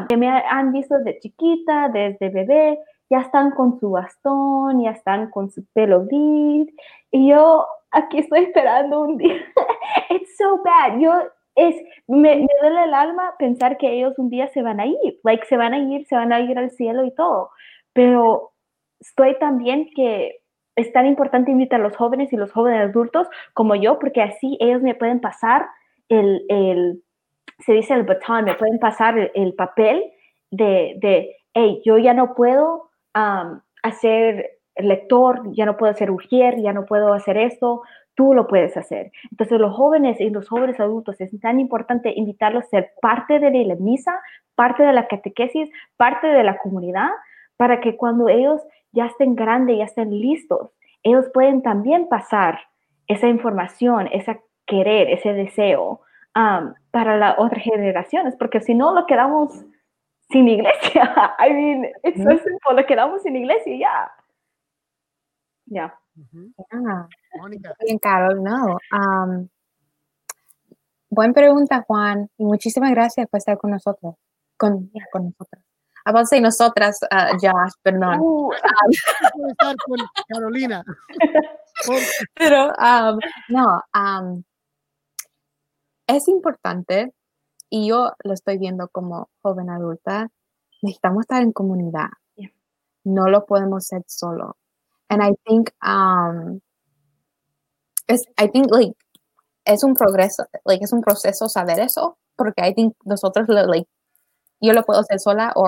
que 0.09 0.17
me 0.17 0.29
han 0.29 0.71
visto 0.71 0.97
de 0.99 1.19
chiquita, 1.19 1.89
desde 1.89 2.29
bebé, 2.29 2.79
ya 3.09 3.19
están 3.19 3.51
con 3.51 3.79
su 3.79 3.91
bastón, 3.91 4.81
ya 4.81 4.91
están 4.91 5.29
con 5.29 5.51
su 5.51 5.65
pelo 5.73 6.05
gris, 6.05 6.73
y 7.11 7.29
yo 7.29 7.65
aquí 7.91 8.19
estoy 8.19 8.43
esperando 8.43 9.01
un 9.01 9.17
día. 9.17 9.35
It's 10.09 10.37
so 10.37 10.61
bad. 10.63 10.99
Yo, 10.99 11.13
es, 11.55 11.75
me, 12.07 12.35
me, 12.35 12.47
duele 12.61 12.83
el 12.85 12.93
alma 12.93 13.33
pensar 13.37 13.77
que 13.77 13.91
ellos 13.91 14.17
un 14.17 14.29
día 14.29 14.47
se 14.49 14.61
van 14.61 14.79
a 14.79 14.85
ir, 14.85 15.19
like, 15.23 15.45
se 15.45 15.57
van 15.57 15.73
a 15.73 15.79
ir, 15.79 16.05
se 16.07 16.15
van 16.15 16.31
a 16.31 16.39
ir 16.39 16.57
al 16.57 16.71
cielo 16.71 17.03
y 17.05 17.11
todo, 17.13 17.51
pero 17.93 18.51
estoy 18.99 19.37
también 19.39 19.89
que 19.95 20.41
es 20.75 20.91
tan 20.93 21.05
importante 21.05 21.51
invitar 21.51 21.79
a 21.79 21.83
los 21.83 21.95
jóvenes 21.95 22.31
y 22.31 22.37
los 22.37 22.51
jóvenes 22.51 22.89
adultos 22.89 23.27
como 23.53 23.75
yo, 23.75 23.99
porque 23.99 24.21
así 24.21 24.57
ellos 24.59 24.81
me 24.81 24.95
pueden 24.95 25.19
pasar 25.19 25.67
el, 26.09 26.43
el 26.49 27.03
se 27.59 27.73
dice 27.73 27.93
el 27.93 28.03
baton, 28.03 28.45
me 28.45 28.55
pueden 28.55 28.79
pasar 28.79 29.31
el, 29.33 29.53
papel 29.53 30.03
de, 30.49 30.95
de, 30.99 31.35
hey, 31.53 31.81
yo 31.85 31.97
ya 31.97 32.13
no 32.13 32.33
puedo 32.33 32.89
hacer 33.83 34.59
lector, 34.77 35.41
ya 35.53 35.65
no 35.65 35.77
puedo 35.77 35.91
hacer 35.91 36.11
urgier, 36.11 36.59
ya 36.61 36.73
no 36.73 36.85
puedo 36.85 37.13
hacer 37.13 37.37
esto, 37.37 37.83
tú 38.15 38.33
lo 38.33 38.47
puedes 38.47 38.75
hacer. 38.77 39.11
Entonces 39.29 39.59
los 39.59 39.75
jóvenes 39.75 40.19
y 40.19 40.29
los 40.29 40.47
jóvenes 40.47 40.79
adultos 40.79 41.19
es 41.21 41.37
tan 41.39 41.59
importante 41.59 42.13
invitarlos 42.15 42.65
a 42.65 42.69
ser 42.69 42.91
parte 43.01 43.39
de 43.39 43.51
la 43.65 43.75
misa, 43.75 44.19
parte 44.55 44.83
de 44.83 44.93
la 44.93 45.07
catequesis, 45.07 45.69
parte 45.97 46.27
de 46.27 46.43
la 46.43 46.57
comunidad, 46.57 47.09
para 47.61 47.79
que 47.79 47.95
cuando 47.95 48.27
ellos 48.27 48.59
ya 48.91 49.05
estén 49.05 49.35
grandes, 49.35 49.77
ya 49.77 49.83
estén 49.83 50.09
listos, 50.09 50.71
ellos 51.03 51.27
pueden 51.31 51.61
también 51.61 52.09
pasar 52.09 52.59
esa 53.05 53.27
información, 53.27 54.07
ese 54.11 54.41
querer, 54.65 55.11
ese 55.11 55.33
deseo 55.33 56.01
um, 56.35 56.73
para 56.89 57.17
las 57.19 57.35
otras 57.37 57.63
generaciones, 57.63 58.35
porque 58.35 58.61
si 58.61 58.73
no, 58.73 58.95
lo 58.95 59.05
quedamos 59.05 59.63
sin 60.31 60.47
iglesia. 60.47 61.13
I 61.39 61.53
mean, 61.53 61.85
it's 62.01 62.17
so 62.17 62.31
simple, 62.31 62.73
lo 62.75 62.83
quedamos 62.87 63.21
sin 63.21 63.35
iglesia 63.35 63.77
ya. 63.77 64.11
Ya. 65.67 65.99
Bien, 67.85 67.99
Carol, 67.99 68.41
no. 68.41 68.79
Um, 68.91 69.49
buena 71.11 71.33
pregunta, 71.33 71.83
Juan, 71.85 72.27
y 72.39 72.43
muchísimas 72.43 72.89
gracias 72.89 73.29
por 73.29 73.37
estar 73.37 73.59
con 73.59 73.69
nosotros. 73.69 74.15
Con, 74.57 74.89
con 75.11 75.25
nosotros. 75.25 75.70
Avance 76.05 76.37
y 76.37 76.41
nosotras, 76.41 76.99
uh, 77.11 77.37
Josh, 77.41 77.73
perdón. 77.81 78.19
Uh, 78.19 78.51
estar 79.49 79.75
con 79.85 79.97
Carolina. 80.27 80.83
Pero, 82.35 82.67
um, 82.73 83.19
no, 83.49 83.81
um, 83.95 84.43
es 86.07 86.27
importante, 86.27 87.13
y 87.69 87.87
yo 87.87 88.11
lo 88.23 88.33
estoy 88.33 88.57
viendo 88.57 88.89
como 88.89 89.29
joven 89.41 89.69
adulta, 89.69 90.29
necesitamos 90.81 91.21
estar 91.21 91.41
en 91.41 91.51
comunidad. 91.53 92.09
No 93.03 93.27
lo 93.29 93.45
podemos 93.45 93.85
hacer 93.85 94.03
solo. 94.07 94.57
And 95.09 95.23
I 95.23 95.33
think, 95.45 95.71
um, 95.83 96.59
es, 98.07 98.23
I 98.37 98.47
think, 98.49 98.69
like, 98.71 98.95
es 99.65 99.83
un 99.83 99.95
progreso, 99.95 100.45
like, 100.65 100.83
es 100.83 100.93
un 100.93 101.01
proceso 101.01 101.49
saber 101.49 101.79
eso, 101.79 102.17
porque 102.35 102.61
I 102.67 102.73
think 102.73 102.95
nosotros, 103.05 103.47
like, 103.47 103.87
yo 104.61 104.73
lo 104.73 104.83
puedo 104.83 104.99
hacer 104.99 105.19
sola 105.19 105.51
o, 105.55 105.65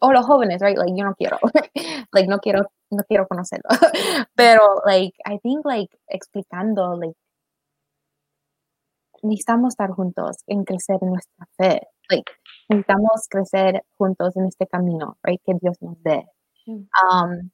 o 0.00 0.12
los 0.12 0.26
jóvenes, 0.26 0.60
right? 0.60 0.76
Like, 0.76 0.94
yo 0.96 1.04
no 1.04 1.14
quiero, 1.14 1.38
like, 2.12 2.28
no 2.28 2.38
quiero, 2.38 2.70
no 2.90 3.02
quiero 3.04 3.26
conocerlo. 3.26 3.68
Pero, 4.34 4.82
like, 4.86 5.14
I 5.24 5.38
think, 5.38 5.64
like, 5.64 5.96
explicando, 6.08 6.96
like, 6.96 7.16
necesitamos 9.22 9.72
estar 9.72 9.90
juntos 9.90 10.44
en 10.46 10.64
crecer 10.64 10.98
en 11.00 11.10
nuestra 11.10 11.46
fe. 11.56 11.80
Like, 12.10 12.30
necesitamos 12.68 13.26
crecer 13.28 13.84
juntos 13.96 14.36
en 14.36 14.46
este 14.46 14.66
camino, 14.66 15.16
right? 15.22 15.40
Que 15.44 15.54
Dios 15.60 15.80
nos 15.80 16.02
dé. 16.02 16.26
Mm. 16.66 16.86
Um, 17.10 17.50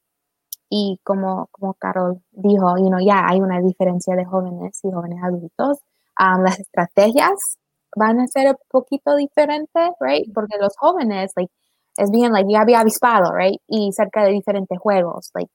y 0.68 1.00
como, 1.04 1.48
como 1.52 1.74
Carol 1.74 2.20
dijo, 2.32 2.76
you 2.78 2.88
know, 2.88 3.00
ya 3.00 3.26
hay 3.28 3.40
una 3.40 3.60
diferencia 3.60 4.14
de 4.16 4.24
jóvenes 4.24 4.80
y 4.82 4.90
jóvenes 4.90 5.22
adultos. 5.22 5.78
Um, 6.18 6.42
las 6.42 6.58
estrategias 6.60 7.58
van 7.96 8.20
a 8.20 8.26
ser 8.26 8.48
un 8.48 8.56
poquito 8.68 9.16
diferentes, 9.16 9.90
right? 10.00 10.26
Porque 10.34 10.56
los 10.60 10.76
jóvenes, 10.76 11.32
like, 11.36 11.52
es 11.96 12.10
bien, 12.10 12.32
like, 12.32 12.50
ya 12.52 12.62
había 12.62 12.80
avispado, 12.80 13.32
right? 13.34 13.60
Y 13.68 13.92
cerca 13.92 14.24
de 14.24 14.30
diferentes 14.32 14.78
juegos, 14.78 15.30
like, 15.34 15.52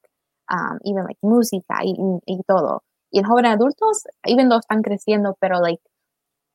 um, 0.52 0.78
even, 0.84 1.06
like, 1.06 1.20
música 1.22 1.80
y, 1.84 1.96
y, 2.26 2.44
todo. 2.44 2.84
Y 3.12 3.20
en 3.20 3.26
jóvenes 3.26 3.54
adultos, 3.54 4.04
even 4.26 4.50
though 4.50 4.60
están 4.60 4.82
creciendo, 4.82 5.36
pero, 5.40 5.60
like, 5.62 5.82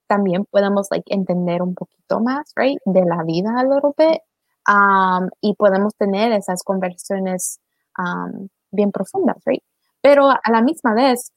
también 0.08 0.44
podemos, 0.50 0.88
like, 0.90 1.04
entender 1.14 1.62
un 1.62 1.74
poquito 1.74 2.20
más, 2.20 2.52
right? 2.56 2.78
De 2.86 3.04
la 3.04 3.22
vida 3.24 3.50
a 3.58 3.64
little 3.64 3.92
bit. 3.96 4.20
Um, 4.68 5.30
y 5.40 5.54
podemos 5.54 5.94
tener 5.96 6.32
esas 6.32 6.62
conversaciones 6.62 7.60
um, 7.98 8.48
bien 8.70 8.92
profundas, 8.92 9.36
right? 9.46 9.62
Pero 10.02 10.30
a 10.30 10.50
la 10.50 10.62
misma 10.62 10.94
vez, 10.94 11.32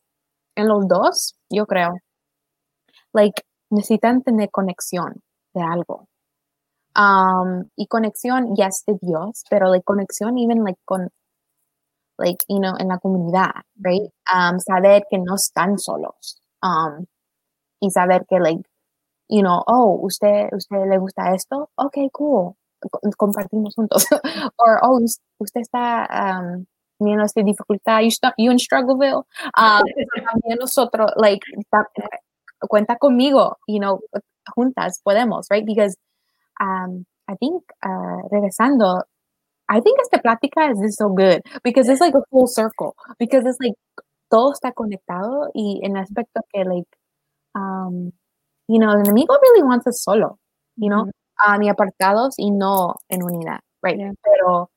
en 0.55 0.67
los 0.67 0.87
dos, 0.87 1.35
yo 1.49 1.65
creo, 1.65 1.93
like, 3.13 3.43
necesitan 3.73 4.21
tener 4.21 4.49
conexión 4.51 5.21
de 5.53 5.61
algo. 5.61 6.07
Um, 6.95 7.69
y 7.75 7.87
conexión, 7.87 8.55
yes, 8.55 8.83
de 8.85 8.97
Dios, 9.01 9.43
pero 9.49 9.69
like 9.69 9.83
conexión 9.83 10.37
even 10.37 10.63
like 10.63 10.79
con, 10.85 11.09
like, 12.19 12.43
you 12.47 12.59
know, 12.59 12.75
en 12.77 12.87
la 12.87 12.99
comunidad, 12.99 13.51
right? 13.77 14.11
Um, 14.31 14.59
saber 14.59 15.03
que 15.09 15.17
no 15.17 15.35
están 15.35 15.79
solos. 15.79 16.39
Um, 16.61 17.05
y 17.81 17.89
saber 17.89 18.25
que, 18.29 18.39
like, 18.39 18.61
you 19.27 19.41
know, 19.41 19.63
oh, 19.67 19.99
usted, 20.03 20.49
usted 20.53 20.85
le 20.87 20.97
gusta 20.99 21.33
esto, 21.33 21.69
okay, 21.75 22.09
cool, 22.13 22.55
compartimos 23.17 23.75
juntos. 23.75 24.05
or, 24.59 24.79
oh, 24.83 24.99
usted 25.39 25.61
está 25.61 26.07
um, 26.11 26.65
teniendo 26.99 27.25
esta 27.25 27.41
dificultad, 27.41 28.01
you, 28.01 28.09
you 28.37 28.51
in 28.51 28.59
Struggleville, 28.59 29.25
um, 29.57 29.83
también 30.25 30.59
nosotros, 30.59 31.11
like, 31.17 31.41
cuenta 32.67 32.97
conmigo, 32.97 33.57
you 33.67 33.79
know, 33.79 34.01
juntas 34.55 35.01
podemos, 35.03 35.47
right? 35.49 35.65
Because 35.65 35.97
um, 36.59 37.05
I 37.27 37.35
think, 37.35 37.63
uh, 37.85 38.27
regresando, 38.31 39.03
I 39.69 39.81
think 39.81 39.99
esta 40.01 40.19
plática 40.21 40.71
is 40.71 40.95
so 40.97 41.09
good 41.09 41.41
because 41.63 41.89
it's 41.89 42.01
like 42.01 42.15
a 42.15 42.23
full 42.29 42.47
circle 42.47 42.95
because 43.19 43.45
it's 43.45 43.57
like 43.59 43.75
todo 44.29 44.51
está 44.51 44.73
conectado 44.73 45.49
y 45.53 45.79
en 45.83 45.95
aspecto 45.97 46.41
que 46.51 46.63
like 46.65 46.87
um, 47.55 48.11
you 48.67 48.79
know, 48.79 48.91
el 48.91 49.01
enemigo 49.01 49.37
really 49.41 49.63
wants 49.63 49.87
us 49.87 50.01
solo, 50.03 50.39
you 50.75 50.89
know, 50.89 51.09
um, 51.45 51.61
y 51.61 51.69
apartados 51.69 52.35
y 52.37 52.51
no 52.51 52.95
en 53.09 53.23
unidad, 53.23 53.59
right? 53.81 53.97
Pero 54.23 54.69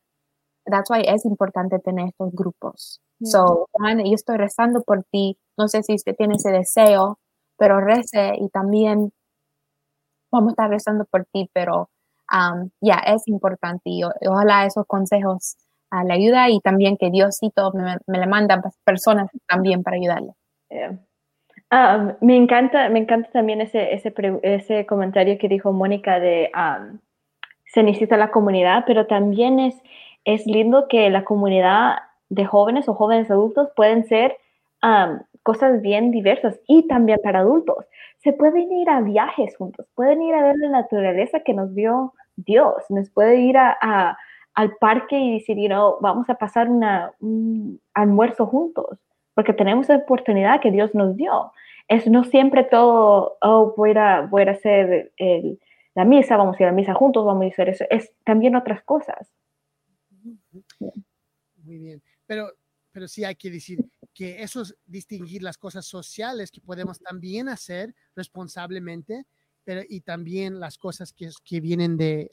that's 0.67 0.91
why 0.91 1.03
es 1.07 1.25
importante 1.25 1.79
tener 1.79 2.09
estos 2.09 2.33
grupos. 2.33 3.01
So, 3.23 3.69
Juan, 3.73 4.05
yo 4.05 4.15
estoy 4.15 4.37
rezando 4.37 4.83
por 4.83 5.03
ti. 5.11 5.39
No 5.57 5.69
sé 5.69 5.83
si 5.83 5.95
usted 5.95 6.15
tiene 6.17 6.35
ese 6.35 6.51
deseo, 6.51 7.19
pero 7.57 7.81
rece 7.81 8.35
y 8.39 8.49
también 8.49 9.13
vamos 10.31 10.49
a 10.49 10.53
estar 10.53 10.71
rezando 10.71 11.05
por 11.07 11.25
ti, 11.27 11.51
pero 11.53 11.89
um, 12.33 12.71
ya 12.81 12.97
es 13.07 13.27
importante 13.29 13.83
y, 13.85 14.03
ojalá 14.05 14.67
esos 14.67 14.87
consejos 14.87 15.57
uh, 15.93 16.07
le 16.07 16.15
ayuda 16.15 16.51
y 16.51 16.61
también 16.61 16.97
que 16.97 17.11
Diosito 17.11 17.73
me, 17.73 17.97
me 18.07 18.19
le 18.19 18.27
manda 18.27 18.61
personas 18.85 19.31
también 19.47 19.83
para 19.83 19.97
ayudarle. 19.97 20.33
me 22.21 22.37
encanta, 22.37 22.89
me 22.89 23.01
encanta 23.01 23.31
también 23.31 23.61
ese, 23.61 23.95
ese, 23.95 24.15
ese 24.43 24.87
comentario 24.87 25.39
que 25.39 25.49
dijo 25.49 25.73
Mónica 25.73 26.21
de 26.21 26.51
se 27.67 27.83
necesita 27.83 28.17
la 28.17 28.31
comunidad, 28.31 28.85
pero 28.87 29.07
también 29.07 29.59
es, 29.59 29.75
es 30.25 30.47
lindo 30.47 30.87
que 30.89 31.11
la 31.11 31.25
comunidad 31.25 31.97
de 32.29 32.45
jóvenes 32.45 32.89
o 32.89 32.95
jóvenes 32.95 33.31
adultos 33.31 33.69
pueden 33.75 34.07
ser 34.07 34.37
cosas 35.47 35.81
bien 35.81 36.11
diversas 36.11 36.59
y 36.67 36.89
también 36.89 37.21
para 37.23 37.39
adultos. 37.39 37.87
Se 38.19 38.33
pueden 38.33 38.73
ir 38.73 38.91
a 38.91 39.01
viajes 39.01 39.57
juntos, 39.57 39.87
pueden 39.95 40.21
ir 40.21 40.35
a 40.35 40.43
ver 40.43 40.57
la 40.57 40.71
naturaleza 40.71 41.41
que 41.45 41.55
nos 41.55 41.73
dio 41.73 42.13
Dios, 42.35 42.75
nos 42.89 43.11
puede 43.11 43.37
ir 43.37 43.57
a, 43.57 44.19
al 44.55 44.77
parque 44.81 45.17
y 45.17 45.35
decir, 45.35 45.57
you 45.57 45.99
vamos 46.01 46.29
a 46.29 46.35
pasar 46.35 46.69
una, 46.69 47.13
un 47.21 47.81
almuerzo 47.95 48.47
juntos 48.47 48.99
porque 49.35 49.53
tenemos 49.53 49.89
la 49.89 49.99
oportunidad 49.99 50.61
que 50.61 50.73
Dios 50.73 50.95
nos 50.95 51.15
dio. 51.17 51.53
Es 51.87 52.09
no 52.09 52.25
siempre 52.25 52.65
todo, 52.65 53.39
oh, 53.41 53.73
voy 53.77 53.93
a, 53.97 54.23
voy 54.23 54.43
a 54.43 54.51
hacer 54.51 55.13
la 55.95 56.05
misa, 56.05 56.37
vamos 56.37 56.57
a 56.57 56.63
ir 56.63 56.67
a 56.67 56.71
la 56.73 56.77
misa 56.77 56.95
juntos, 56.95 57.25
vamos 57.25 57.45
a 57.45 57.49
hacer 57.49 57.69
eso. 57.69 57.85
Es 57.89 58.13
también 58.25 58.57
otras 58.57 58.83
cosas. 58.83 59.31
Muy 61.63 61.79
bien. 61.79 62.03
Pero, 62.27 62.49
pero 62.91 63.07
sí 63.07 63.23
hay 63.25 63.37
que 63.37 63.51
decir 63.51 63.79
que 64.17 64.43
eso 64.43 64.63
es 64.63 64.75
distinguir 64.87 65.43
las 65.43 65.59
cosas 65.59 65.85
sociales 65.85 66.51
que 66.51 66.63
podemos 66.63 66.99
también 66.99 67.51
hacer 67.51 67.95
responsablemente, 68.15 69.27
pero 69.63 69.83
y 69.87 70.01
también 70.01 70.59
las 70.59 70.79
cosas 70.79 71.13
que, 71.13 71.29
que 71.45 71.61
vienen 71.61 71.99
de, 71.99 72.31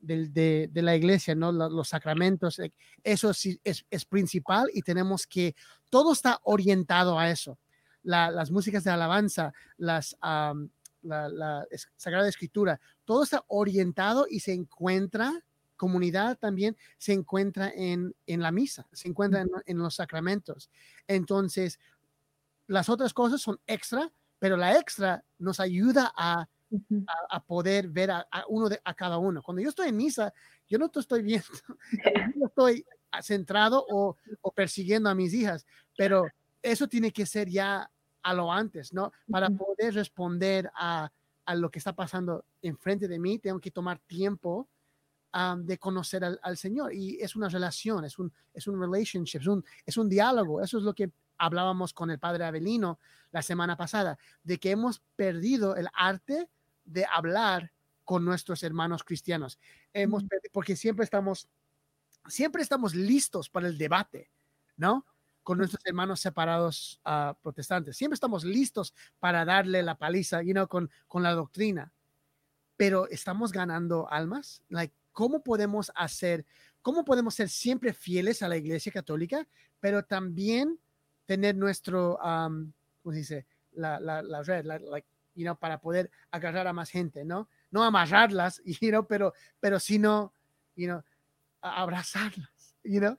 de, 0.00 0.82
la 0.82 0.96
iglesia, 0.96 1.36
¿no? 1.36 1.52
Los, 1.52 1.88
sacramentos, 1.88 2.58
eh, 2.58 2.72
eso 3.04 3.32
sí 3.32 3.60
es, 3.62 3.86
es, 3.88 4.04
principal 4.04 4.68
y 4.74 4.82
tenemos 4.82 5.28
que, 5.28 5.54
todo 5.90 6.12
está 6.12 6.40
orientado 6.42 7.20
a 7.20 7.30
eso. 7.30 7.56
las 8.02 8.50
músicas 8.50 8.82
de 8.82 8.90
alabanza, 8.90 9.52
las, 9.76 10.16
la, 11.02 11.66
Sagrada 11.96 12.28
Escritura, 12.28 12.80
todo 13.04 13.22
está 13.22 13.44
orientado 13.46 14.26
y 14.28 14.40
se 14.40 14.52
encuentra, 14.52 15.32
comunidad 15.84 16.38
también 16.38 16.76
se 16.96 17.12
encuentra 17.12 17.70
en, 17.74 18.14
en 18.26 18.40
la 18.40 18.50
misa, 18.50 18.88
se 18.90 19.06
encuentra 19.06 19.42
en, 19.42 19.50
en 19.66 19.78
los 19.78 19.96
sacramentos. 19.96 20.70
Entonces, 21.06 21.78
las 22.66 22.88
otras 22.88 23.12
cosas 23.12 23.42
son 23.42 23.60
extra, 23.66 24.10
pero 24.38 24.56
la 24.56 24.78
extra 24.78 25.22
nos 25.38 25.60
ayuda 25.60 26.10
a 26.16 26.48
a, 27.28 27.44
poder 27.44 27.88
ver 27.88 28.10
a, 28.10 28.26
uno 28.48 28.68
de 28.68 28.80
a 28.82 28.94
cada 28.94 29.18
uno. 29.18 29.42
Cuando 29.42 29.62
yo 29.62 29.68
estoy 29.68 29.90
en 29.90 29.96
misa, 29.96 30.32
yo 30.66 30.78
no 30.78 30.88
te 30.88 31.00
estoy 31.00 31.22
viendo, 31.22 31.46
yo 32.36 32.46
estoy 32.46 32.84
centrado 33.22 33.84
o, 33.88 34.16
o, 34.40 34.52
persiguiendo 34.52 35.08
a 35.08 35.14
mis 35.14 35.32
hijas, 35.34 35.64
pero 35.96 36.26
eso 36.62 36.88
tiene 36.88 37.12
que 37.12 37.26
ser 37.26 37.48
ya 37.48 37.88
a 38.22 38.34
lo 38.34 38.50
antes, 38.50 38.92
¿no? 38.92 39.12
Para 39.30 39.50
poder 39.50 39.94
responder 39.94 40.68
a, 40.74 41.12
a 41.44 41.54
lo 41.54 41.70
que 41.70 41.78
está 41.78 41.94
pasando 41.94 42.44
enfrente 42.60 43.06
de 43.06 43.18
mí, 43.18 43.38
tengo 43.38 43.60
que 43.60 43.70
tomar 43.70 44.00
tiempo 44.00 44.68
de 45.58 45.78
conocer 45.78 46.24
al, 46.24 46.38
al, 46.42 46.56
Señor. 46.56 46.94
Y 46.94 47.20
es 47.20 47.34
una 47.34 47.48
relación, 47.48 48.04
es 48.04 48.18
un, 48.18 48.32
es 48.52 48.66
un 48.66 48.80
relationship, 48.80 49.40
es 49.40 49.46
un, 49.46 49.64
es 49.84 49.96
un 49.96 50.08
diálogo. 50.08 50.62
Eso 50.62 50.78
es 50.78 50.84
lo 50.84 50.94
que 50.94 51.10
hablábamos 51.38 51.92
con 51.92 52.10
el 52.10 52.18
padre 52.18 52.44
Avelino 52.44 52.98
la 53.30 53.42
semana 53.42 53.76
pasada, 53.76 54.18
de 54.42 54.58
que 54.58 54.70
hemos 54.70 55.02
perdido 55.16 55.76
el 55.76 55.88
arte 55.94 56.48
de 56.84 57.06
hablar 57.10 57.72
con 58.04 58.24
nuestros 58.24 58.62
hermanos 58.62 59.02
cristianos. 59.02 59.58
Hemos, 59.92 60.24
porque 60.52 60.76
siempre 60.76 61.04
estamos, 61.04 61.48
siempre 62.28 62.62
estamos 62.62 62.94
listos 62.94 63.48
para 63.48 63.66
el 63.66 63.78
debate, 63.78 64.30
¿no? 64.76 65.06
Con 65.42 65.58
nuestros 65.58 65.84
hermanos 65.84 66.20
separados 66.20 67.00
uh, 67.04 67.34
protestantes. 67.42 67.96
Siempre 67.96 68.14
estamos 68.14 68.44
listos 68.44 68.94
para 69.18 69.44
darle 69.44 69.82
la 69.82 69.96
paliza, 69.96 70.42
you 70.42 70.52
know, 70.52 70.68
con, 70.68 70.90
con 71.08 71.22
la 71.22 71.32
doctrina. 71.32 71.92
Pero 72.76 73.08
estamos 73.08 73.52
ganando 73.52 74.10
almas. 74.10 74.62
Like, 74.68 74.94
¿Cómo 75.14 75.42
podemos 75.42 75.90
hacer, 75.94 76.44
cómo 76.82 77.04
podemos 77.04 77.34
ser 77.34 77.48
siempre 77.48 77.94
fieles 77.94 78.42
a 78.42 78.48
la 78.48 78.58
Iglesia 78.58 78.92
Católica, 78.92 79.48
pero 79.80 80.04
también 80.04 80.78
tener 81.24 81.56
nuestro, 81.56 82.18
um, 82.18 82.70
¿cómo 83.02 83.12
se 83.12 83.18
dice? 83.18 83.46
La, 83.72 83.98
la, 83.98 84.22
la 84.22 84.42
red, 84.42 84.66
like, 84.66 85.08
you 85.34 85.44
know, 85.44 85.56
para 85.56 85.80
poder 85.80 86.10
agarrar 86.30 86.66
a 86.66 86.72
más 86.72 86.90
gente, 86.90 87.24
¿no? 87.24 87.48
No 87.70 87.82
amarrarlas, 87.82 88.60
you 88.80 88.90
know, 88.90 89.06
pero, 89.06 89.32
pero 89.60 89.80
sino, 89.80 90.32
you 90.76 90.86
know, 90.86 91.02
abrazarlas, 91.60 92.76
you 92.82 93.00
know, 93.00 93.16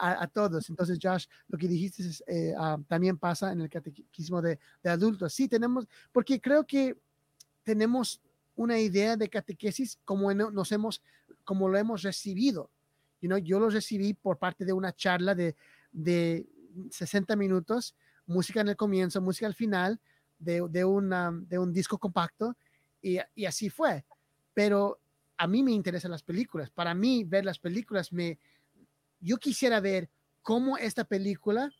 a, 0.00 0.22
a, 0.22 0.26
todos. 0.26 0.68
Entonces, 0.68 0.98
Josh, 1.02 1.26
lo 1.48 1.58
que 1.58 1.68
dijiste 1.68 2.02
es, 2.02 2.22
eh, 2.26 2.54
ah, 2.58 2.78
también 2.88 3.18
pasa 3.18 3.52
en 3.52 3.60
el 3.60 3.70
catequismo 3.70 4.42
de, 4.42 4.58
de, 4.82 4.90
adultos. 4.90 5.32
Sí, 5.32 5.48
tenemos, 5.48 5.86
porque 6.12 6.40
creo 6.40 6.66
que 6.66 6.96
tenemos 7.62 8.20
una 8.54 8.78
idea 8.78 9.16
de 9.16 9.28
catequesis 9.28 9.98
como 10.04 10.32
nos 10.32 10.72
hemos, 10.72 11.02
como 11.46 11.70
lo 11.70 11.78
hemos 11.78 12.02
recibido. 12.02 12.70
You 13.22 13.28
know, 13.28 13.38
yo 13.38 13.58
lo 13.58 13.70
recibí 13.70 14.12
por 14.12 14.38
parte 14.38 14.66
de 14.66 14.74
una 14.74 14.92
charla 14.92 15.34
de, 15.34 15.56
de 15.90 16.46
60 16.90 17.34
minutos, 17.36 17.96
música 18.26 18.60
en 18.60 18.68
el 18.68 18.76
comienzo, 18.76 19.22
música 19.22 19.46
al 19.46 19.54
final, 19.54 19.98
de, 20.38 20.62
de, 20.68 20.84
una, 20.84 21.30
de 21.32 21.58
un 21.58 21.72
disco 21.72 21.96
compacto 21.96 22.54
y, 23.00 23.18
y, 23.34 23.46
así 23.46 23.70
fue. 23.70 24.04
Pero 24.52 25.00
a 25.38 25.46
mí 25.46 25.62
me 25.62 25.72
interesan 25.72 26.10
las 26.10 26.22
películas. 26.22 26.68
Para 26.68 26.92
mí, 26.92 27.24
ver 27.24 27.46
las 27.46 27.58
películas, 27.58 28.12
me, 28.12 28.38
yo 29.20 29.38
quisiera 29.38 29.80
ver 29.80 30.10
cómo 30.42 30.76
esta 30.76 31.04
película 31.04 31.72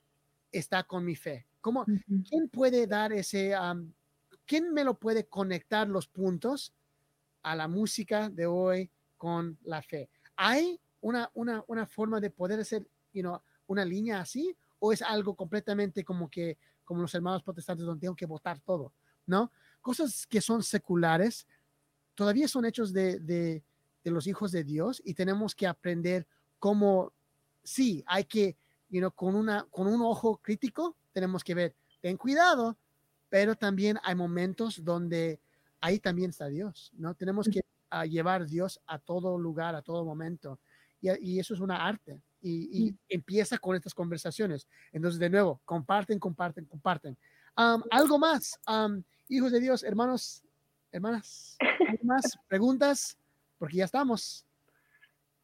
está 0.52 0.84
con 0.84 1.04
mi 1.04 1.16
fe. 1.16 1.46
¿Cómo, 1.60 1.84
¿Quién 2.28 2.48
puede 2.48 2.86
dar 2.86 3.12
ese, 3.12 3.52
quién 4.46 4.72
me 4.72 4.84
lo 4.84 4.94
puede 4.98 5.26
conectar 5.26 5.88
los 5.88 6.06
puntos 6.06 6.72
a 7.42 7.56
la 7.56 7.66
música 7.66 8.28
de 8.28 8.46
hoy 8.46 8.90
con 9.16 9.58
la 9.64 9.82
fe? 9.82 10.08
¿Hay 10.36 10.80
una, 11.00 11.30
una, 11.34 11.64
una 11.66 11.86
forma 11.86 12.20
de 12.20 12.30
poder 12.30 12.60
hacer 12.60 12.86
you 13.12 13.22
know, 13.22 13.40
una 13.66 13.84
línea 13.84 14.20
así? 14.20 14.56
¿O 14.78 14.92
es 14.92 15.02
algo 15.02 15.34
completamente 15.34 16.04
como 16.04 16.30
que 16.30 16.58
como 16.84 17.02
los 17.02 17.14
hermanos 17.14 17.42
protestantes 17.42 17.84
donde 17.84 18.00
tengo 18.00 18.14
que 18.14 18.26
votar 18.26 18.60
todo, 18.60 18.92
¿no? 19.26 19.50
Cosas 19.82 20.26
que 20.26 20.40
son 20.40 20.62
seculares 20.62 21.46
todavía 22.16 22.48
son 22.48 22.64
hechos 22.64 22.92
de, 22.92 23.20
de, 23.20 23.62
los 24.04 24.26
hijos 24.28 24.52
de 24.52 24.62
Dios 24.62 25.02
y 25.04 25.14
tenemos 25.14 25.54
que 25.54 25.66
aprender 25.66 26.26
cómo, 26.60 27.12
sí, 27.64 28.04
hay 28.06 28.24
que, 28.24 28.56
you 28.88 29.00
know, 29.00 29.10
con, 29.10 29.34
una, 29.34 29.64
con 29.68 29.88
un 29.88 30.00
ojo 30.00 30.38
crítico, 30.38 30.96
tenemos 31.12 31.42
que 31.42 31.54
ver, 31.54 31.76
ten 32.00 32.16
cuidado, 32.16 32.78
pero 33.28 33.56
también 33.56 33.98
hay 34.04 34.14
momentos 34.14 34.84
donde 34.84 35.40
ahí 35.80 35.98
también 35.98 36.30
está 36.30 36.46
Dios, 36.46 36.92
¿no? 36.96 37.14
Tenemos 37.14 37.48
que 37.48 37.62
ah, 37.90 38.06
llevar 38.06 38.46
Dios 38.46 38.80
a 38.86 38.98
todo 38.98 39.38
lugar, 39.38 39.74
a 39.74 39.82
todo 39.82 40.04
momento. 40.04 40.58
Y, 41.00 41.34
y 41.34 41.38
eso 41.38 41.54
es 41.54 41.60
una 41.60 41.86
arte 41.86 42.20
y, 42.46 42.94
empieza 43.08 43.58
con 43.58 43.76
estas 43.76 43.94
conversaciones. 43.94 44.68
Entonces, 44.92 45.18
de 45.18 45.30
nuevo, 45.30 45.60
comparten, 45.64 46.18
comparten, 46.18 46.64
comparten. 46.66 47.16
Um, 47.56 47.82
algo 47.90 48.18
más, 48.18 48.60
um, 48.68 49.02
hijos 49.28 49.52
de 49.52 49.60
Dios, 49.60 49.82
hermanos, 49.82 50.42
hermanas, 50.92 51.56
¿algo 51.60 52.04
más 52.04 52.38
preguntas, 52.48 53.18
porque 53.58 53.78
ya 53.78 53.84
estamos. 53.84 54.44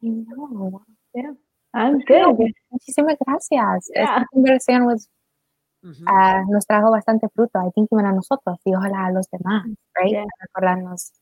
No, 0.01 0.85
Yeah. 1.15 1.35
I'm 1.73 1.99
good. 2.07 2.51
muchísimas 2.71 3.17
gracias. 3.19 3.87
Yeah. 3.93 4.03
Esta 4.03 4.25
conversación 4.31 4.83
was, 4.85 5.09
Ujú. 5.83 6.03
ah, 6.07 6.43
nos 6.49 6.65
trajo 6.65 6.89
bastante 6.89 7.27
fruto, 7.29 7.59
I 7.59 7.71
think, 7.71 7.89
even 7.91 8.05
a 8.05 8.11
nosotros 8.13 8.59
y 8.63 8.73
ojalá 8.73 9.05
a 9.05 9.11
los 9.11 9.29
demás, 9.29 9.65
right? 9.95 10.11
Yeah. 10.11 10.25
Recordarnos 10.39 11.13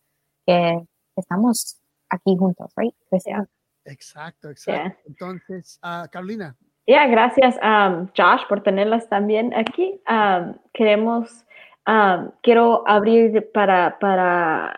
que 0.46 0.88
estamos 1.22 1.82
aquí 2.10 2.36
juntos, 2.38 2.72
right? 2.76 2.94
Creciendo. 3.10 3.48
Exacto, 3.86 4.50
exacto. 4.50 5.00
Entonces, 5.08 5.80
ah, 5.82 6.08
Carolina, 6.12 6.56
Ya, 6.88 7.08
gracias 7.08 7.58
um, 7.64 8.08
Josh 8.18 8.46
por 8.50 8.64
tenerlas 8.64 9.08
también 9.08 9.54
aquí. 9.54 10.02
Um, 10.10 10.56
queremos, 10.74 11.46
um, 11.88 12.32
quiero 12.42 12.84
abrir 12.88 13.52
para, 13.54 13.98
para, 14.00 14.76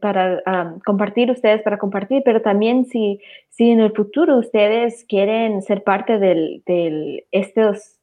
para 0.00 0.42
um, 0.46 0.80
compartir 0.80 1.30
ustedes, 1.30 1.62
para 1.62 1.78
compartir, 1.78 2.22
pero 2.24 2.42
también 2.42 2.84
si, 2.86 3.20
si 3.48 3.70
en 3.70 3.80
el 3.80 3.92
futuro 3.92 4.38
ustedes 4.38 5.04
quieren 5.08 5.62
ser 5.62 5.84
parte 5.84 6.18
del, 6.18 6.62
del 6.66 7.24
estos 7.30 8.00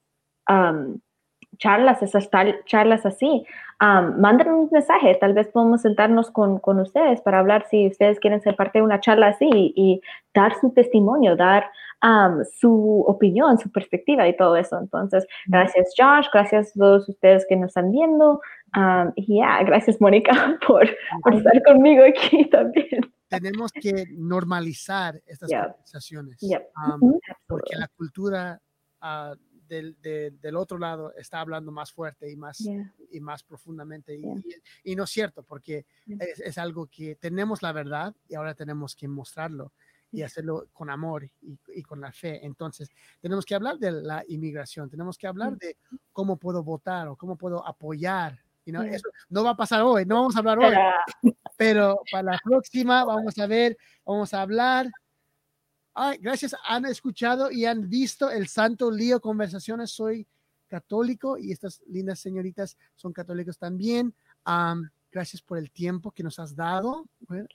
um, 0.49 0.99
charlas, 1.57 2.01
esas 2.01 2.29
tal- 2.29 2.63
charlas 2.65 3.05
así, 3.05 3.45
um, 3.81 4.19
manden 4.19 4.49
un 4.49 4.69
mensaje, 4.71 5.15
tal 5.15 5.33
vez 5.33 5.47
podemos 5.49 5.81
sentarnos 5.81 6.31
con, 6.31 6.59
con 6.59 6.79
ustedes 6.79 7.21
para 7.21 7.39
hablar 7.39 7.65
si 7.69 7.87
ustedes 7.87 8.19
quieren 8.19 8.41
ser 8.41 8.55
parte 8.55 8.79
de 8.79 8.83
una 8.85 8.99
charla 8.99 9.27
así 9.27 9.49
y, 9.53 9.73
y 9.75 10.01
dar 10.33 10.53
su 10.59 10.71
testimonio, 10.71 11.35
dar 11.35 11.65
um, 12.03 12.43
su 12.59 13.03
opinión, 13.07 13.57
su 13.59 13.71
perspectiva 13.71 14.27
y 14.27 14.35
todo 14.35 14.55
eso. 14.57 14.77
Entonces, 14.79 15.25
gracias 15.47 15.93
Josh, 15.97 16.27
gracias 16.33 16.71
a 16.75 16.79
todos 16.79 17.07
ustedes 17.09 17.45
que 17.47 17.55
nos 17.55 17.67
están 17.69 17.91
viendo. 17.91 18.41
um, 18.75 19.11
y 19.15 19.37
ya, 19.39 19.63
gracias 19.63 19.99
Mónica 20.01 20.31
por, 20.67 20.87
por 21.23 21.33
estar 21.35 21.61
conmigo 21.63 22.03
aquí 22.03 22.45
también. 22.49 23.01
tenemos 23.29 23.71
que 23.71 24.05
normalizar 24.15 25.15
estas 25.25 25.49
Yeah. 25.49 25.67
conversaciones. 25.71 26.37
Yep. 26.41 26.63
porque 27.47 27.75
la 27.77 27.87
cultura 27.97 28.59
ah, 29.01 29.33
del, 29.73 29.97
de- 30.01 30.31
del 30.41 30.55
otro 30.55 30.77
lado 30.77 31.13
está 31.15 31.39
hablando 31.39 31.71
más 31.71 31.91
fuerte 31.91 32.29
y 32.31 32.35
más, 32.35 32.57
Yeah. 32.59 32.93
y 33.11 33.19
más 33.19 33.43
profundamente. 33.43 34.15
Y, 34.15 34.21
Yeah. 34.21 34.35
y- 34.83 34.91
y 34.91 34.95
no 34.95 35.03
es 35.03 35.09
cierto, 35.09 35.43
porque 35.43 35.85
es, 36.07 36.39
es 36.39 36.57
algo 36.57 36.87
que 36.87 37.15
tenemos 37.15 37.61
la 37.61 37.71
verdad 37.71 38.13
y 38.29 38.35
ahora 38.35 38.53
tenemos 38.53 38.95
que 38.95 39.07
mostrarlo 39.07 39.71
y 40.11 40.21
hacerlo 40.21 40.67
con 40.73 40.91
amor 40.91 41.23
y, 41.23 41.57
y 41.75 41.81
con 41.81 41.99
la 41.99 42.11
fe. 42.11 42.45
Entonces, 42.45 42.87
tenemos 43.19 43.45
que 43.45 43.55
hablar 43.55 43.79
de 43.79 43.91
la 43.91 44.23
inmigración, 44.27 44.87
tenemos 44.89 45.17
que 45.17 45.25
hablar 45.27 45.53
Mm. 45.53 45.57
de 45.57 45.77
cómo 46.11 46.37
puedo 46.37 46.63
votar 46.63 47.07
o 47.07 47.15
cómo 47.15 47.35
puedo 47.35 47.65
apoyar. 47.65 48.39
you 48.65 48.71
know. 48.71 48.83
Eso 48.83 49.09
no 49.29 49.43
va 49.43 49.49
a 49.51 49.55
pasar 49.57 49.81
hoy, 49.81 50.05
no 50.05 50.15
vamos 50.15 50.35
a 50.35 50.39
hablar 50.39 50.57
hoy, 50.59 50.73
pero 51.57 51.99
para 52.11 52.31
la 52.31 52.39
próxima 52.43 53.03
vamos 53.03 53.37
a 53.39 53.45
ver, 53.47 53.75
vamos 54.05 54.33
a 54.33 54.41
hablar. 54.41 54.87
Ay, 55.93 56.17
gracias, 56.17 56.55
han 56.65 56.85
escuchado 56.85 57.51
y 57.51 57.65
han 57.65 57.87
visto 57.89 58.29
el 58.31 58.47
Santo 58.47 58.89
Lío 58.89 59.21
Conversaciones. 59.21 59.91
Soy 59.91 60.27
católico 60.67 61.37
y 61.37 61.51
estas 61.51 61.81
lindas 61.87 62.19
señoritas 62.19 62.77
son 62.95 63.13
católicos 63.13 63.57
también. 63.59 64.13
Am, 64.43 64.89
gracias 65.11 65.41
por 65.41 65.59
el 65.59 65.69
tiempo 65.71 66.11
que 66.11 66.23
nos 66.23 66.39
has 66.39 66.55
dado, 66.55 67.05
bueno, 67.27 67.47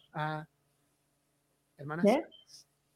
hermanas. 1.77 2.05
Yeah. 2.05 2.28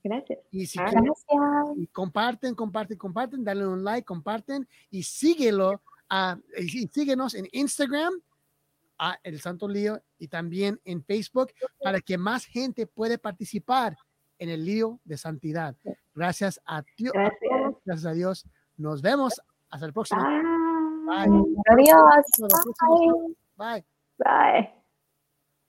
Gracias. 0.05 0.39
Y 0.51 0.67
si 0.67 0.79
Ah, 0.81 0.87
quieren, 0.87 1.05
Gracias. 1.05 1.89
comparten, 1.93 2.55
comparten, 2.55 2.99
comparten, 2.99 3.45
dale 3.45 3.67
un 3.67 3.85
like, 3.85 4.05
comparten 4.05 4.69
y 4.91 5.03
síguelo 5.05 5.81
y, 6.59 6.83
y 6.85 6.89
síguenos 6.89 7.35
en 7.35 7.49
Instagram 7.53 8.13
a 8.99 9.19
El 9.23 9.41
Santo 9.41 9.69
Lío 9.69 10.03
y 10.19 10.29
también 10.29 10.81
en 10.85 11.05
Facebook 11.05 11.53
para 11.81 12.01
que 12.01 12.19
más 12.19 12.45
gente 12.45 12.87
puede 12.87 13.17
participar 13.19 13.97
en 14.43 14.49
el 14.49 14.65
lío 14.65 14.99
de 15.05 15.17
santidad. 15.17 15.77
Gracias 16.15 16.61
a 16.67 16.83
Dios, 16.99 17.13
Gracias. 17.15 17.75
gracias 17.85 18.07
a 18.07 18.13
Dios. 18.13 18.47
Nos 18.77 19.01
vemos 19.01 19.41
hasta 19.71 19.87
el 19.87 19.93
próximo. 19.93 20.21
Bye. 20.21 21.29
Bye. 21.29 21.63
Adiós. 21.71 22.25
Bye. 23.57 23.85
Bye. 24.19 24.82